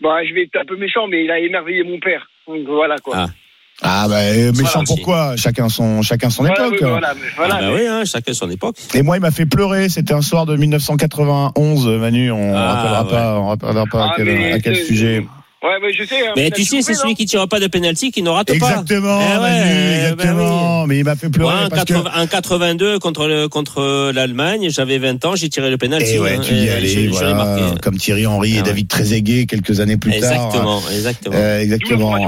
[0.00, 2.26] bah, je vais être un peu méchant, mais il a émerveillé mon père.
[2.46, 3.14] Donc voilà quoi.
[3.18, 3.26] Ah.
[3.82, 6.78] Ah bah euh, méchant Voilà, pourquoi Chacun son chacun son Voilà, époque.
[6.80, 8.76] oui, voilà, Ah bah mais- oui, hein, chacun son époque.
[8.94, 9.90] Et moi, il m'a fait pleurer.
[9.90, 12.30] C'était un soir de 1991, Manu.
[12.30, 13.10] On Ah, rappellera ouais.
[13.10, 15.26] pas, on rappellera pas à Ah, quel, à quel sujet.
[15.62, 16.26] Ouais, mais je sais.
[16.26, 18.54] hein, Mais tu sais, c'est celui qui tire pas de penalty qui rate pas.
[18.54, 20.86] Exactement, Eh ouais, Manu, eh ben exactement.
[20.86, 21.94] Mais il m'a fait pleurer en, parce que.
[21.94, 26.12] 80 en 82 contre le, contre l'Allemagne, j'avais 20 ans, j'ai tiré le penalty.
[26.14, 28.66] Et ouais, hein, tu y et allais, voilà, comme Thierry Henry et Ah ouais.
[28.66, 30.30] David Trezeguet quelques années plus tard.
[30.32, 31.36] Exactement, exactement.
[31.36, 32.18] Euh, exactement.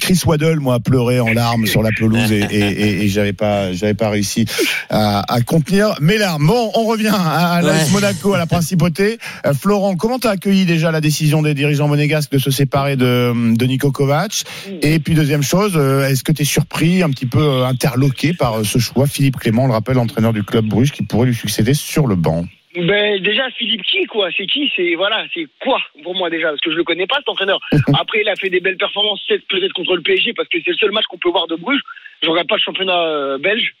[0.00, 3.32] Chris Waddle, moi, a pleuré en larmes sur la pelouse et, et, et, et j'avais
[3.32, 4.46] pas, j'avais pas réussi
[4.90, 6.46] à, à contenir mes larmes.
[6.46, 7.90] Bon, on revient à, à l'AS Ouais.
[7.92, 9.18] Monaco, à la principauté.
[9.46, 13.54] Euh, Florent, comment t'as accueilli déjà la décision des dirigeants monégasques de se séparer de,
[13.56, 14.44] de Nico Kovac?
[14.82, 18.34] Et puis deuxième chose, euh, est-ce que tu es surpris, un petit peu euh, interloqué
[18.34, 19.06] par ce choix?
[19.06, 22.14] Philippe Clément, on le rappelle, entraîneur du club Bruges, qui pourrait lui succéder sur le
[22.16, 22.44] banc.
[22.74, 24.30] Ben déjà Philippe qui quoi?
[24.34, 24.72] C'est qui?
[24.74, 26.48] C'est voilà, c'est quoi pour moi déjà?
[26.48, 27.60] Parce que je le connais pas cet entraîneur.
[27.98, 30.76] Après il a fait des belles performances peut-être contre le PSG parce que c'est le
[30.76, 31.82] seul match qu'on peut voir de Bruges.
[32.22, 33.74] Je regarde pas le championnat euh, belge.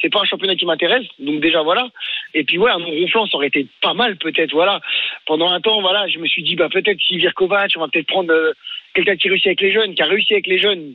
[0.00, 1.06] C'est pas un championnat qui m'intéresse.
[1.18, 1.88] Donc déjà voilà.
[2.34, 4.80] Et puis ouais, un ronflant ça aurait été pas mal peut-être voilà.
[5.26, 7.88] Pendant un temps voilà, je me suis dit bah peut-être si vire Kovac, on va
[7.88, 8.52] peut-être prendre euh,
[8.94, 10.94] quelqu'un qui réussit avec les jeunes, qui a réussi avec les jeunes.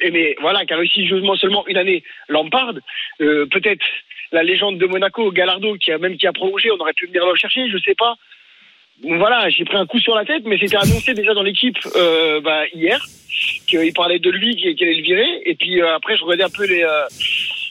[0.00, 2.74] Et mais voilà, qui a réussi justement seulement une année Lampard,
[3.20, 3.84] euh, peut-être
[4.34, 7.24] la légende de Monaco, Gallardo, qui a même qui a prolongé, on aurait pu venir
[7.24, 8.16] le chercher, je sais pas.
[9.02, 12.40] Voilà, j'ai pris un coup sur la tête, mais c'était annoncé déjà dans l'équipe euh,
[12.40, 13.00] bah, hier
[13.66, 15.42] qu'il parlait de lui, qu'il allait le virer.
[15.46, 17.06] Et puis euh, après, je regardais un peu les euh,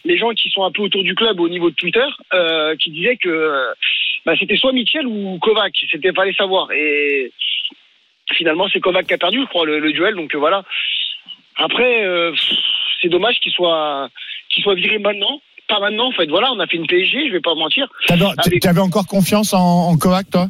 [0.05, 2.05] les gens qui sont un peu autour du club au niveau de Twitter,
[2.79, 3.67] qui disaient que
[4.25, 6.71] bah, c'était soit Mitchell ou Kovac, c'était fallait savoir.
[6.71, 7.31] Et
[8.33, 10.15] finalement, c'est Kovac qui a perdu, je crois, le, le duel.
[10.15, 10.63] Donc voilà.
[11.55, 12.05] Après,
[13.01, 14.09] c'est dommage qu'il soit
[14.49, 15.41] qu'il soit viré maintenant.
[15.73, 16.27] Pas maintenant, en fait.
[16.27, 17.87] Voilà, on a fait une PSG, je vais pas mentir.
[18.07, 20.47] T'avais Avec- t'avais encore confiance en, en Kovac, toi?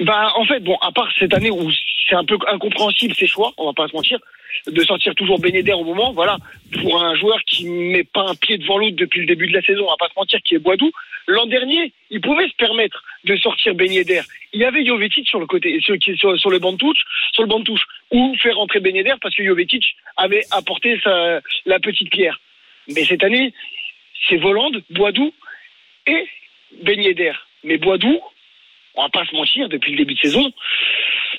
[0.00, 1.70] Bah, en fait, bon, à part cette année où
[2.08, 4.18] c'est un peu incompréhensible ses choix, on va pas se mentir,
[4.66, 6.38] de sortir toujours Yedder au moment, voilà,
[6.80, 9.62] pour un joueur qui met pas un pied devant l'autre depuis le début de la
[9.62, 10.90] saison, on va pas se mentir, qui est Boidou.
[11.26, 14.22] L'an dernier, il pouvait se permettre de sortir Yedder.
[14.52, 16.98] Il y avait Jovetic sur le côté, sur, sur, sur le banc de touche,
[17.32, 19.84] sur le banc de touche, ou faire rentrer Yedder parce que Jovetic
[20.16, 22.40] avait apporté sa, la petite pierre.
[22.88, 23.54] Mais cette année,
[24.28, 25.32] c'est Volande, Boidou
[26.06, 26.26] et
[26.82, 27.32] Ben Yedder.
[27.62, 28.20] Mais Boidou,
[28.94, 30.52] on va pas se mentir, depuis le début de saison,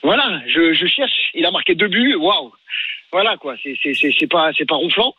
[0.03, 1.31] voilà, je, cherche.
[1.33, 2.53] Il a marqué deux buts, waouh.
[3.11, 5.15] Voilà quoi, c'est pas c'est pas ronflant.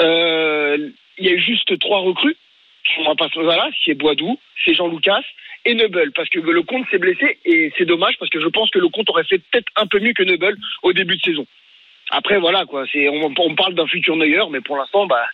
[0.00, 2.36] Euh, Il y a eu juste trois recrues.
[2.98, 5.22] On va pas se- voilà, c'est Boidou, c'est Jean Lucas
[5.64, 8.70] et Neubel parce que le compte s'est blessé et c'est dommage parce que je pense
[8.70, 11.46] que le compte aurait fait peut-être un peu mieux que Neubel au début de saison.
[12.14, 15.24] Après voilà quoi, c'est on, on parle d'un futur Neuer, mais pour l'instant bah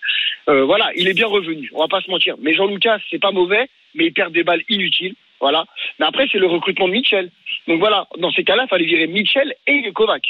[0.49, 1.69] euh, voilà, il est bien revenu.
[1.75, 2.37] On va pas se mentir.
[2.41, 5.17] Mais Jean Lucas c'est pas mauvais, mais il perd des balles inutiles.
[5.41, 5.67] Voilà.
[5.99, 7.31] Mais après c'est le recrutement de Mitchell.
[7.67, 10.23] Donc voilà, dans ces cas-là, il fallait virer Mitchell et Kovac.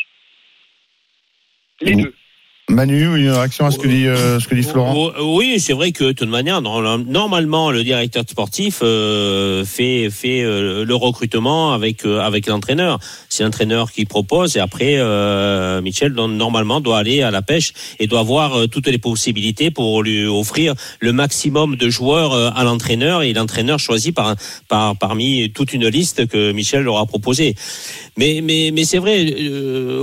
[1.82, 2.14] Les deux.
[2.70, 5.72] Manu, une réaction à ce que dit, euh, ce que dit Florent Oh, Oui, c'est
[5.72, 11.72] vrai que de toute manière, normalement, le directeur sportif euh, fait fait euh, le recrutement
[11.72, 12.98] avec euh, avec l'entraîneur.
[13.30, 18.06] C'est l'entraîneur qui propose et après, euh, Michel normalement doit aller à la pêche et
[18.06, 23.32] doit voir toutes les possibilités pour lui offrir le maximum de joueurs à l'entraîneur et
[23.32, 24.34] l'entraîneur choisi par,
[24.68, 27.54] par parmi toute une liste que Michel leur a proposée.
[28.18, 29.34] Mais mais mais c'est vrai,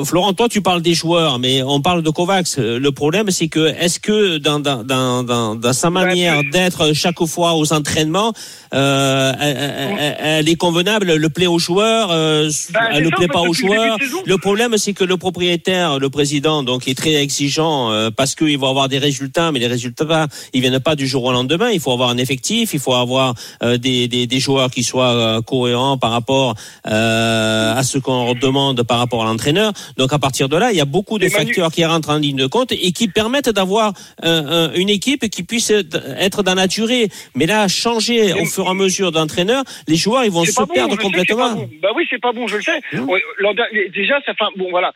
[0.04, 2.55] Florent, toi tu parles des joueurs, mais on parle de Kovacs.
[2.60, 6.94] Euh, Le problème c'est que est-ce que dans dans dans dans, dans sa manière d'être
[6.94, 8.34] chaque fois aux entraînements,
[8.76, 9.58] euh, elle,
[10.00, 13.28] elle- elle est convenable, elle le plaît aux joueurs, euh, Bah, elle ne ça, plaît
[13.28, 13.98] pas aux joueurs.
[14.26, 18.58] Le problème, c'est que le propriétaire, le président, donc, est très exigeant euh, parce qu'il
[18.58, 21.70] va avoir des résultats, mais les résultats, ils viennent pas du jour au lendemain.
[21.72, 23.34] Il faut avoir un effectif, il faut avoir
[23.64, 26.56] euh, des, des, des joueurs qui soient euh, cohérents par rapport
[26.88, 29.72] euh, à ce qu'on demande par rapport à l'entraîneur.
[29.98, 32.18] Donc, à partir de là, il y a beaucoup de Manu- facteurs qui rentrent en
[32.18, 33.94] ligne de compte et qui permettent d'avoir
[34.24, 37.10] euh, un- une équipe qui puisse être dans la durée.
[37.36, 40.60] Mais là, changer au Mais- fur et à mesure d'entraîneur, les joueurs, ils vont se
[40.60, 41.54] bon, perdre sais complètement.
[41.56, 41.70] bon.
[41.82, 42.80] Bah oui, c'est pas bon, je le sais.
[42.94, 43.08] Mmh.
[43.56, 44.92] Dernier- déjà, ça fait bon voilà.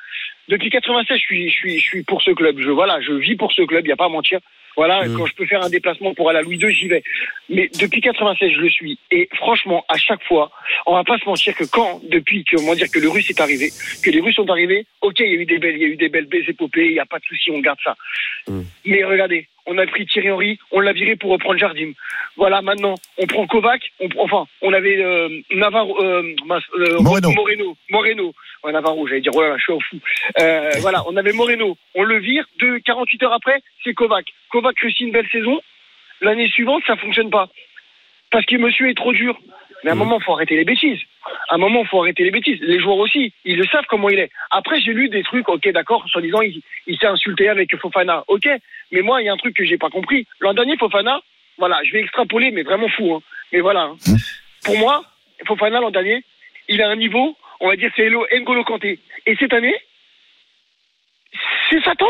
[0.47, 2.59] Depuis 96, je suis, je suis, je suis pour ce club.
[2.59, 3.85] Je voilà, je vis pour ce club.
[3.85, 4.39] Il y a pas à mentir.
[4.75, 5.17] Voilà, Mmh.
[5.17, 7.03] quand je peux faire un déplacement pour aller à Louis II, j'y vais.
[7.49, 8.97] Mais depuis 96, je le suis.
[9.11, 10.51] Et franchement, à chaque fois,
[10.85, 13.41] on va pas se mentir que quand, depuis que, comment dire, que le Russe est
[13.41, 13.69] arrivé,
[14.03, 15.87] que les Russes sont arrivés, ok, il y a eu des belles, il y a
[15.87, 17.95] eu des belles épopées, il y a pas de souci, on garde ça.
[18.47, 18.61] Mmh.
[18.85, 21.91] Mais regardez, on a pris Thierry Henry, on l'a viré pour reprendre Jardim.
[22.35, 26.35] Voilà, maintenant, on prend Kovac, on, prend- enfin, on avait euh, Navarro, euh,
[26.77, 27.31] euh, Moreno.
[27.31, 28.33] Moreno, Moreno.
[28.63, 29.97] Ouais, Navarro, j'allais dire, voilà, je suis au fou.
[30.39, 34.25] Euh, voilà, on avait Moreno, on le vire, de 48 heures après, c'est Kovac.
[34.49, 35.59] Kovac réussit une belle saison,
[36.21, 37.49] l'année suivante, ça fonctionne pas.
[38.31, 39.39] Parce que monsieur est trop dur.
[39.83, 39.99] Mais à un Mm.
[39.99, 40.99] moment, faut arrêter les bêtises.
[41.49, 42.59] À un moment, faut arrêter les bêtises.
[42.61, 44.29] Les joueurs aussi, ils le savent comment il est.
[44.51, 48.23] Après, j'ai lu des trucs, ok, d'accord, en disant il, il s'est insulté avec Fofana,
[48.27, 48.47] ok.
[48.91, 50.25] Mais moi, il y a un truc que j'ai pas compris.
[50.39, 51.21] L'an dernier, Fofana,
[51.57, 53.13] voilà, je vais extrapoler, mais vraiment fou.
[53.15, 53.21] Hein.
[53.53, 53.81] Mais voilà.
[53.83, 53.95] hein.
[54.07, 54.15] Mm.
[54.65, 55.03] Pour moi,
[55.45, 56.23] Fofana l'an dernier,
[56.67, 58.99] il a un niveau, on va dire, c'est N'Golo Kanté.
[59.25, 59.75] Et cette année,
[61.69, 62.09] c'est sa tante.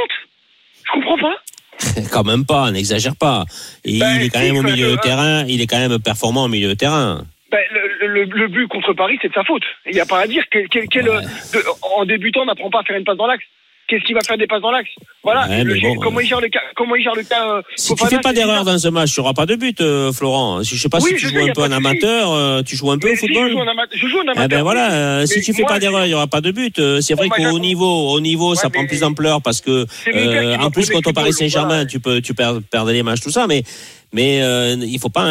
[0.86, 1.36] Je comprends pas.
[2.12, 3.46] Quand même pas, n'exagère pas.
[3.86, 6.48] Ben, il est quand même au milieu de terrain, il est quand même performant au
[6.50, 7.24] milieu de terrain.
[7.52, 9.64] Ben, le, le- le but contre Paris, c'est de sa faute.
[9.88, 10.44] Il n'y a pas à dire.
[10.52, 11.64] Quel, quel- quel, euh, de-
[11.98, 13.44] en débutant, on n'apprend pas à faire une passe dans l'axe.
[13.90, 14.90] Qu'est-ce qu'il va faire des passes dans l'axe?
[15.24, 15.48] Voilà.
[15.48, 17.62] Ouais, Le- mais bon, comment, il gère le cas Comment il gère le cas euh,
[17.76, 20.12] Si tu Fofana, fais pas d'erreur dans un match, tu n'auras pas de but, euh,
[20.14, 20.62] Florent.
[20.62, 23.00] Je sais pas Oui, si tu joues un peu en amateur, euh, tu joues un
[23.00, 23.52] peu Mais au si, je football.
[23.52, 24.00] joue en amateur.
[24.00, 24.48] Je joue en Eh amateur.
[24.48, 26.80] ben voilà, euh, si tu fais moi, pas d'erreur, il y aura pas de but.
[27.02, 29.86] C'est vrai qu'au niveau, au niveau, ça prend plus d'ampleur parce que
[30.64, 33.48] en plus contre Paris football, Saint-Germain, tu peux, tu perds, perdre les matchs, tout ça,
[33.48, 33.64] mais
[34.14, 34.38] mais
[34.86, 35.26] il faut pas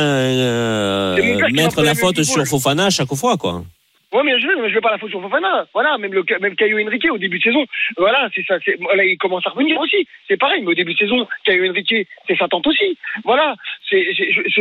[1.52, 2.24] mettre la faute football.
[2.24, 3.64] sur Fofana chaque fois, quoi.
[4.10, 5.66] Ouais, mais je ne veux pas la faute sur Fofana.
[5.74, 7.66] Voilà, même le même Caio Henrique au début de saison.
[7.98, 8.58] Voilà, c'est ça.
[8.64, 10.06] c'est- Là, il commence à revenir aussi.
[10.26, 11.94] C'est pareil, mais au début de saison, Caio Henrique,
[12.26, 12.96] c'est sa tante aussi.
[13.24, 13.54] Voilà,
[13.90, 14.06] c'est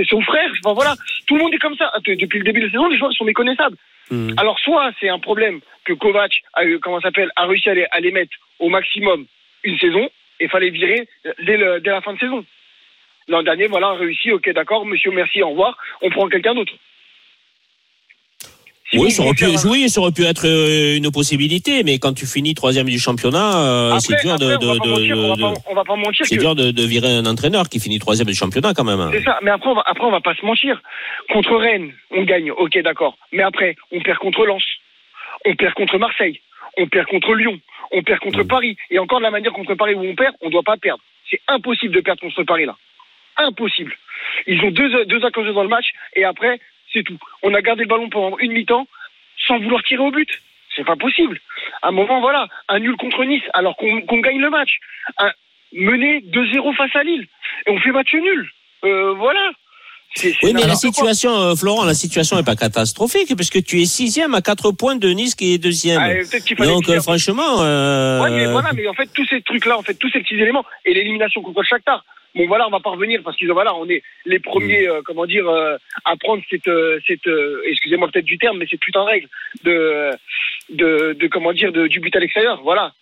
[0.10, 0.52] son frère.
[0.64, 0.96] Enfin voilà,
[1.28, 1.92] tout le monde est comme ça.
[2.06, 3.78] De- Depuis le début de la saison, les joueurs sont méconnaissables.
[4.10, 4.32] Hmm.
[4.38, 7.74] Alors soit c'est un problème que Kovac a eu, comment ça s'appelle, a réussi à
[7.74, 9.26] les, à les mettre au maximum
[9.64, 10.10] une saison
[10.40, 11.08] et fallait virer
[11.44, 12.46] dès, le- dès la fin de saison.
[13.30, 16.74] L'an dernier, voilà, réussi, ok, d'accord, monsieur, merci, au revoir, on prend quelqu'un d'autre.
[18.90, 22.00] Si oui, ça aurait, pu, un- oui, ça aurait pu être euh, une possibilité, mais
[22.00, 24.50] quand tu finis troisième du championnat, euh, c'est dur de, on
[25.76, 28.28] va de- pas mentir, c'est que- dur de, de virer un entraîneur qui finit troisième
[28.28, 29.10] du championnat quand même.
[29.12, 30.82] C'est ça, mais après on, va, après on va pas se mentir.
[31.34, 33.18] Contre Rennes, on gagne, ok d'accord.
[33.34, 34.64] Mais après, on perd contre Lens,
[35.46, 36.40] on perd contre Marseille,
[36.78, 37.60] on perd contre Lyon,
[37.92, 38.48] on perd contre Mm.
[38.48, 38.78] Paris.
[38.90, 41.02] Et encore de la manière contre Paris où on perd, on doit pas perdre.
[41.30, 42.78] C'est impossible de perdre contre Paris là.
[43.36, 43.94] Impossible.
[44.48, 46.60] Ils ont deux, deux occasions dans le match et après,
[46.94, 47.18] c'est tout.
[47.44, 48.88] On a gardé le ballon pendant une mi-temps
[49.48, 50.30] sans vouloir tirer au but.
[50.76, 51.40] C'est pas possible.
[51.82, 54.78] À un moment, voilà, un nul contre Nice alors qu'on gagne le match.
[55.18, 55.32] Un,
[55.74, 57.28] mener 2-0 face à Lille.
[57.66, 58.50] Et on fait match nul.
[58.84, 59.52] Euh, voilà.
[60.42, 64.34] Oui, mais la situation, euh, Florent, la situation n'est pas catastrophique puisque tu es sixième
[64.34, 66.02] à quatre points de Nice qui est deuxième.
[66.02, 69.84] Ah, Donc euh, franchement, euh, Ouais, mais voilà, mais en fait, tous ces trucs-là, en
[69.84, 72.04] fait, tous ces petits éléments, et l'élimination contre le Shakhtar,
[72.36, 75.02] bon, voilà, on va pas revenir parce qu'ils ont, voilà, on est les premiers, euh,
[75.06, 78.80] comment dire, euh, à prendre cette, euh, cette euh, excusez-moi peut-être du terme, mais cette
[78.80, 79.28] putain de règle
[79.64, 80.12] de,
[80.70, 82.94] de, de, comment dire, de, du but à l'extérieur, voilà.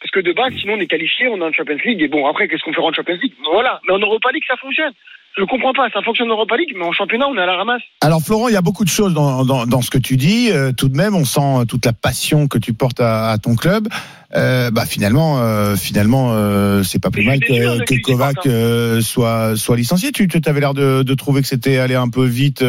[0.00, 2.26] Parce que de base, sinon, on est qualifié, on est en Champions League, et bon,
[2.26, 3.34] après, qu'est-ce qu'on fait en Champions League?
[3.52, 4.92] Voilà, mais en Europa League, ça fonctionne.
[5.38, 7.56] Je comprends pas, ça fonctionne en Europa League, mais en championnat, on est à la
[7.56, 7.80] ramasse.
[8.02, 10.50] Alors Florent, il y a beaucoup de choses dans, dans, dans ce que tu dis.
[10.50, 13.56] Euh, tout de même, on sent toute la passion que tu portes à, à ton
[13.56, 13.88] club.
[14.34, 20.10] Euh, bah finalement, euh, finalement, euh, c'est pas plus mal que, Kovac soit soit licencié.
[20.12, 22.64] Tu avais l'air de, de trouver que c'était allé un peu vite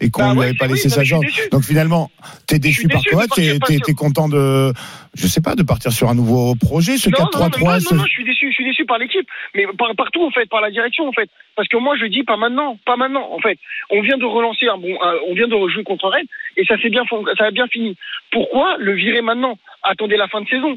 [0.00, 1.24] et qu'on Bah lui ouais, avait pas laissé sa chance.
[1.50, 2.10] Donc finalement,
[2.46, 3.30] t'es déçu par Kovac.
[3.34, 4.72] T'es t'es content de,
[5.14, 6.96] je sais pas, de partir sur un nouveau projet.
[6.98, 7.60] Ce Non, non, non, mais 4-3-3.
[7.60, 10.24] moi, ce- non, non, je suis déçu, je suis déçu par l'équipe, mais par, partout
[10.24, 12.96] en fait, par la direction en fait, parce que moi je dis pas maintenant, pas
[12.96, 13.58] maintenant en fait.
[13.90, 14.94] On vient de relancer un bon,
[15.28, 16.26] on vient de rejouer contre Rennes
[16.56, 17.04] et ça s'est bien,
[17.38, 17.96] ça a bien fini.
[18.30, 19.56] Pourquoi le virer maintenant?
[19.82, 20.76] Attendez la fin de saison.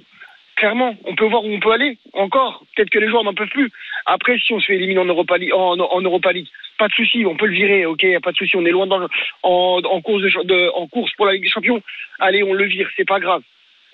[0.61, 2.63] Clairement, on peut voir où on peut aller encore.
[2.75, 3.71] Peut-être que les joueurs n'en peuvent plus.
[4.05, 6.47] Après, si on se fait éliminer en Europa League,
[6.77, 7.88] pas de souci, on peut le virer.
[7.88, 9.07] Ok, pas de souci, on est loin dans
[9.41, 11.81] en, course pour la Ligue des Champions.
[12.19, 13.41] Allez, on le vire, c'est pas grave.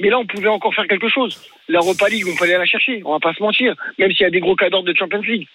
[0.01, 1.41] Mais là, on pouvait encore faire quelque chose.
[1.69, 3.01] L'Europa League, on peut aller la chercher.
[3.05, 3.73] On va pas se mentir.
[3.97, 5.47] Même s'il y a des gros cadres de Champions League.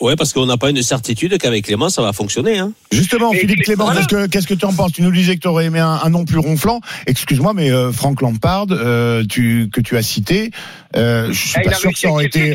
[0.00, 2.58] Ouais, parce qu'on n'a pas une certitude qu'avec Clément, ça va fonctionner.
[2.58, 2.72] Hein.
[2.92, 4.28] Justement, Mais Philippe Clé- Clément, voilà.
[4.28, 4.92] qu'est-ce que tu en penses?
[4.92, 6.80] Tu nous disais que tu aurais aimé un, un nom plus ronflant.
[7.08, 10.50] Excuse-moi, mais euh, Franck Lampard, euh, tu, que tu as cité,
[10.94, 12.54] euh, je suis Ah, pas a sûr que ça aurait été.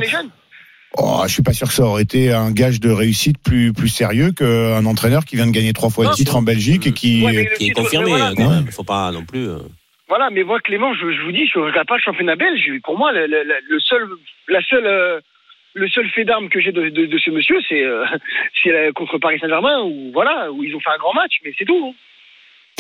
[0.96, 3.90] Oh, je suis pas sûr que ça aurait été un gage de réussite plus plus
[3.90, 7.24] sérieux qu'un entraîneur qui vient de gagner trois fois le titre en Belgique et qui.
[7.26, 8.68] Ouais, Qui est confirmé, voilà, quand même.
[8.72, 9.50] Faut pas non plus.
[9.50, 9.58] euh.
[10.08, 12.62] Voilà, mais moi, Clément, je, je vous dis, je regarde pas le championnat belge.
[12.84, 14.04] Pour moi, le, le- le seul,
[14.48, 15.20] la seule, euh,
[15.76, 19.40] le seul fait d'armes que j'ai de, de- de ce monsieur, c'est euh, contre Paris
[19.40, 21.86] Saint-Germain, où voilà, où ils ont fait un grand match, mais c'est tout.
[21.88, 21.94] hein.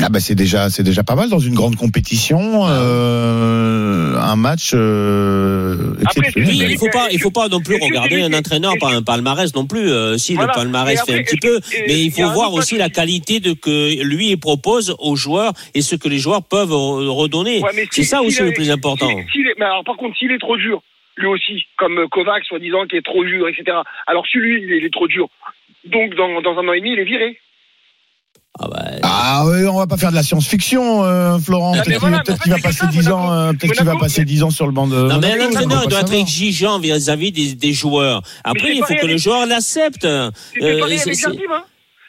[0.02, 4.72] Ah bah c'est déjà c'est déjà pas mal dans une grande compétition, euh, un match
[4.74, 6.32] euh, Après.
[6.36, 9.54] Oui, il faut pas, il faut pas non plus regarder un entraîneur par un palmarès
[9.56, 9.92] non plus.
[9.92, 10.52] Euh, si Voilà.
[10.56, 14.04] le palmarès fait un petit peu, mais il faut voir aussi la qualité de que
[14.04, 17.62] lui propose aux joueurs et ce que les joueurs peuvent re- redonner.
[17.62, 19.10] Ouais, C'est si- ça aussi le plus important.
[19.58, 20.82] mais alors, par contre, s'il est trop dur,
[21.18, 23.78] lui aussi, comme Kovac, soi-disant, qui est trop dur, etc.
[24.08, 25.28] Alors, si lui, il est, il est trop dur.
[25.86, 27.38] Donc, dans, dans un an et demi, il est viré.
[28.60, 31.74] Ah bah, Ah oui, on va pas faire de la science-fiction, euh, Florent.
[31.74, 34.68] Peut-être qu'il voilà, va passer 10 ans, euh, peut-être qu'il va passer 10 ans sur
[34.68, 34.96] le banc de.
[34.96, 38.22] Non, mais Monaco, un on peut entraîneur pas doit être exigeant vis-à-vis des, des joueurs.
[38.44, 40.06] Après, il faut que le joueur l'accepte.
[40.06, 40.30] Euh,
[40.60, 41.64] pareil avec Jardim, hein.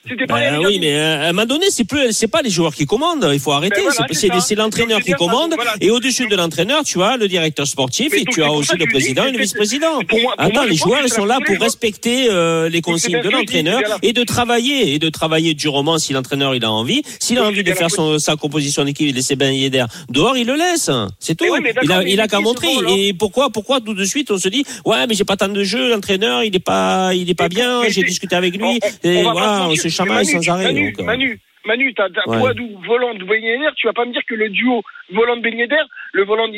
[0.06, 2.74] C'était Ben oui, mais euh, à un moment donné, c'est plus, c'est pas les joueurs
[2.74, 3.28] qui commandent.
[3.32, 3.76] Il faut arrêter.
[3.76, 5.16] Ben voilà, C'est- c'est l'entraîneur qui ça.
[5.16, 5.52] commande.
[5.54, 5.74] Voilà.
[5.80, 8.84] Et au-dessus de l'entraîneur, tu as le directeur sportif Mais et tu as aussi le
[8.86, 10.00] président et le vice-président.
[10.36, 14.24] Attends, les joueurs, ils sont là pour respecter euh, les consignes de l'entraîneur et de
[14.24, 17.02] travailler et de travailler durement si l'entraîneur il a envie.
[17.18, 20.46] S'il a envie de faire son, sa composition d'équipe, il laisser baigner d'air dehors, il
[20.46, 20.90] le laisse.
[21.18, 21.46] C'est tout.
[21.82, 22.68] Il a, il a qu'à montrer.
[22.88, 25.64] Et pourquoi, pourquoi tout de suite on se dit, ouais, mais j'ai pas tant de
[25.64, 27.82] jeu, l'entraîneur, il est pas, il est pas bien.
[27.88, 28.80] J'ai discuté avec lui.
[29.02, 30.64] Et voilà, on se chamaille sans arrêt.
[30.64, 31.04] Manu, donc, euh.
[31.04, 32.38] Manu, Manu, t'as t'as Ouais.
[32.40, 35.76] Boadou, Voland, Ben Yedder, tu vas pas me dire que le duo Ben Yedder,
[36.12, 36.48] le Voland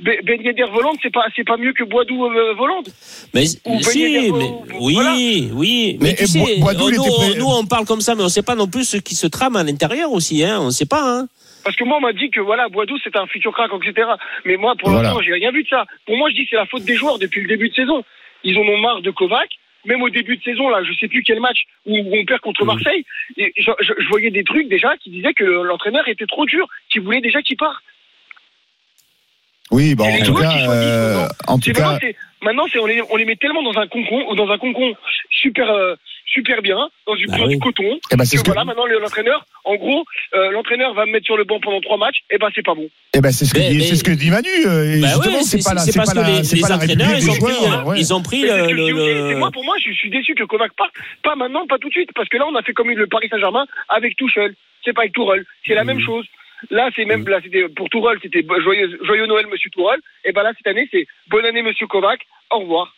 [0.00, 2.82] Ben Ben Yedder Voland, c'est pas c'est pas mieux que Boadou euh, Voland?
[3.32, 5.14] Mais Ou si, Beignet mais, d'Herbe, oui, voilà.
[5.54, 5.98] oui.
[6.00, 8.28] Mais, Mais, tu sais, il nous, on, prêt- nous, on parle comme ça, mais on
[8.28, 10.58] sait pas non plus ce qui se trame à l'intérieur aussi, hein.
[10.60, 11.28] On sait pas, hein.
[11.64, 14.06] Parce que moi, on m'a dit que voilà, Boadou, c'est un futur crack, etc.
[14.44, 15.08] Mais moi, pour Voilà.
[15.08, 15.84] l'instant, j'ai rien vu de ça.
[16.06, 18.02] Pour moi, je dis que c'est la faute des joueurs depuis le début de saison.
[18.44, 19.48] Ils en ont marre de Kovac.
[19.86, 22.64] Même au début de saison, là, je sais plus quel match où on perd contre.
[22.64, 23.04] Marseille.
[23.36, 26.66] Et je, je- je voyais des trucs déjà qui disaient que l'entraîneur était trop dur,
[26.90, 27.82] qui voulait déjà qu'il parte.
[29.70, 32.86] Oui, bon, Et en les tout cas, euh, en tout cas, vraiment, maintenant, c'est on
[32.86, 34.94] les, on les met tellement dans un concon, dans un concon
[35.30, 35.94] super, euh,
[36.36, 36.76] super bien,
[37.06, 37.54] dans du, Bah oui.
[37.54, 37.98] du coton.
[38.12, 40.04] eh ben, c'est Que ce que, voilà, maintenant le- l'entraîneur, en gros,
[40.34, 42.74] euh, l'entraîneur va me mettre sur le banc pendant trois matchs, et ben c'est pas
[42.74, 42.88] bon.
[43.14, 44.48] eh ben, c'est ce Mais- ce que dit Manu.
[44.66, 46.60] euh, et Bah justement, ouais, c'est pas la, c'est c'est parce pas que la, les,
[46.60, 47.96] pas entraîneurs, ils ont pris, euh, ouais.
[47.98, 50.92] ils ont pris le, Et moi, pour moi, je suis déçu que Kovac parte,
[51.22, 53.28] pas maintenant, pas tout de suite, parce que là, on a fait comme le Paris
[53.30, 54.54] Saint-Germain avec Tuchel.
[54.84, 56.04] C'est pas avec Tourelle, c'est la même Mhm.
[56.04, 56.26] chose.
[56.70, 60.00] Là, c'est même, là, c'était pour Tourelle, c'était joyeux, joyeux Noël, Monsieur Tourelle.
[60.24, 62.20] Et ben là, cette année, c'est bonne année, Monsieur Kovac.
[62.50, 62.94] Au revoir.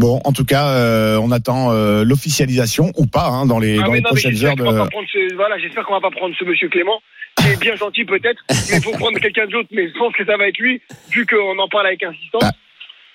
[0.00, 3.82] Bon, en tout cas, euh, on attend euh, l'officialisation ou pas hein, dans les, Ah,
[3.84, 4.56] dans les non, prochaines j'espère heures.
[4.56, 4.78] qu'on va De...
[4.78, 7.00] pas prendre ce, voilà, j'espère qu'on va pas prendre ce Monsieur Clément,
[7.36, 9.68] qui est bien gentil peut-être, mais il faut prendre quelqu'un d'autre.
[9.72, 10.80] Mais je pense que ça va être lui,
[11.12, 12.42] vu qu'on en parle avec insistance.
[12.44, 12.52] Ah.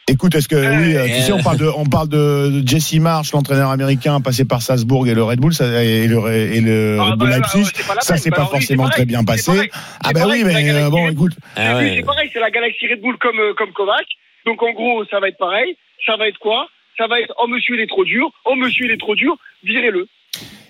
[0.07, 2.93] Écoute, est-ce que Euh, oui, euh, tu sais, on parle de, on parle de Jesse
[2.99, 6.97] Marsh, l'entraîneur américain passé par Salzbourg et le Red Bull, ça, et le, et le
[6.99, 7.65] Ah, Red bah, Bull là, Leipzig.
[7.65, 9.71] Ça, Bah, pas oui, forcément très bien passé.
[10.03, 11.95] Ah ben pareil, oui, mais euh, bon, écoute, Ah ouais.
[11.97, 14.05] c'est pareil, c'est la Galaxy Red Bull comme, euh, comme Kovac.
[14.45, 15.75] Donc en gros, ça va être pareil.
[16.05, 16.67] Ça va être quoi?
[16.97, 19.35] Ça va être oh monsieur il est trop dur, oh monsieur il est trop dur,
[19.63, 20.07] virez-le.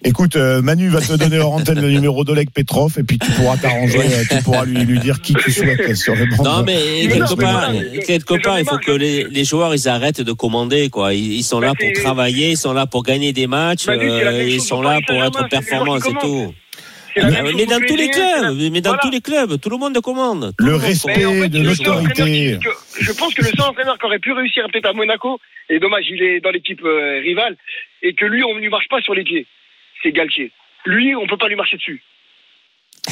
[0.04, 3.30] écoute, euh, Manu va te donner hors antenne le numéro d'Oleg Petrov et puis tu
[3.32, 6.44] pourras t'arranger, euh, tu pourras lui, lui dire qui tu souhaites sur le banc.
[6.44, 6.76] Non, mais
[7.08, 7.46] Mais quelque non, mais
[8.44, 11.14] voilà, il faut que les, les joueurs, ils arrêtent de commander, quoi.
[11.14, 14.44] Ils, ils sont Bah, là pour travailler, ils sont là pour gagner des matchs, euh,
[14.48, 16.54] ils sont là pour être performants, c'est tout.
[17.16, 17.16] Commandent.
[17.16, 19.02] C'est la Mais, même chose mais au dans tous les clubs, mais dans Voilà.
[19.04, 20.52] tous les clubs, tout le monde commande.
[20.58, 22.60] Tout Le monde respect Mais en fait, de le l'autorité.
[23.00, 25.40] Je pense que le seul entraîneur qui aurait pu réussir peut-être à Monaco,
[25.70, 27.56] et dommage, il est dans l'équipe euh, rivale,
[28.02, 29.48] et que lui, on ne lui marche pas sur les pieds,
[30.04, 30.52] c'est Galtier.
[30.86, 32.04] Lui, on peut pas lui marcher dessus.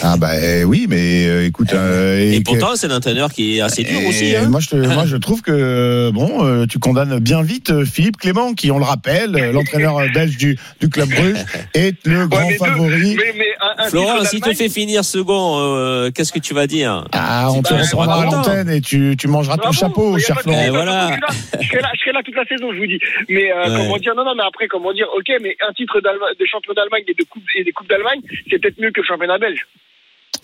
[0.01, 3.61] Ah bah eh, oui, mais euh, écoute, euh, Et, pourtant, c'est un entraîneur qui est
[3.61, 4.35] assez dur Et aussi.
[4.35, 4.49] Hein.
[4.49, 8.17] Moi, je te- moi, je trouve que bon, euh, tu condamnes bien vite euh, Philippe
[8.17, 11.45] Clément, qui, on le rappelle, euh, l'entraîneur belge du, du club Bruges,
[11.75, 13.15] est le grand mais favori.
[13.17, 16.65] Mais, mais un, un Florent, si tu fais finir second, euh, qu'est-ce que tu vas
[16.65, 17.05] dire?
[17.11, 20.69] Ah, on te reprendra à l'antenne et tu, tu mangeras ton chapeau, cher Florent.
[20.71, 21.17] Voilà.
[21.61, 22.99] Je serai, là, je, serai toute la saison, je vous dis.
[23.29, 23.77] Mais euh, Ouais.
[23.77, 27.03] comment dire Non, non, mais après, comment dire Ok, mais un titre de champion d'Allemagne
[27.07, 29.65] et de coupe et des coupes d'Allemagne, c'est peut-être mieux que le championnat belge.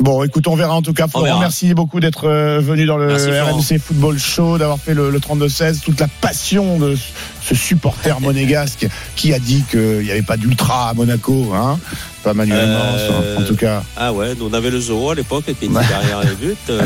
[0.02, 1.08] Bon, écoute, on verra en tout cas.
[1.10, 3.30] Florent, merci beaucoup d'être euh, venu dans le Merci.
[3.32, 6.96] RMC Football Show, d'avoir fait le, le 32-16, toute la passion de
[7.42, 11.78] ce supporter monégasque qui a dit qu'il n'y avait pas d'ultra à Monaco, hein
[12.24, 13.84] Pas Manuel Euh, en tout cas.
[13.98, 16.56] Ah ouais, nous on avait le Zoro à l'époque qui était derrière les buts.
[16.70, 16.86] euh.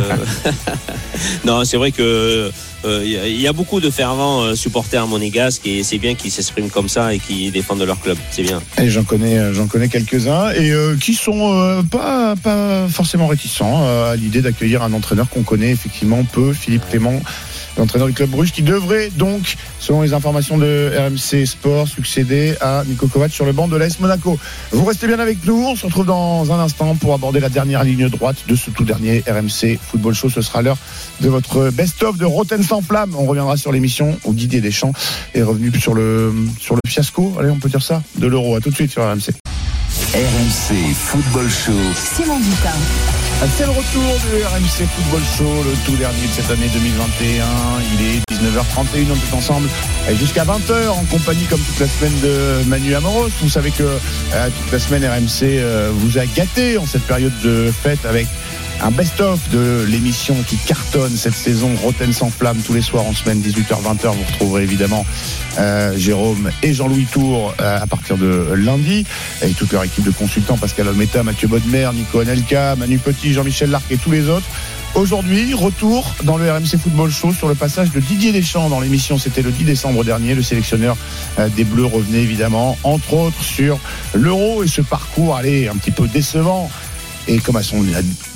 [1.45, 2.51] non, c'est vrai que
[2.85, 6.15] il y a- il y, a beaucoup de fervents euh, supporters monégasques et c'est bien
[6.15, 8.17] qu'ils s'expriment comme ça et qu'ils défendent leur club.
[8.31, 8.61] C'est bien.
[8.81, 13.27] Et j'en connais, euh, j'en connais quelques-uns et euh, qui sont euh, pas, pas forcément
[13.27, 17.21] réticents euh, à l'idée d'accueillir un entraîneur qu'on connaît effectivement peu, Philippe Clément,
[17.77, 22.83] l'entraîneur du club Bruges, qui devrait donc, selon les informations de RMC Sport, succéder à
[22.85, 24.37] Nico Kovac sur le banc de l'AS Monaco.
[24.71, 27.83] Vous restez bien avec nous, on se retrouve dans un instant pour aborder la dernière
[27.83, 30.29] ligne droite de ce tout dernier RMC Football Show.
[30.29, 30.77] Ce sera l'heure
[31.21, 33.15] de votre best-of de Rotten sans flamme.
[33.17, 34.93] On reviendra sur l'émission où Didier Deschamps
[35.33, 38.55] est revenu sur le, sur le fiasco, allez on peut dire ça, de l'euro.
[38.55, 39.31] À tout de suite sur RMC.
[40.13, 41.71] RMC Football Show.
[41.95, 43.22] Simon Dutin.
[43.49, 47.45] C'est le retour du RMC Football Show, le tout dernier de cette année 2021.
[47.93, 49.69] Il est 19h31, on est ensemble
[50.13, 53.29] jusqu'à 20h en compagnie comme toute la semaine de Manu Amoros.
[53.41, 57.33] Vous savez que euh, toute la semaine RMC euh, vous a gâté en cette période
[57.43, 58.27] de fête avec
[58.81, 63.13] un best-of de l'émission qui cartonne cette saison, Roten sans flamme, tous les soirs en
[63.13, 64.07] semaine, 18h-20h.
[64.07, 65.05] Vous retrouverez évidemment
[65.59, 69.05] euh, Jérôme et Jean-Louis Tour euh, à partir de lundi.
[69.41, 73.69] Et toute leur équipe de consultants, Pascal Olmeta, Mathieu Bodmer, Nico Anelka, Manu Petit, Jean-Michel
[73.69, 74.47] Larc et tous les autres.
[74.95, 79.17] Aujourd'hui, retour dans le RMC Football Show sur le passage de Didier Deschamps dans l'émission.
[79.17, 80.35] C'était le 10 décembre dernier.
[80.35, 80.95] Le sélectionneur
[81.39, 83.79] euh, des Bleus revenait évidemment, entre autres, sur
[84.13, 86.69] l'Euro et ce parcours, allez, un petit peu décevant.
[87.27, 87.85] Et comme à son,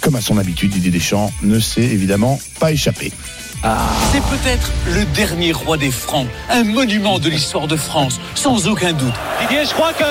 [0.02, 3.12] comme à son habitude, Didier Deschamps ne s'est évidemment pas échappé.
[4.12, 8.94] C'est peut-être le dernier roi des Francs, un monument de l'histoire de France, sans aucun
[8.94, 9.14] doute.
[9.42, 10.04] Didier, je crois que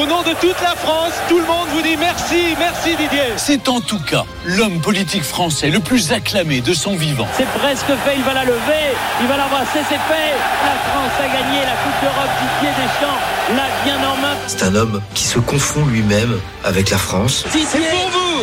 [0.00, 3.32] au nom de toute la France, tout le monde vous dit merci, merci Didier.
[3.36, 7.26] C'est en tout cas l'homme politique français le plus acclamé de son vivant.
[7.36, 10.32] C'est presque fait, il va la lever, il va l'embrasser, c'est fait.
[10.64, 13.20] La France a gagné la Coupe d'Europe, Didier Deschamps
[13.56, 14.36] l'a bien en main.
[14.46, 17.44] C'est un homme qui se confond lui-même avec la France.
[17.52, 17.80] Didier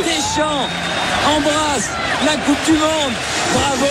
[0.03, 0.67] Deschamps
[1.35, 1.89] embrasse
[2.25, 3.13] la Coupe du Monde.
[3.53, 3.87] Bravo,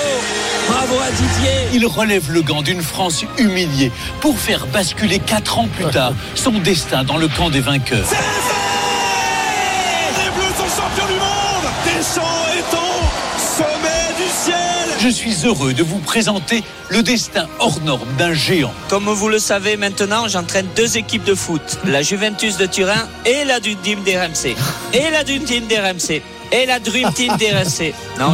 [0.68, 1.68] bravo à Didier.
[1.74, 3.90] Il relève le gant d'une France humiliée
[4.20, 8.08] pour faire basculer quatre ans plus tard son destin dans le camp des vainqueurs.
[10.18, 11.70] Les Bleus sont champions du monde.
[11.84, 12.88] Deschamps est au
[13.38, 14.54] sommet du ciel.
[15.00, 18.72] Je suis heureux de vous présenter le destin hors norme d'un géant.
[18.88, 23.44] Comme vous le savez maintenant, j'entraîne deux équipes de foot, la Juventus de Turin et
[23.44, 24.56] la Team d'RMC.
[24.92, 26.22] Et la Team d'RMC.
[26.52, 27.92] Et la Dream Team d'RMC.
[28.18, 28.32] Non,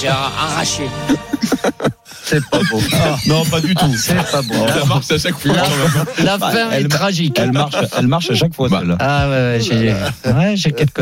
[0.00, 0.84] j'ai, arraché.
[2.24, 2.80] C'est pas beau.
[3.26, 3.94] Non, pas du tout.
[3.96, 4.66] C'est pas beau.
[4.68, 5.52] Ça marche à chaque fois.
[6.24, 7.38] La fin est tragique.
[7.38, 8.96] Elle marche, elle marche à chaque fois, celle-là.
[9.00, 11.00] Ah ouais, j'ai ouais, quelques.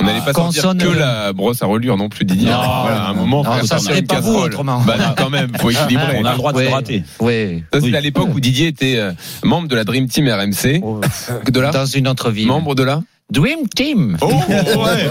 [0.00, 2.50] On n'allait pas sortir que la brosse à relure non plus, Didier.
[2.50, 2.60] Non.
[2.82, 4.80] voilà, à un moment, Non, ça, c'est pas vous, autrement.
[4.80, 6.18] Bah, non, quand même, faut équilibrer.
[6.20, 6.72] On a le droit de se Ouais.
[6.72, 7.04] rater.
[7.20, 7.62] Oui.
[7.72, 9.12] Ça, c'était à l'époque où Didier était euh,
[9.44, 10.80] membre de la Dream Team RMC.
[11.50, 12.46] De là Dans une autre vie.
[12.46, 13.02] Membre de là
[13.32, 14.16] Dream Team.
[14.20, 14.34] Oh, ouais.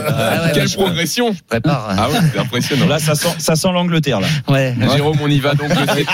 [0.08, 1.88] Ah ouais, Quelle ouais, je- progression Prépare.
[1.98, 2.88] Ah ouais, c'est impressionnant.
[2.88, 4.28] Là, ça sent, ça sent l'Angleterre, là.
[4.48, 4.76] Ouais.
[4.96, 5.54] Jérôme, on y va.
[5.56, 6.06] Donc, le, sé-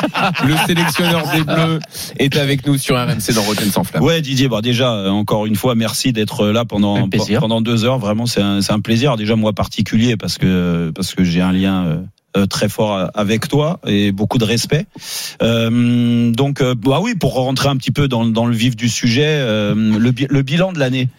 [0.46, 1.80] le sélectionneur des Bleus
[2.20, 4.04] est avec nous sur RMC dans Rotten sans flamme.
[4.04, 7.08] Ouais, Didier, bah déjà, euh, encore une fois, merci d'être là pendant,
[7.40, 8.00] pendant deux heures.
[8.00, 9.18] Vraiment, c'est un, c'est un plaisir.
[9.18, 11.98] Déjà, moi, particulier, parce que, parce que j'ai un lien euh,
[12.38, 14.86] euh, très fort avec toi et beaucoup de respect.
[15.42, 18.90] Euh, donc, euh, bah oui, pour rentrer un petit peu dans, dans le vif du
[18.90, 21.10] sujet, euh, le, bi- le bilan de l'année.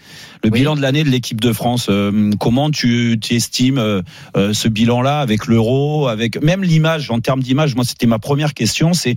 [0.44, 4.02] Le bilan de l'année de l'équipe de France, euh, comment tu, tu estimes euh,
[4.36, 8.54] euh, ce bilan-là avec l'euro, avec même l'image, en termes d'image, moi c'était ma première
[8.54, 9.16] question, c'est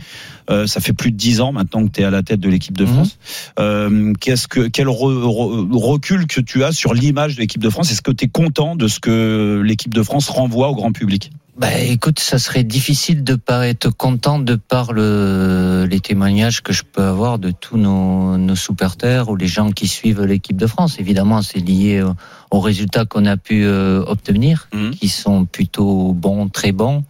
[0.49, 2.49] euh, ça fait plus de dix ans maintenant que tu es à la tête de
[2.49, 2.93] l'équipe de Mhm.
[2.93, 3.17] France.
[3.59, 7.69] Euh, qu'est-ce que quel re- re- recul que tu as sur l'image de l'équipe de
[7.69, 7.91] France?
[7.91, 11.31] Est-ce que tu es content de ce que l'équipe de France renvoie au grand public?
[11.61, 16.73] Bah, écoute, ça serait difficile de pas être content de par le, les témoignages que
[16.73, 20.65] je peux avoir de tous nos, nos supporters ou les gens qui suivent l'équipe de
[20.65, 20.95] France.
[20.97, 22.15] Évidemment, c'est lié au-
[22.49, 24.89] aux résultats qu'on a pu euh, obtenir, Mhm.
[24.95, 27.03] qui sont plutôt bons, très bons,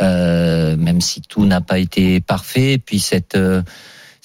[0.00, 2.74] euh, même si tout n'a pas été parfait.
[2.74, 3.62] Et puis cette euh,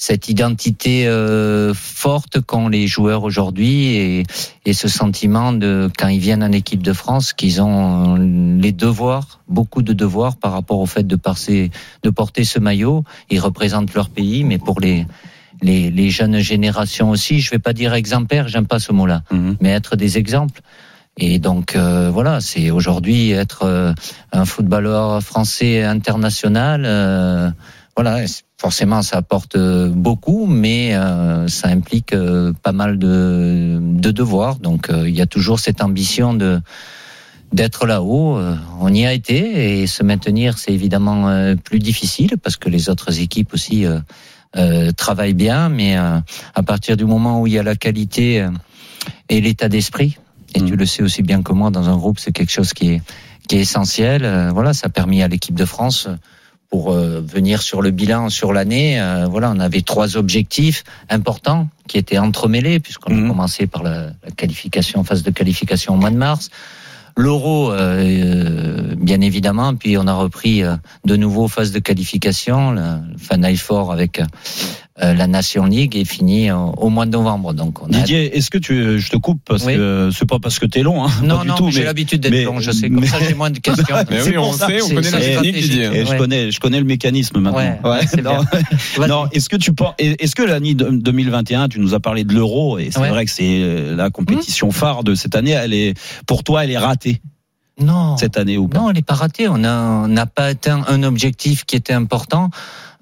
[0.07, 4.23] cette identité euh, forte qu'ont les joueurs aujourd'hui et,
[4.65, 9.41] et ce sentiment de quand ils viennent en équipe de France qu'ils ont les devoirs,
[9.47, 11.69] beaucoup de devoirs par rapport au fait de, passer,
[12.01, 13.03] de porter ce maillot.
[13.29, 15.05] Ils représentent leur pays, mais pour les
[15.61, 19.57] les, les jeunes générations aussi, je vais pas dire exemplaires, j'aime pas ce mot-là, Mhm.
[19.61, 20.61] mais être des exemples.
[21.17, 23.93] Et donc euh, voilà, c'est aujourd'hui être euh,
[24.31, 26.85] un footballeur français international.
[26.87, 27.51] euh,
[27.95, 28.25] voilà,
[28.61, 34.57] forcément ça apporte euh, beaucoup, mais euh, ça implique euh, pas mal de, de devoirs.
[34.67, 36.61] Donc euh, il y a toujours cette ambition de
[37.59, 38.37] d'être là-haut.
[38.37, 39.37] Euh, On y a été
[39.81, 43.99] et se maintenir, c'est évidemment euh, plus difficile parce que les autres équipes aussi euh,
[44.55, 46.19] euh, travaillent bien, mais euh,
[46.53, 48.47] à partir du moment où il y a la qualité
[49.27, 50.11] et l'état d'esprit,
[50.53, 52.85] et tu le sais aussi bien que moi, dans un groupe, c'est quelque chose qui
[52.93, 53.01] est
[53.47, 54.21] qui est essentiel.
[54.23, 56.07] Euh, Voilà, ça a permis à l'équipe de France
[56.71, 61.67] pour euh, venir sur le bilan sur l'année, euh, voilà, on avait trois objectifs importants
[61.87, 66.11] qui étaient entremêlés puisqu'on a commencé par la, la qualification, phase de qualification au mois
[66.11, 66.49] de mars.
[67.17, 70.75] L'euro, euh, bien évidemment, puis on a repris euh,
[71.05, 74.25] de nouveau phase de qualification, le Final Four avec euh,
[75.01, 77.53] la Nation League et fini au, au mois de novembre.
[77.53, 79.75] Donc on a Didier, est-ce que tu, je te coupe parce Oui.
[79.75, 81.83] que c'est pas parce que t'es long, hein, non, pas du non, tout, mais j'ai
[81.83, 82.89] l'habitude d'être mais- long, je sais.
[82.89, 83.83] Comme mais- ça, j'ai moins de questions.
[84.09, 84.67] Mais oui, on ça.
[84.67, 85.61] sait, on connaît la stratégique.
[85.71, 85.89] Didier.
[85.93, 86.17] Et je Ouais.
[86.17, 87.57] connais, je connais le mécanisme maintenant.
[87.59, 88.43] Ouais, ouais, c'est non,
[89.07, 92.33] non, est-ce que tu penses, est-ce que l'année de- 2021, tu nous as parlé de
[92.33, 93.09] l'euro et c'est Ouais.
[93.09, 95.51] vrai que c'est euh, la compétition phare de cette année.
[95.51, 95.93] Elle est,
[96.27, 97.21] pour toi, elle est ratée?
[97.79, 98.15] Non.
[98.17, 98.77] cette année ou pas?
[98.79, 99.47] Non, elle n'est pas ratée.
[99.47, 102.51] On n'a pas atteint un objectif qui était important.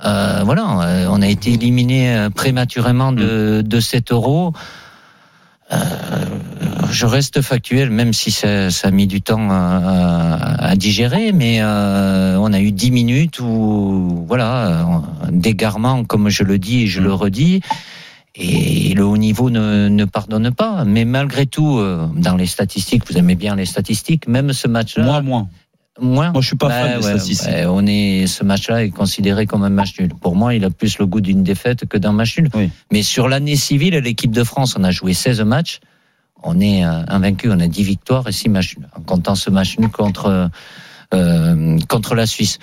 [0.05, 4.53] Euh, voilà, euh, on a été éliminé euh, prématurément de, de cet euro.
[5.71, 5.77] Euh,
[6.91, 11.31] je reste factuel, même si ça, ça a mis du temps à, à- à digérer,
[11.31, 14.85] mais euh, on a eu dix minutes où, voilà,
[15.31, 17.61] d'égarement, comme je le dis et je le redis.
[18.35, 20.85] Et le haut niveau ne, ne pardonne pas.
[20.85, 25.03] Mais malgré tout, euh, dans les statistiques, vous aimez bien les statistiques, même ce match-là.
[25.03, 25.47] Moi, moins.
[26.01, 26.31] Moins.
[26.31, 27.49] Moi, je suis pas fan des ouais, statistiques.
[27.49, 30.09] ouais, on est, ce match-là est considéré comme un match nul.
[30.09, 32.49] Pour moi, il a plus le goût d'une défaite que d'un match nul.
[32.53, 32.69] Oui.
[32.91, 35.79] Mais sur l'année civile, l'équipe de France, on a joué 16 matchs.
[36.43, 38.87] On est euh, invaincu, on a 10 victoires et 6 matchs nuls.
[38.95, 40.49] En comptant ce match nul contre,
[41.13, 42.59] euh, contre la Suisse.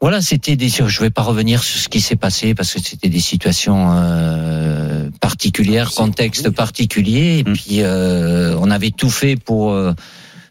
[0.00, 0.68] Voilà, c'était des.
[0.68, 5.08] Je vais pas revenir sur ce qui s'est passé parce que c'était des situations euh,
[5.20, 7.38] particulières, contexte particulier.
[7.38, 9.94] Et puis euh, on avait tout fait pour euh,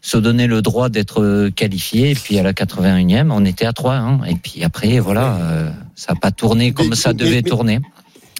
[0.06, 2.10] se donner le droit d'être qualifié.
[2.10, 4.20] Et puis à la 81e, on était à 3 hein.
[4.28, 7.42] Et puis après, voilà, euh, ça n'a pas tourné comme Mais- ça mais- devait mais-
[7.42, 7.80] tourner.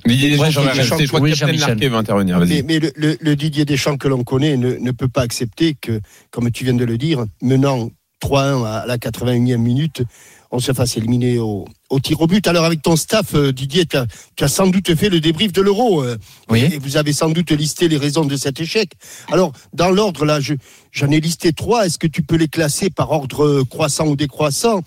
[0.07, 2.39] Didier Deschamps, Ouais, je crois que Captain va intervenir.
[2.39, 6.01] Mais le, le- le Didier Deschamps que l'on connaît ne, ne peut pas accepter que,
[6.31, 7.89] comme tu viens de le dire, menant
[8.23, 10.03] 3-1 à la 81e minute,
[10.51, 12.47] on se fasse éliminer au, au tir au but.
[12.47, 16.03] Alors avec ton staff, euh, Didier, tu as, sans doute fait le débrief de l'euro.
[16.03, 16.17] euh,
[16.49, 16.61] Oui.
[16.61, 18.93] Et vous avez sans doute listé les raisons de cet échec.
[19.31, 20.55] Alors, dans l'ordre, là, je-
[20.93, 21.87] j'en ai listé trois.
[21.87, 24.83] Est-ce que tu peux les classer par ordre euh, croissant ou décroissant?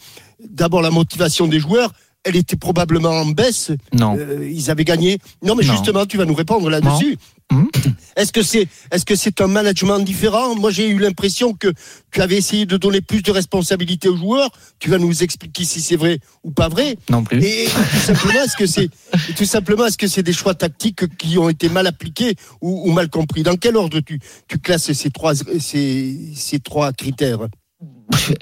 [0.50, 1.92] D'abord, la motivation des joueurs.
[2.26, 3.72] Elle était probablement en baisse.
[3.94, 4.18] Non.
[4.20, 5.20] Euh, ils avaient gagné.
[5.42, 5.74] Non, mais Non.
[5.74, 7.18] justement, tu vas nous répondre là-dessus.
[7.52, 7.68] Hum.
[8.16, 10.54] Est-ce que c'est est-ce que c'est un management différent?
[10.54, 11.74] Moi, j'ai eu l'impression que
[12.12, 14.52] tu avais essayé de donner plus de responsabilités aux joueurs.
[14.80, 16.98] Tu vas nous expliquer si c'est vrai ou pas vrai.
[17.10, 17.44] Non plus.
[17.44, 18.90] Et tout simplement, est-ce que c'est
[19.30, 22.88] et tout simplement est-ce que c'est des choix tactiques qui ont été mal appliqués ou,
[22.88, 23.42] ou mal compris?
[23.44, 27.48] Dans quel ordre tu tu classes ces trois ces, ces trois critères?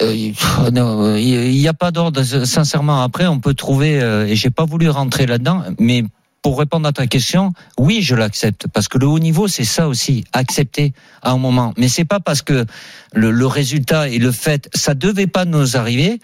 [0.02, 2.24] Euh, il n'y a pas d'ordre.
[2.24, 6.04] Sincèrement, après, on peut trouver, euh, et j'ai pas voulu rentrer là-dedans, mais
[6.42, 9.88] pour répondre à ta question, oui, je l'accepte, parce que le haut niveau, c'est ça
[9.88, 11.74] aussi, accepter à un moment.
[11.78, 12.66] Mais c'est pas parce que
[13.14, 16.20] le, résultat et le fait, ça devait pas nous arriver.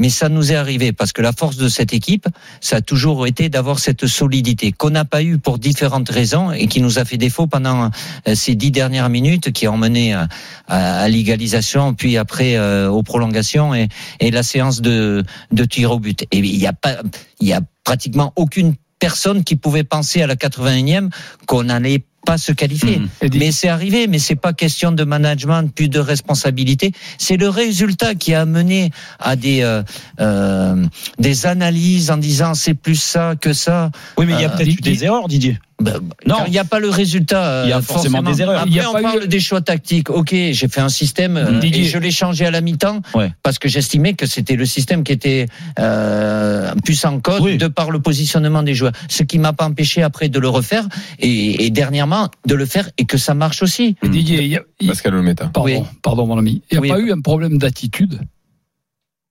[0.00, 2.26] Mais ça nous est arrivé parce que la force de cette équipe,
[2.62, 6.68] ça a toujours été d'avoir cette solidité qu'on n'a pas eu pour différentes raisons et
[6.68, 7.90] qui nous a fait défaut pendant
[8.26, 10.26] euh, ces dix dernières minutes qui ont mené à,
[10.68, 13.88] à, l'égalisation, puis après euh, aux prolongations et,
[14.20, 15.22] la séance de,
[15.68, 16.22] tir au but.
[16.32, 16.96] Et il n'y a pas,
[17.38, 21.10] il y a pratiquement aucune personne qui pouvait penser à la 81e
[21.46, 22.98] qu'on n'allait pas se qualifier.
[22.98, 23.08] Mmh.
[23.34, 26.92] Mais c'est arrivé, mais c'est pas question de management, plus de responsabilité.
[27.18, 29.82] C'est le résultat qui a mené à des euh,
[30.20, 30.84] euh,
[31.18, 33.90] des analyses en disant c'est plus ça que ça.
[34.18, 35.58] Oui, mais il y a Euh, peut-être eu des erreurs, Didier.
[35.80, 35.94] Bah,
[36.26, 36.36] Non.
[36.46, 37.44] Il n'y a pas le résultat.
[37.44, 38.58] euh, Il y a forcément des erreurs.
[38.60, 40.10] Après, Il y a on pas parle des choix tactiques.
[40.10, 43.32] Ok, j'ai fait un système euh, et je l'ai changé à la mi-temps Ouais.
[43.42, 45.46] parce que j'estimais que c'était le système qui était
[45.78, 47.56] euh, plus en code Oui.
[47.58, 48.92] de par le positionnement des joueurs.
[49.08, 50.86] Ce qui m'a pas empêché après de le refaire
[51.18, 53.96] et, et dernièrement de le faire et que ça marche aussi.
[54.02, 55.46] Didier, y a- Pascal Olmeta.
[55.52, 55.78] pardon, Oui.
[56.02, 56.88] pardon mon ami, il n'y a Oui.
[56.88, 58.20] pas eu un problème d'attitude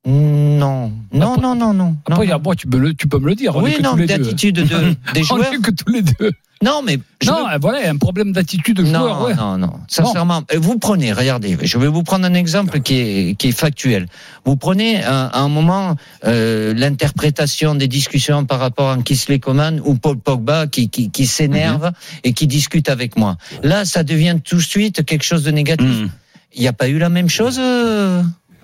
[0.05, 1.97] Non, non, non, non, non.
[2.09, 2.39] Après, non.
[2.43, 3.55] moi, tu peux, le, tu peux me le dire.
[3.55, 4.63] on Oui, est que non, d'attitude de,
[5.13, 5.53] des On joueurs.
[5.53, 6.31] est que tous les deux.
[6.61, 9.21] Non, mais Non, veux- voilà, un problème d'attitude de Non, joueur.
[9.23, 9.35] ouais.
[9.35, 9.73] non, non.
[9.87, 14.07] Sincèrement, vous prenez, regardez, je vais vous prendre un exemple qui est, qui est factuel.
[14.45, 15.95] Vous prenez un- à un moment
[16.25, 21.27] euh, l'interprétation des discussions par rapport à Kisley Coman ou Paul Pogba qui, qui, qui
[21.27, 21.91] s'énerve Mhm.
[22.25, 23.37] et qui discute avec moi.
[23.63, 25.87] Là, ça devient tout de suite quelque chose de négatif.
[25.87, 26.09] Mmh.
[26.55, 28.21] Il n'y a pas eu la même chose euh,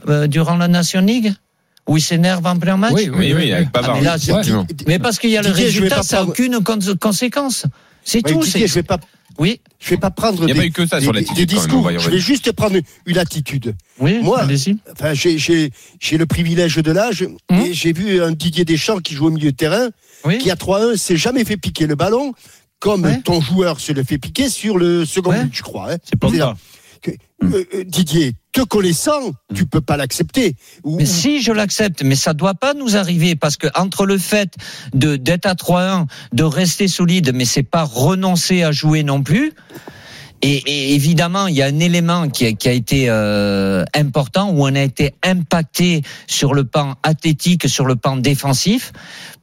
[0.07, 1.33] euh, durant la Nation League
[1.87, 3.95] où il s'énerve en plein match Oui, Oui, oui, avec Ah, Pavard.
[3.97, 4.65] mais là, c'est- effectivement.
[4.87, 7.65] mais parce qu'il y a le Didier, résultat, ça n'a prendre- aucune con- conséquence.
[8.03, 8.41] C'est Ouais, tout.
[8.41, 8.99] Didier, je vais pas
[9.37, 11.49] Oui, je vais pas prendre Il des, pas eu que ça des- sur des l'attitude
[11.51, 11.75] quand même.
[11.85, 11.99] on discours.
[11.99, 13.75] Je vais juste prendre une attitude.
[13.99, 14.47] oui, Moi.
[14.93, 17.59] Enfin, j'ai- j'ai j'ai le privilège de l'âge Hum.
[17.59, 19.89] et j'ai vu un Didier Deschamps qui joue au milieu de terrain,
[20.23, 20.37] Oui.
[20.37, 22.33] qui à 3-1 s'est jamais fait piquer le ballon,
[22.79, 23.19] comme Ouais.
[23.25, 25.43] ton joueur se le fait piquer sur le second Ouais.
[25.43, 25.91] but, je crois.
[25.91, 25.97] hein.
[26.05, 26.55] C'est pas ça.
[27.05, 27.11] Que,
[27.43, 30.55] euh, euh, Didier, te connaissant, tu peux pas l'accepter.
[30.83, 34.17] Ou- Mais si, je l'accepte, mais ça doit pas nous arriver parce que entre le
[34.17, 34.53] fait
[34.93, 39.53] de d'être à 3-1, de rester solide, mais c'est pas renoncer à jouer non plus.
[40.41, 44.51] Et, et évidemment, il y a un élément qui a, qui a été euh, important
[44.51, 48.91] où on a été impacté sur le plan athlétique, sur le plan défensif,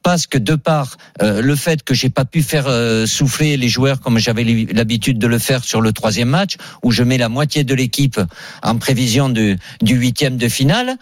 [0.02, 3.68] parce que de par euh, le fait que j'ai pas pu faire euh, souffler les
[3.68, 7.28] joueurs comme j'avais l'habitude de le faire sur le troisième match, où je mets la
[7.28, 8.20] moitié de l'équipe
[8.62, 10.96] en prévision du, huitième de finale,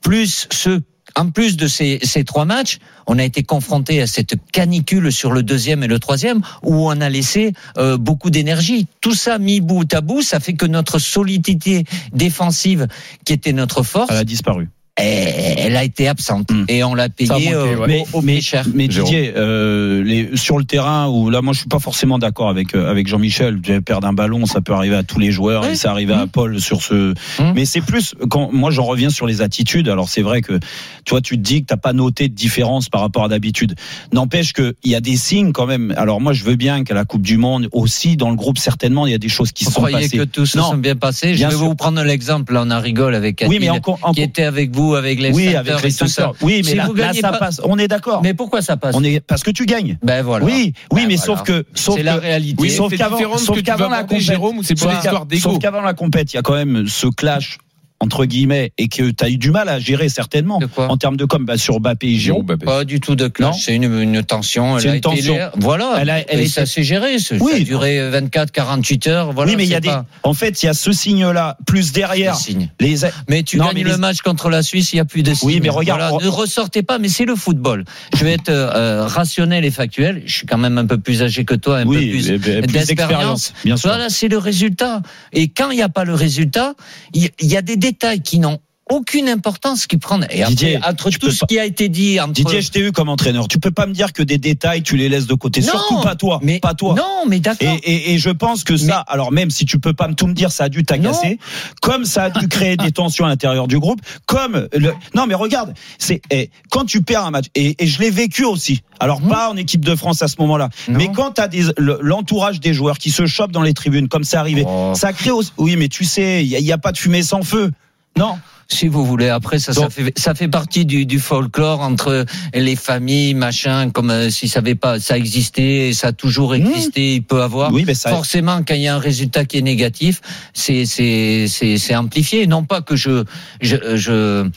[0.00, 0.80] plus ce
[1.16, 5.30] en plus de ces, ces trois matchs, on a été confronté à cette canicule sur
[5.30, 8.88] le deuxième et le troisième où on a laissé euh, beaucoup d'énergie.
[9.00, 12.88] Tout ça mis bout à bout, ça fait que notre solidité défensive,
[13.24, 14.68] qui était notre force, a disparu.
[14.96, 17.12] Elle, elle a été absente et on l'a Hmm.
[17.16, 17.86] Payé manqué, euh, ouais.
[17.86, 18.64] mais, au, au mais, prix cher.
[18.74, 22.48] mais Didier, euh, les, sur le terrain où là, moi, je suis pas forcément d'accord
[22.48, 23.60] avec euh, avec Jean-Michel.
[23.84, 25.66] Perdre un ballon, ça peut arriver à tous les joueurs.
[25.66, 26.18] Et ça arrivé Hmm.
[26.20, 27.12] à Paul sur ce.
[27.54, 29.88] Mais c'est plus quand moi, j'en reviens sur les attitudes.
[29.88, 30.58] Alors c'est vrai que
[31.04, 33.74] tu vois, tu te dis que t'as pas noté de différence par rapport à d'habitude.
[34.12, 35.92] N'empêche que il y a des signes quand même.
[35.96, 39.06] Alors moi, je veux bien qu'à la Coupe du Monde aussi, dans le groupe, certainement,
[39.06, 40.18] il y a des choses qui se sont croyez passées.
[40.18, 41.58] que tout se sont bien passés Je vais sûr.
[41.60, 42.54] vous prendre l'exemple.
[42.54, 45.18] Là, on a rigole avec Oui, mais Adil, encore- encore- qui était avec vous, avec
[45.20, 46.32] les Oui, avec et les tout ça.
[46.42, 47.60] Oui, mais Si là, vous là, ça pas- passe.
[47.64, 48.20] On est d'accord.
[48.22, 49.96] Mais pourquoi ça passe On est parce que tu gagnes.
[50.02, 50.44] Ben voilà.
[50.44, 51.22] Oui, oui, Ben mais voilà.
[51.38, 52.56] sauf que sauf C'est la réalité.
[52.60, 55.24] Oui, sauf qu'avant, sauf qu'avant la compète, Jérôme, ou c'est pas sauf une histoire qu'à-
[55.26, 57.58] d'ego Sauf qu'avant la compète, il y a quand même ce clash
[58.00, 61.24] entre guillemets et que tu as eu du mal à gérer certainement en termes de
[61.24, 62.62] com bah, sur Mbappé et Giroud.
[62.62, 63.62] Pas du tout de clash.
[63.64, 64.76] C'est une, une tension.
[64.76, 65.36] Elle C'est a une été tension.
[65.56, 65.94] Voilà.
[66.00, 67.18] Elle a- elle et était- ça s'est géré.
[67.18, 67.52] Ça Oui.
[67.54, 69.32] a duré 24, 48 heures.
[69.32, 69.90] Voilà, oui, mais il y a des.
[70.22, 72.36] En fait, il y a ce signe-là, plus derrière.
[72.80, 72.96] Les.
[73.28, 75.22] Mais tu Non, gagnes mais le les- match contre la Suisse, il n'y a plus
[75.22, 75.46] de signe.
[75.48, 77.84] Oui, mais regarde, Voilà, ne ressortez pas, mais c'est le football.
[78.14, 80.22] Je vais être euh, rationnel et factuel.
[80.26, 82.50] Je suis quand même un peu plus âgé que toi, un Oui, peu plus, plus
[82.50, 82.86] d'expérience.
[82.86, 83.88] d'expérience, bien sûr.
[83.90, 85.00] Voilà, c'est le résultat.
[85.32, 86.74] Et quand il n'y a pas le résultat,
[87.14, 90.26] il il y, a des détails qui n'ont aucune importance qui prennent.
[90.30, 92.70] Et après, Didier, entre tu tout ce pas- qui a été dit, entre Didier, je
[92.70, 93.48] t'ai eu comme entraîneur.
[93.48, 95.60] Tu peux pas me dire que des détails, tu les laisses de côté.
[95.62, 96.38] Non, Surtout pas toi.
[96.42, 96.94] mais- pas toi.
[96.94, 97.66] Non, mais d'accord.
[97.84, 100.26] Et, et, et je pense que ça, alors même si tu peux pas me tout
[100.26, 101.38] me dire, ça a dû t'agacer,
[101.80, 105.34] comme ça a dû créer des tensions à l'intérieur du groupe, comme le, non mais
[105.34, 108.82] regarde, c'est eh, quand tu perds un match et, et je l'ai vécu aussi.
[109.00, 109.28] Alors Mmh.
[109.28, 112.74] pas en équipe de France à ce moment-là, mais quand t'as des le- l'entourage des
[112.74, 114.92] joueurs qui se chopent dans les tribunes, comme c'est arrivé, Oh.
[114.94, 115.50] ça crée aussi.
[115.56, 117.70] Oui, mais tu sais, il y, a- a pas de fumée sans feu.
[118.18, 118.38] Non.
[118.68, 122.24] Si vous voulez, après ça, ça fait ça fait partie du, du folklore entre
[122.54, 127.16] les familles, machin, comme euh, si ça avait pas, ça existait, ça a toujours existé,
[127.16, 127.72] il peut avoir.
[127.72, 130.20] Oui, mais ça- Forcément, quand il y a un résultat qui est négatif,
[130.54, 132.46] c'est c'est c'est amplifié.
[132.46, 133.24] Non pas que je
[133.60, 134.48] je je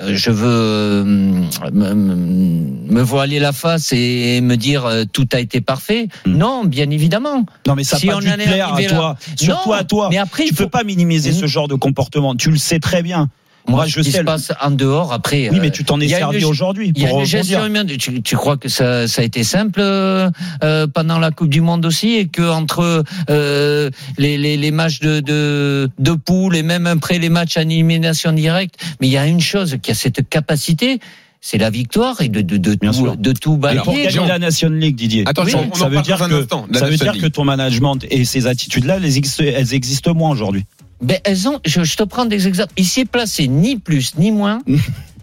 [0.00, 6.08] je veux euh, me, voiler la face et me dire euh, tout a été parfait.
[6.26, 7.44] Non, bien évidemment.
[7.66, 9.74] Non, mais ça Si pas on dû en est plaire à là- toi, surtout Non,
[9.74, 10.08] à toi.
[10.10, 12.34] Mais après, tu il peux faut- pas minimiser ce genre de comportement.
[12.34, 13.28] Tu le sais très bien.
[13.68, 14.18] Moi, je ce qui sais.
[14.18, 15.48] se passe en dehors après.
[15.50, 17.20] Oui, euh, mais tu t'en es y a servi une- aujourd'hui Il y a pour
[17.20, 17.86] une gestion humaine.
[17.86, 20.30] Tu, tu crois que ça, ça a été simple euh,
[20.64, 25.00] euh, pendant la Coupe du Monde aussi et que entre euh, les, les, les matchs
[25.00, 29.16] de, de, de poule et même après les matchs à élimination directe, mais il y
[29.18, 30.98] a une chose qui a cette capacité.
[31.44, 34.04] C'est la victoire et de, de, de, tout, de tout pour balayer.
[34.04, 35.24] gagner la Nation League, Didier.
[35.26, 38.24] Attention, Oui, on ça en veut dire que ça veut dire que ton management et
[38.24, 40.64] ces attitudes-là, elles existent, elles existent moins aujourd'hui.
[41.02, 42.72] Ben, elles ont, je, je te prends des exemples.
[42.76, 44.60] Il s'est placé ni plus ni moins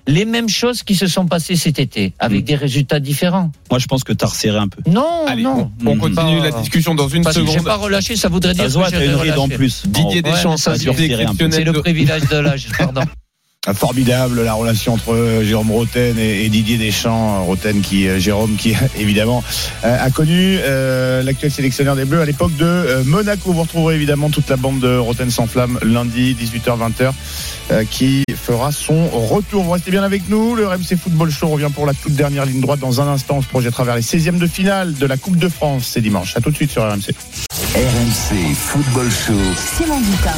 [0.07, 3.51] les mêmes choses qui se sont passées cet été, avec des résultats différents.
[3.69, 4.81] Moi, je pense que tu as resserré un peu.
[4.89, 5.71] Non, Allez, non.
[5.85, 7.63] on, on continue la discussion dans une seconde.
[7.63, 9.55] pas relâché, ça voudrait dire Ça que t'as j'ai une ride en relâché.
[9.57, 9.83] plus.
[9.85, 11.35] Didier Ouais, Deschamps, mais ça, invité c'est- resserré un peu.
[11.37, 13.01] C'est exceptionnel le privilège de l'âge, pardon.
[13.67, 17.43] Ah, Formidable la relation entre euh, Jérôme Roten et, Didier Deschamps.
[17.43, 19.43] Roten qui, euh, Jérôme qui évidemment
[19.83, 23.51] euh, a connu euh, l'actuel sélectionneur des Bleus à l'époque de euh, Monaco.
[23.51, 27.11] Vous retrouverez évidemment toute la bande de Roten sans flamme lundi 18h-20h
[27.71, 29.65] euh, qui fera son retour.
[29.65, 30.55] Vous restez bien avec nous.
[30.55, 32.79] Le RMC Football Show revient pour la toute dernière ligne droite.
[32.79, 35.49] Dans un instant, on se projettera vers les 16e de finale de la Coupe de
[35.49, 35.89] France.
[35.91, 36.37] C'est dimanche.
[36.37, 37.11] À tout de suite sur RMC.
[37.75, 39.37] RMC Football Show.
[39.55, 40.33] Simon Dutin.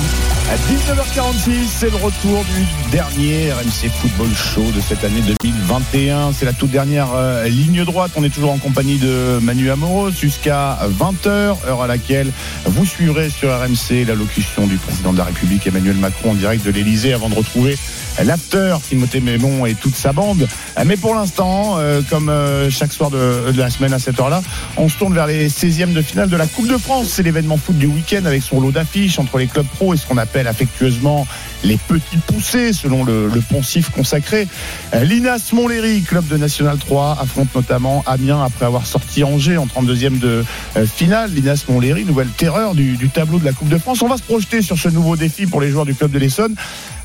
[0.52, 6.34] À 19h46, c'est le retour du dernier RMC Football Show de cette année 2021.
[6.34, 8.12] C'est la toute dernière euh, ligne droite.
[8.18, 12.34] On est toujours en compagnie de Manu Amoros jusqu'à 20h, heure à laquelle
[12.66, 16.72] vous suivrez sur RMC l'allocution du président de la République Emmanuel Macron en direct de
[16.72, 17.78] l'Elysée avant de retrouver
[18.24, 20.48] l'after Timothée Mémon et toute sa bande.
[20.78, 24.20] Euh, Mais pour l'instant, euh, comme euh, chaque soir de, de la semaine à cette
[24.20, 24.42] heure-là,
[24.78, 27.08] on se tourne vers les 16e de finale de la Coupe de France.
[27.24, 30.18] L'événement foot du week-end avec son lot d'affiches entre les clubs pro et ce qu'on
[30.18, 31.28] appelle affectueusement
[31.64, 34.48] les petits poussés, selon le, le poncif consacré.
[34.94, 39.66] Euh, L'INAS Montlhéry, club de National 3, affronte notamment Amiens après avoir sorti Angers en
[39.66, 40.44] 32e de
[40.78, 41.32] euh, finale.
[41.32, 44.02] L'INAS Montlhéry, nouvelle terreur du, tableau de la Coupe de France.
[44.02, 46.56] On va se projeter sur ce nouveau défi pour les joueurs du club de l'Essonne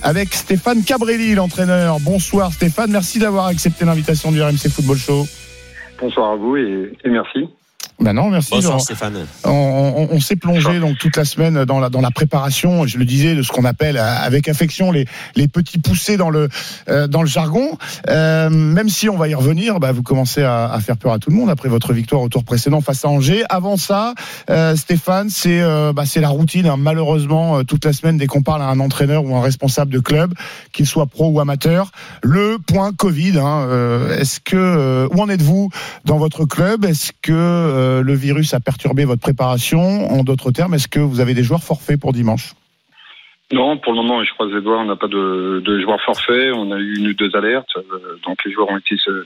[0.02, 1.98] avec Stéphane Cabrelli, l'entraîneur.
[2.00, 5.26] Bonsoir Stéphane, merci d'avoir accepté l'invitation du RMC Football Show.
[6.00, 7.48] Bonsoir à vous et merci.
[7.98, 8.50] Ben non, merci.
[8.50, 9.26] Bonsoir On- Stéphane.
[9.44, 12.98] On, on- on s'est plongé donc toute la semaine dans la dans la préparation, je
[12.98, 16.48] le disais, de ce qu'on appelle euh, avec affection les les petits poussés dans le
[16.90, 17.78] euh, dans le jargon.
[18.08, 21.18] Euh, même si on va y revenir, bah, vous commencez à, à faire peur à
[21.18, 23.44] tout le monde après votre victoire au tour précédent face à Angers.
[23.48, 24.12] Avant ça,
[24.50, 26.66] euh, Stéphane, c'est euh, bah, c'est la routine.
[26.66, 26.76] hein.
[26.78, 30.00] Malheureusement, euh, toute la semaine, dès qu'on parle à un entraîneur ou un responsable de
[30.00, 30.34] club,
[30.74, 31.90] qu'il soit pro ou amateur,
[32.22, 33.38] le point Covid.
[33.38, 35.70] hein, euh, Est-ce que euh, où en êtes-vous
[36.04, 36.84] dans votre club?
[36.84, 37.32] Est-ce que
[37.86, 41.42] euh, le virus a perturbé votre préparation En d'autres termes, est-ce que vous avez des
[41.42, 42.52] joueurs forfaits pour dimanche?
[43.52, 46.52] Non, pour le moment, je croise les doigts, on n'a pas de, joueurs forfaits.
[46.54, 47.76] On a eu une ou deux alertes.
[47.76, 49.24] euh, donc les joueurs ont été se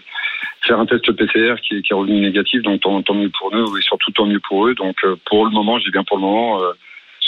[0.63, 2.63] faire un test PCR qui, est- revenu négatif.
[2.63, 4.75] Donc tant, mieux pour nous et surtout tant mieux pour eux.
[4.75, 6.61] Donc euh, pour le moment, je dis bien pour le moment,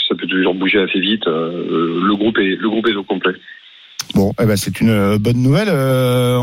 [0.07, 1.25] ça peut toujours bouger assez vite.
[1.25, 3.35] le groupe est le groupe est au complet.
[4.13, 5.69] Bon, eh ben c'est une euh, bonne nouvelle.
[5.69, 6.37] Euh,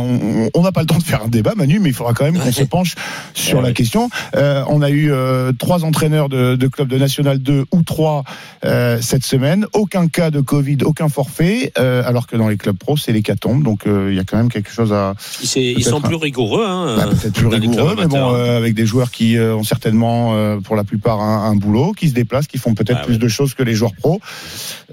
[0.55, 2.39] on n'a pas le temps de faire un débat, Manu, mais il faudra quand même
[2.39, 2.95] qu'on se penche
[3.35, 4.09] sur la question.
[4.37, 8.25] Euh, on a eu euh, trois entraîneurs de, de clubs de National 2 ou 3
[8.65, 9.67] euh, cette semaine.
[9.73, 13.63] Aucun cas de Covid, aucun forfait, euh, alors que dans les clubs pro, c'est l'hécatombe.
[13.63, 15.15] Donc euh, il y a quand même quelque chose à.
[15.43, 16.65] Ils, sont plus rigoureux.
[16.67, 20.35] Hein, Bah, peut-être plus rigoureux, mais bon, euh, avec des joueurs qui euh, ont certainement,
[20.35, 23.19] euh, pour la plupart, un, un boulot, qui se déplacent, qui font peut-être Ah plus
[23.19, 24.21] de choses que les joueurs pros.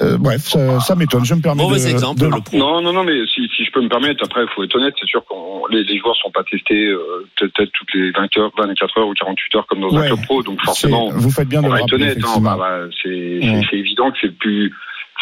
[0.01, 1.25] Euh, bref, ça, ça m'étonne.
[1.25, 2.57] Je me permets Mauvais de, exemple, de- le pro.
[2.67, 4.93] Non, non, non, mais si, si je peux me permettre, après, il faut être honnête,
[4.99, 5.33] c'est sûr que
[5.73, 9.13] les, les joueurs sont pas testés euh, peut-être toutes les 20 heures, 24 heures ou
[9.13, 10.05] 48 heures comme dans Ouais.
[10.05, 12.79] un club pro, donc forcément, vous faites bien on va être honnête, hein, bah, bah,
[13.01, 13.61] c'est Ouais.
[13.71, 14.73] évident que c'est plus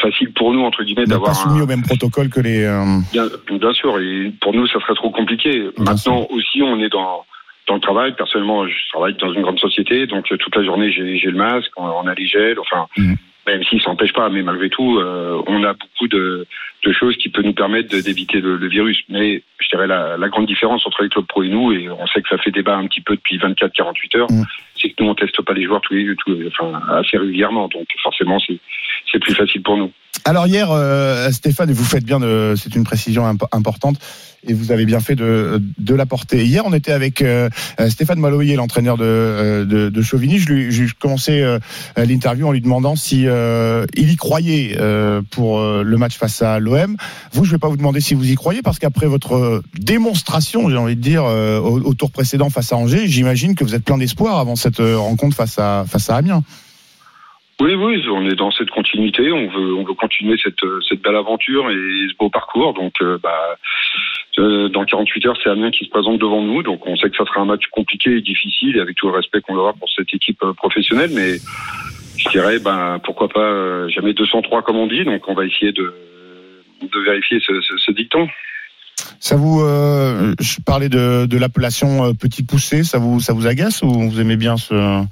[0.02, 2.64] facile pour nous, entre guillemets, d'avoir soumis un, au même protocole que les.
[2.64, 5.70] euh, Bien, bien sûr, et pour nous, ça serait trop compliqué.
[5.78, 7.26] Maintenant aussi, on est dans
[7.68, 8.14] dans le travail.
[8.16, 11.72] Personnellement, je travaille dans une grande société, donc euh, toute la journée, j'ai le masque,
[11.78, 12.88] on, on a les gels, enfin,
[13.48, 16.46] même si ça n'empêche pas, mais malgré tout, euh, on a beaucoup de,
[16.86, 18.98] de choses qui peuvent nous permettre d'éviter le, le virus.
[19.10, 22.06] Mais je dirais la, la grande différence entre les clubs pro et nous, et on
[22.08, 24.28] sait que ça fait débat un petit peu depuis 24-48 heures,
[24.80, 27.68] c'est que nous, on teste pas les joueurs tous les, tous les- enfin, assez régulièrement,
[27.68, 28.58] donc forcément, c'est
[29.12, 29.92] c'est plus facile pour nous.
[30.26, 33.98] Alors hier, euh, Stéphane, et vous faites bien de, c'est une précision imp- importante,
[34.48, 36.46] et vous avez bien fait de, de l'apporter.
[36.46, 37.50] Hier, on était avec euh,
[37.80, 40.40] euh, Stéphane Maloyer, l'entraîneur de, euh, de, de Chauvigny.
[40.40, 41.60] Je lui, je commençais euh,
[41.98, 46.60] l'interview en lui demandant si euh, il y croyait euh, pour le match face à
[46.60, 46.98] l'OM.
[47.34, 50.78] Vous, je vais pas vous demander si vous y croyez, parce qu'après votre démonstration, j'ai
[50.78, 53.98] envie de dire, au, au tour précédent face à Angers, j'imagine que vous êtes plein
[53.98, 56.44] d'espoir avant cette rencontre face à face à Amiens.
[57.62, 59.32] Oui, oui, on est dans cette continuité.
[59.32, 60.60] On veut, on veut continuer cette,
[60.90, 62.74] cette belle aventure et ce beau parcours.
[62.74, 63.58] Donc, euh, bah,
[64.40, 66.64] euh, dans 48 heures, c'est Amiens qui se présente devant nous.
[66.64, 69.40] Donc, on sait que ça sera un match compliqué et difficile, avec tout le respect
[69.40, 71.12] qu'on aura pour cette équipe euh, professionnelle.
[71.14, 71.38] Mais
[72.18, 75.06] je dirais, ben, pourquoi pas jamais 203 comme on dit.
[75.06, 75.94] Donc, on va essayer de,
[76.82, 78.28] de vérifier ce, dicton.
[79.22, 83.90] Ça vous, je parlais de, de l'appellation petit poussé, ça vous, ça vous agace ou
[83.90, 85.06] vous aimez bien ce,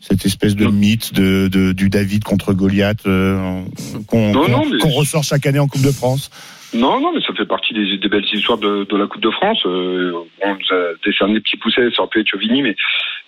[0.00, 3.62] cette espèce de mythe de, de- du David contre Goliath euh,
[4.06, 4.32] qu'on
[4.70, 6.30] mais- ressort chaque année en Coupe de France
[6.74, 9.30] Non, non, mais ça fait partie des, des belles histoires de, de la Coupe de
[9.30, 9.60] France.
[9.66, 10.12] Euh,
[10.42, 12.76] on nous a décerné Petit Pousset, ça aurait pu être Chauvigny, mais,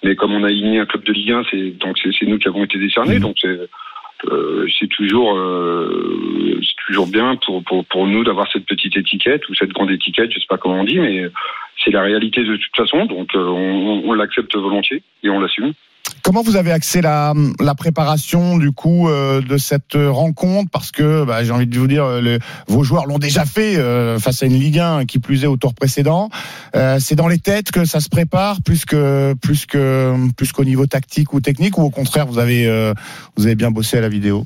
[0.04, 2.48] mais comme on a éliminé un club de Ligue 1, c'est, donc c'est, nous qui
[2.48, 3.18] avons été décernés.
[3.18, 3.58] Donc c'est,
[4.30, 9.48] euh, c'est toujours, euh, c'est toujours bien pour, pour, pour nous d'avoir cette petite étiquette
[9.48, 11.24] ou cette grande étiquette, je sais pas comment on dit, mais
[11.82, 13.06] c'est la réalité de toute façon.
[13.06, 15.72] Donc on, on l'accepte volontiers et on l'assume.
[16.22, 20.70] Comment vous avez axé la, la préparation du coup euh, de cette rencontre?
[20.72, 22.04] Parce que bah, j'ai envie de vous dire,
[22.68, 25.56] vos joueurs l'ont déjà fait euh, face à une Ligue 1 qui plus est au
[25.56, 26.28] tour précédent.
[26.76, 30.64] Euh, c'est dans les têtes que ça se prépare plus que plus que plus qu'au
[30.64, 32.92] niveau tactique ou technique, ou au contraire vous avez euh,
[33.36, 34.44] vous avez bien bossé à la vidéo?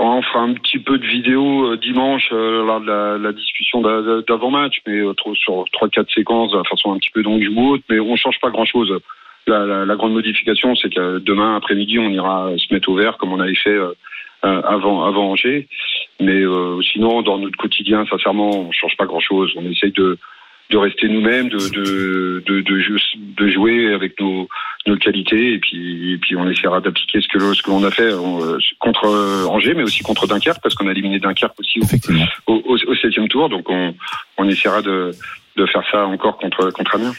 [0.00, 4.22] On fera un petit peu de vidéo euh, dimanche euh, de la, la discussion d'a-
[4.28, 5.00] d'avant-match, mais
[5.34, 8.38] sur trois quatre séquences de façon un petit peu longue ou autre, mais on change
[8.40, 8.92] pas grand-chose.
[9.46, 13.16] La, la- la grande modification, c'est que demain après-midi, on ira se mettre au vert
[13.18, 13.92] comme on avait fait euh,
[14.44, 15.66] euh, avant avant Angers.
[16.20, 19.52] Mais euh, sinon, dans notre quotidien, sincèrement, on change pas grand-chose.
[19.56, 20.18] On essaye de
[20.70, 24.48] de rester nous-mêmes, de de, de, de, jou- de jouer avec nos,
[24.86, 27.90] nos qualités, et puis, et puis on essaiera d'appliquer ce que, ce que l'on a
[27.90, 28.10] fait
[28.78, 29.04] contre
[29.50, 31.78] Angers, mais aussi contre Dunkerque, parce qu'on a éliminé Dunkerque aussi
[32.46, 33.94] au, au, au septième tour, donc on,
[34.38, 35.10] on essaiera de,
[35.56, 37.12] de faire ça encore contre, contre Amiens.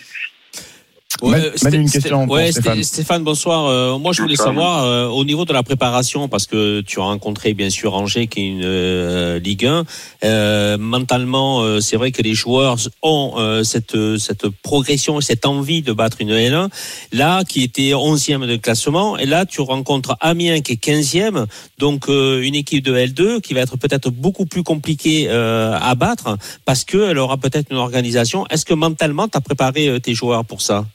[1.22, 2.80] Ouais, Manu, Sté- une Sté- question pour ouais, Stéphane.
[2.80, 3.66] Sté- Stéphane, bonsoir.
[3.68, 4.48] Euh, moi, je voulais Bonsoir.
[4.50, 8.28] savoir euh, au niveau de la préparation, parce que tu as rencontré bien sûr Angers,
[8.28, 9.86] qui est une euh, Ligue 1.
[10.26, 15.46] Euh, mentalement, euh, c'est vrai que les joueurs ont euh, cette cette progression et cette
[15.46, 16.70] envie de battre une L1.
[17.12, 21.46] Là, qui était 11e de classement, et là, tu rencontres Amiens qui est 15e,
[21.78, 25.96] donc euh, une équipe de L2 qui va être peut-être beaucoup plus compliquée euh, à
[25.96, 28.46] battre, parce que elle aura peut-être une organisation.
[28.50, 30.86] Est-ce que mentalement, tu as préparé euh, tes joueurs pour ça?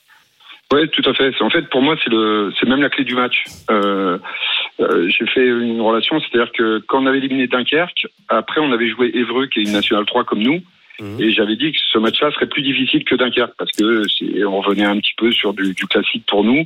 [0.73, 1.32] Oui, tout à fait.
[1.40, 3.43] En fait, pour moi, c'est le, c'est même la clé du match.
[3.70, 4.19] Euh,
[4.81, 8.89] euh, j'ai fait une relation, c'est-à-dire que quand on avait éliminé Dunkerque, après on avait
[8.89, 10.61] joué Évreux, qui est une nationale 3 comme nous,
[11.20, 14.61] et j'avais dit que ce match-là serait plus difficile que Dunkerque parce que c'est, on
[14.61, 16.65] revenait un petit peu sur du, du classique pour nous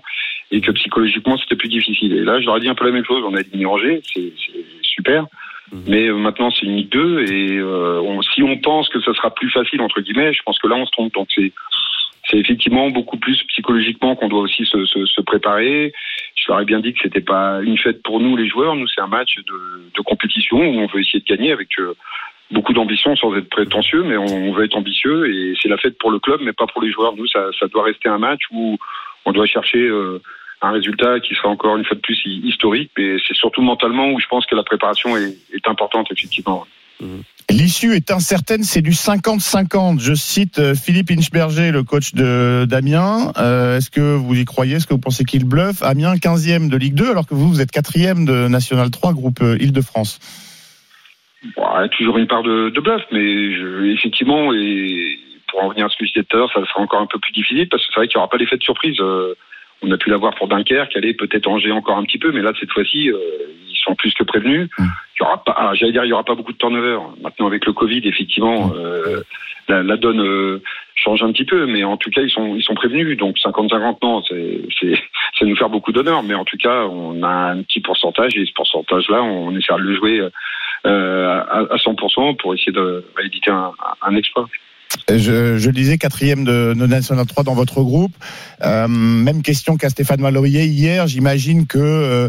[0.51, 2.15] et que psychologiquement c'était plus difficile.
[2.15, 3.23] Et là, je leur ai dit un peu la même chose.
[3.27, 5.27] On a éliminé Angers, c'est, c'est super.
[5.87, 9.13] Mais euh, maintenant, c'est une Ligue 2 et euh, on- si on pense que ça
[9.15, 11.13] sera plus facile entre guillemets, je pense que là on se trompe.
[11.15, 11.53] Donc c'est
[12.33, 15.93] c'est effectivement beaucoup plus psychologiquement qu'on doit aussi se, préparer.
[16.35, 18.75] Je leur ai bien dit que c'était pas une fête pour nous les joueurs.
[18.75, 21.95] Nous, c'est un match de, compétition où on veut essayer de gagner avec euh,
[22.51, 26.11] beaucoup d'ambition sans être prétentieux, mais on, veut être ambitieux et c'est la fête pour
[26.11, 27.15] le club, mais pas pour les joueurs.
[27.17, 28.79] Nous, ça, doit rester un match où
[29.25, 30.21] on doit chercher euh,
[30.63, 34.11] un résultat qui sera encore une fois de plus hi- historique, mais c'est surtout mentalement
[34.11, 36.67] où je pense que la préparation est, est importante effectivement.
[37.51, 40.01] L'issue est incertaine, c'est du 50-50.
[40.01, 43.33] Je cite euh, Philippe Inchberger, le coach de d'Amiens.
[43.37, 44.77] Euh, Est-ce que vous y croyez?
[44.77, 45.83] Est-ce que vous pensez qu'il bluffe?
[45.83, 49.43] Amiens 15e de Ligue 2, alors que vous, vous êtes 4e de National 3, groupe
[49.43, 50.19] euh, Île-de-France.
[51.57, 51.65] Bon,
[51.99, 55.97] toujours une part de, de bluff, mais je, effectivement, et pour en revenir à ce
[55.97, 57.93] que je disais tout à l'heure, ça sera encore un peu plus difficile parce que
[57.93, 58.97] c'est vrai qu'il n'y aura pas l'effet de surprise.
[59.01, 59.35] Euh,
[59.83, 62.53] on a pu l'avoir pour Dunkerque, aller peut-être Angers encore un petit peu, mais là
[62.59, 63.19] cette fois-ci, euh,
[63.69, 64.69] ils sont plus que prévenus.
[65.23, 66.99] Il y aura pas, j'allais dire, il y aura pas beaucoup de turnover.
[67.23, 69.23] Maintenant avec le Covid, effectivement, euh,
[69.69, 70.61] la, la donne euh,
[70.97, 73.17] change un petit peu, mais en tout cas ils sont ils sont prévenus.
[73.17, 74.99] Donc 50-50 non, c'est
[75.47, 78.53] nous faire beaucoup d'honneur, mais en tout cas on a un petit pourcentage et ce
[78.53, 80.29] pourcentage-là, on essaiera de le jouer
[80.87, 83.71] euh, à, à 100% pour essayer de rééditer un,
[84.03, 84.49] un exploit.
[85.11, 88.13] Je, je disais, quatrième de, de National 3 dans votre groupe.
[88.63, 91.07] Euh, même question qu'à Stéphane Maloyer hier.
[91.07, 92.29] J'imagine que euh,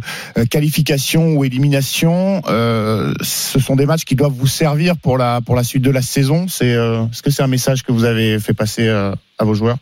[0.49, 5.55] qualification ou élimination, euh, ce sont des matchs qui doivent vous servir pour la pour
[5.55, 6.47] la suite de la saison.
[6.47, 9.53] C'est euh, est-ce que c'est un message que vous avez fait passer euh, à vos
[9.53, 9.77] joueurs?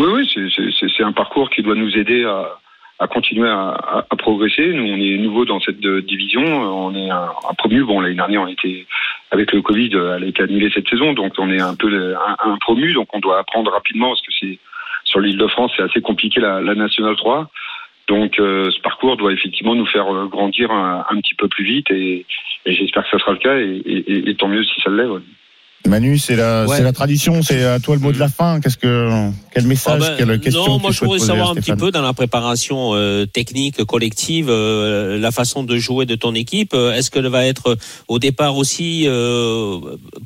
[0.00, 2.58] Oui, oui, c'est- c'est un parcours qui doit nous aider à,
[2.98, 4.72] à continuer à, à- à progresser.
[4.72, 6.42] Nous, on est nouveau dans cette euh, division.
[6.42, 7.84] On est un, un promu.
[7.84, 8.86] Bon, l'année dernière, on était
[9.30, 12.14] avec le Covid, euh, elle a été annulée cette saison, donc on est un peu
[12.44, 12.92] un, promu.
[12.94, 14.58] Donc on doit apprendre rapidement parce que c'est
[15.04, 17.50] sur l'île de France, c'est assez compliqué la, la nationale 3.
[18.08, 21.90] Donc euh, ce parcours doit effectivement nous faire euh, grandir un, petit peu plus vite
[21.90, 22.24] et,
[22.64, 24.90] et j'espère que ça sera le cas et, et- et- et tant mieux si ça
[24.90, 25.04] l'est.
[25.04, 25.20] ouais.
[25.86, 26.82] Manu, c'est la Ouais.
[26.82, 27.40] la tradition.
[27.42, 28.60] C'est à toi le mot de la fin.
[28.60, 31.72] Qu'est-ce que quel message, Ah ben, quelle question non, moi je voudrais savoir un petit
[31.72, 36.74] peu dans la préparation euh, technique collective, euh, la façon de jouer de ton équipe.
[36.74, 37.76] Euh, Est-ce qu'elle va être
[38.08, 39.78] au départ aussi euh,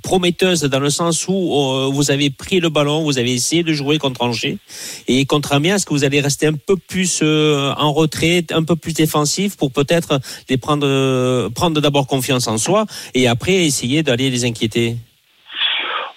[0.02, 3.98] prometteuse dans le sens où vous avez pris le ballon, vous avez essayé de jouer
[3.98, 4.58] contre Angers
[5.06, 8.74] et contre Amiens, est-ce que vous allez rester un peu plus en retrait, un peu
[8.74, 10.18] plus défensif pour peut-être
[10.48, 14.96] les prendre, prendre d'abord confiance en soi et après essayer d'aller les inquiéter?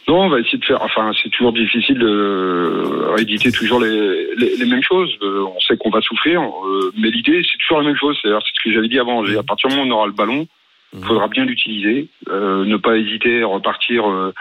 [0.07, 0.81] Non, on va essayer de faire.
[0.83, 5.17] Enfin, c'est toujours difficile de rééditer toujours les, les, les mêmes choses.
[5.23, 8.17] Euh, on sait qu'on va souffrir, euh, mais l'idée c'est toujours la même chose.
[8.21, 9.23] C'est ce que j'avais dit avant.
[9.25, 10.47] À partir du moment où on aura le ballon,
[10.93, 14.33] il faudra bien l'utiliser, euh, ne pas hésiter à repartir euh,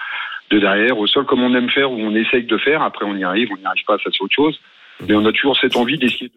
[0.51, 2.83] de derrière au sol comme on aime faire ou on essaye de faire.
[2.83, 4.61] Après, on y arrive, on n'y arrive pas, ça c'est autre chose.
[5.09, 6.35] Mais on a toujours cette envie d'essayer de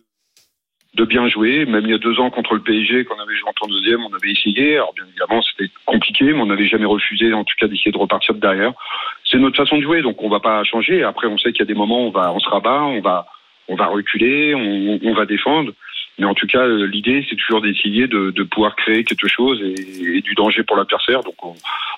[0.98, 1.66] de bien jouer.
[1.66, 4.04] Même il y a deux ans contre le PSG, quand on avait joué en deuxième,
[4.04, 4.76] on avait essayé.
[4.76, 7.98] Alors bien évidemment, c'était compliqué, mais on n'avait jamais refusé, en tout cas, d'essayer de
[7.98, 8.74] repartir de derrière.
[9.30, 11.04] C'est notre façon de jouer, donc on va pas changer.
[11.04, 13.02] Après, on sait qu'il y a des moments où on va, on se rabat, on
[13.02, 13.26] va,
[13.68, 15.74] on va reculer, on, on va défendre.
[16.20, 19.60] Mais en tout cas, euh, l'idée, c'est toujours d'essayer de, de pouvoir créer quelque chose
[19.64, 21.22] et, et du danger pour l'adversaire.
[21.24, 21.54] Donc, on,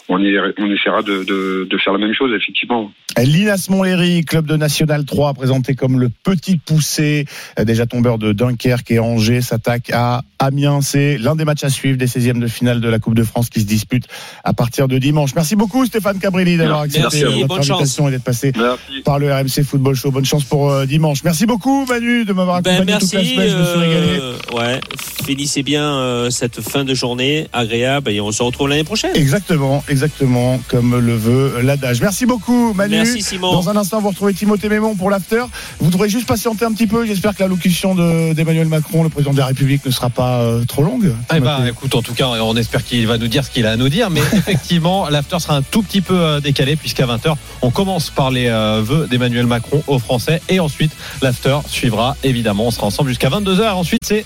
[0.10, 2.91] on, est, on essaiera de, de, de faire la même chose, effectivement.
[3.18, 7.26] Linas Montlhéry, club de National 3, présenté comme le petit poussé,
[7.60, 10.82] euh, déjà tombeur de Dunkerque et Angers, s'attaque à Amiens.
[10.82, 13.50] C'est l'un des matchs à suivre des 16e de finale de la Coupe de France
[13.50, 14.06] qui se dispute
[14.44, 15.32] à partir de dimanche.
[15.36, 17.32] Merci beaucoup Stéphane Cabrilli d'avoir Merci accepté vous.
[17.41, 17.72] notre Bonne chance.
[17.82, 19.02] invitation et d'être passé Merci.
[19.04, 20.12] par le RMC Football Show.
[20.12, 21.24] Bonne chance pour euh, dimanche.
[21.24, 23.50] Merci beaucoup Manu de m'avoir Ben, accompagné toute la merci, semaine.
[23.50, 24.09] Je me suis régalé.
[24.19, 24.80] Euh, ouais,
[25.26, 29.11] finissez bien euh, cette fin de journée agréable et on se retrouve l'année prochaine.
[29.15, 32.02] Exactement, exactement, comme le veut l'adage.
[32.02, 32.95] Merci beaucoup, Manu.
[32.95, 33.52] Merci, Simon.
[33.52, 35.44] Dans un instant, vous retrouvez Timothée Mémon pour l'after.
[35.80, 37.06] Vous devrez juste patienter un petit peu.
[37.06, 40.64] J'espère que l'allocution de- d'Emmanuel Macron, le président de la République, ne sera pas euh,
[40.65, 41.14] trop longue.
[41.36, 43.72] Eh ben, écoute, en tout cas, on espère qu'il va nous dire ce qu'il a
[43.72, 44.10] à nous dire.
[44.10, 48.31] Mais effectivement, l'after sera un tout petit peu euh, décalé, puisqu'à 20h, on commence par
[48.31, 50.41] les euh, vœux d'Emmanuel Macron aux Français.
[50.49, 50.91] Et ensuite,
[51.22, 52.68] l'after suivra, évidemment.
[52.68, 53.72] On sera ensemble jusqu'à 22h.
[53.72, 54.26] Ensuite, c'est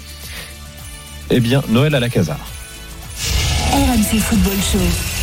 [1.30, 2.40] eh bien Noël à la Casar.
[3.72, 5.23] RMC Football Show.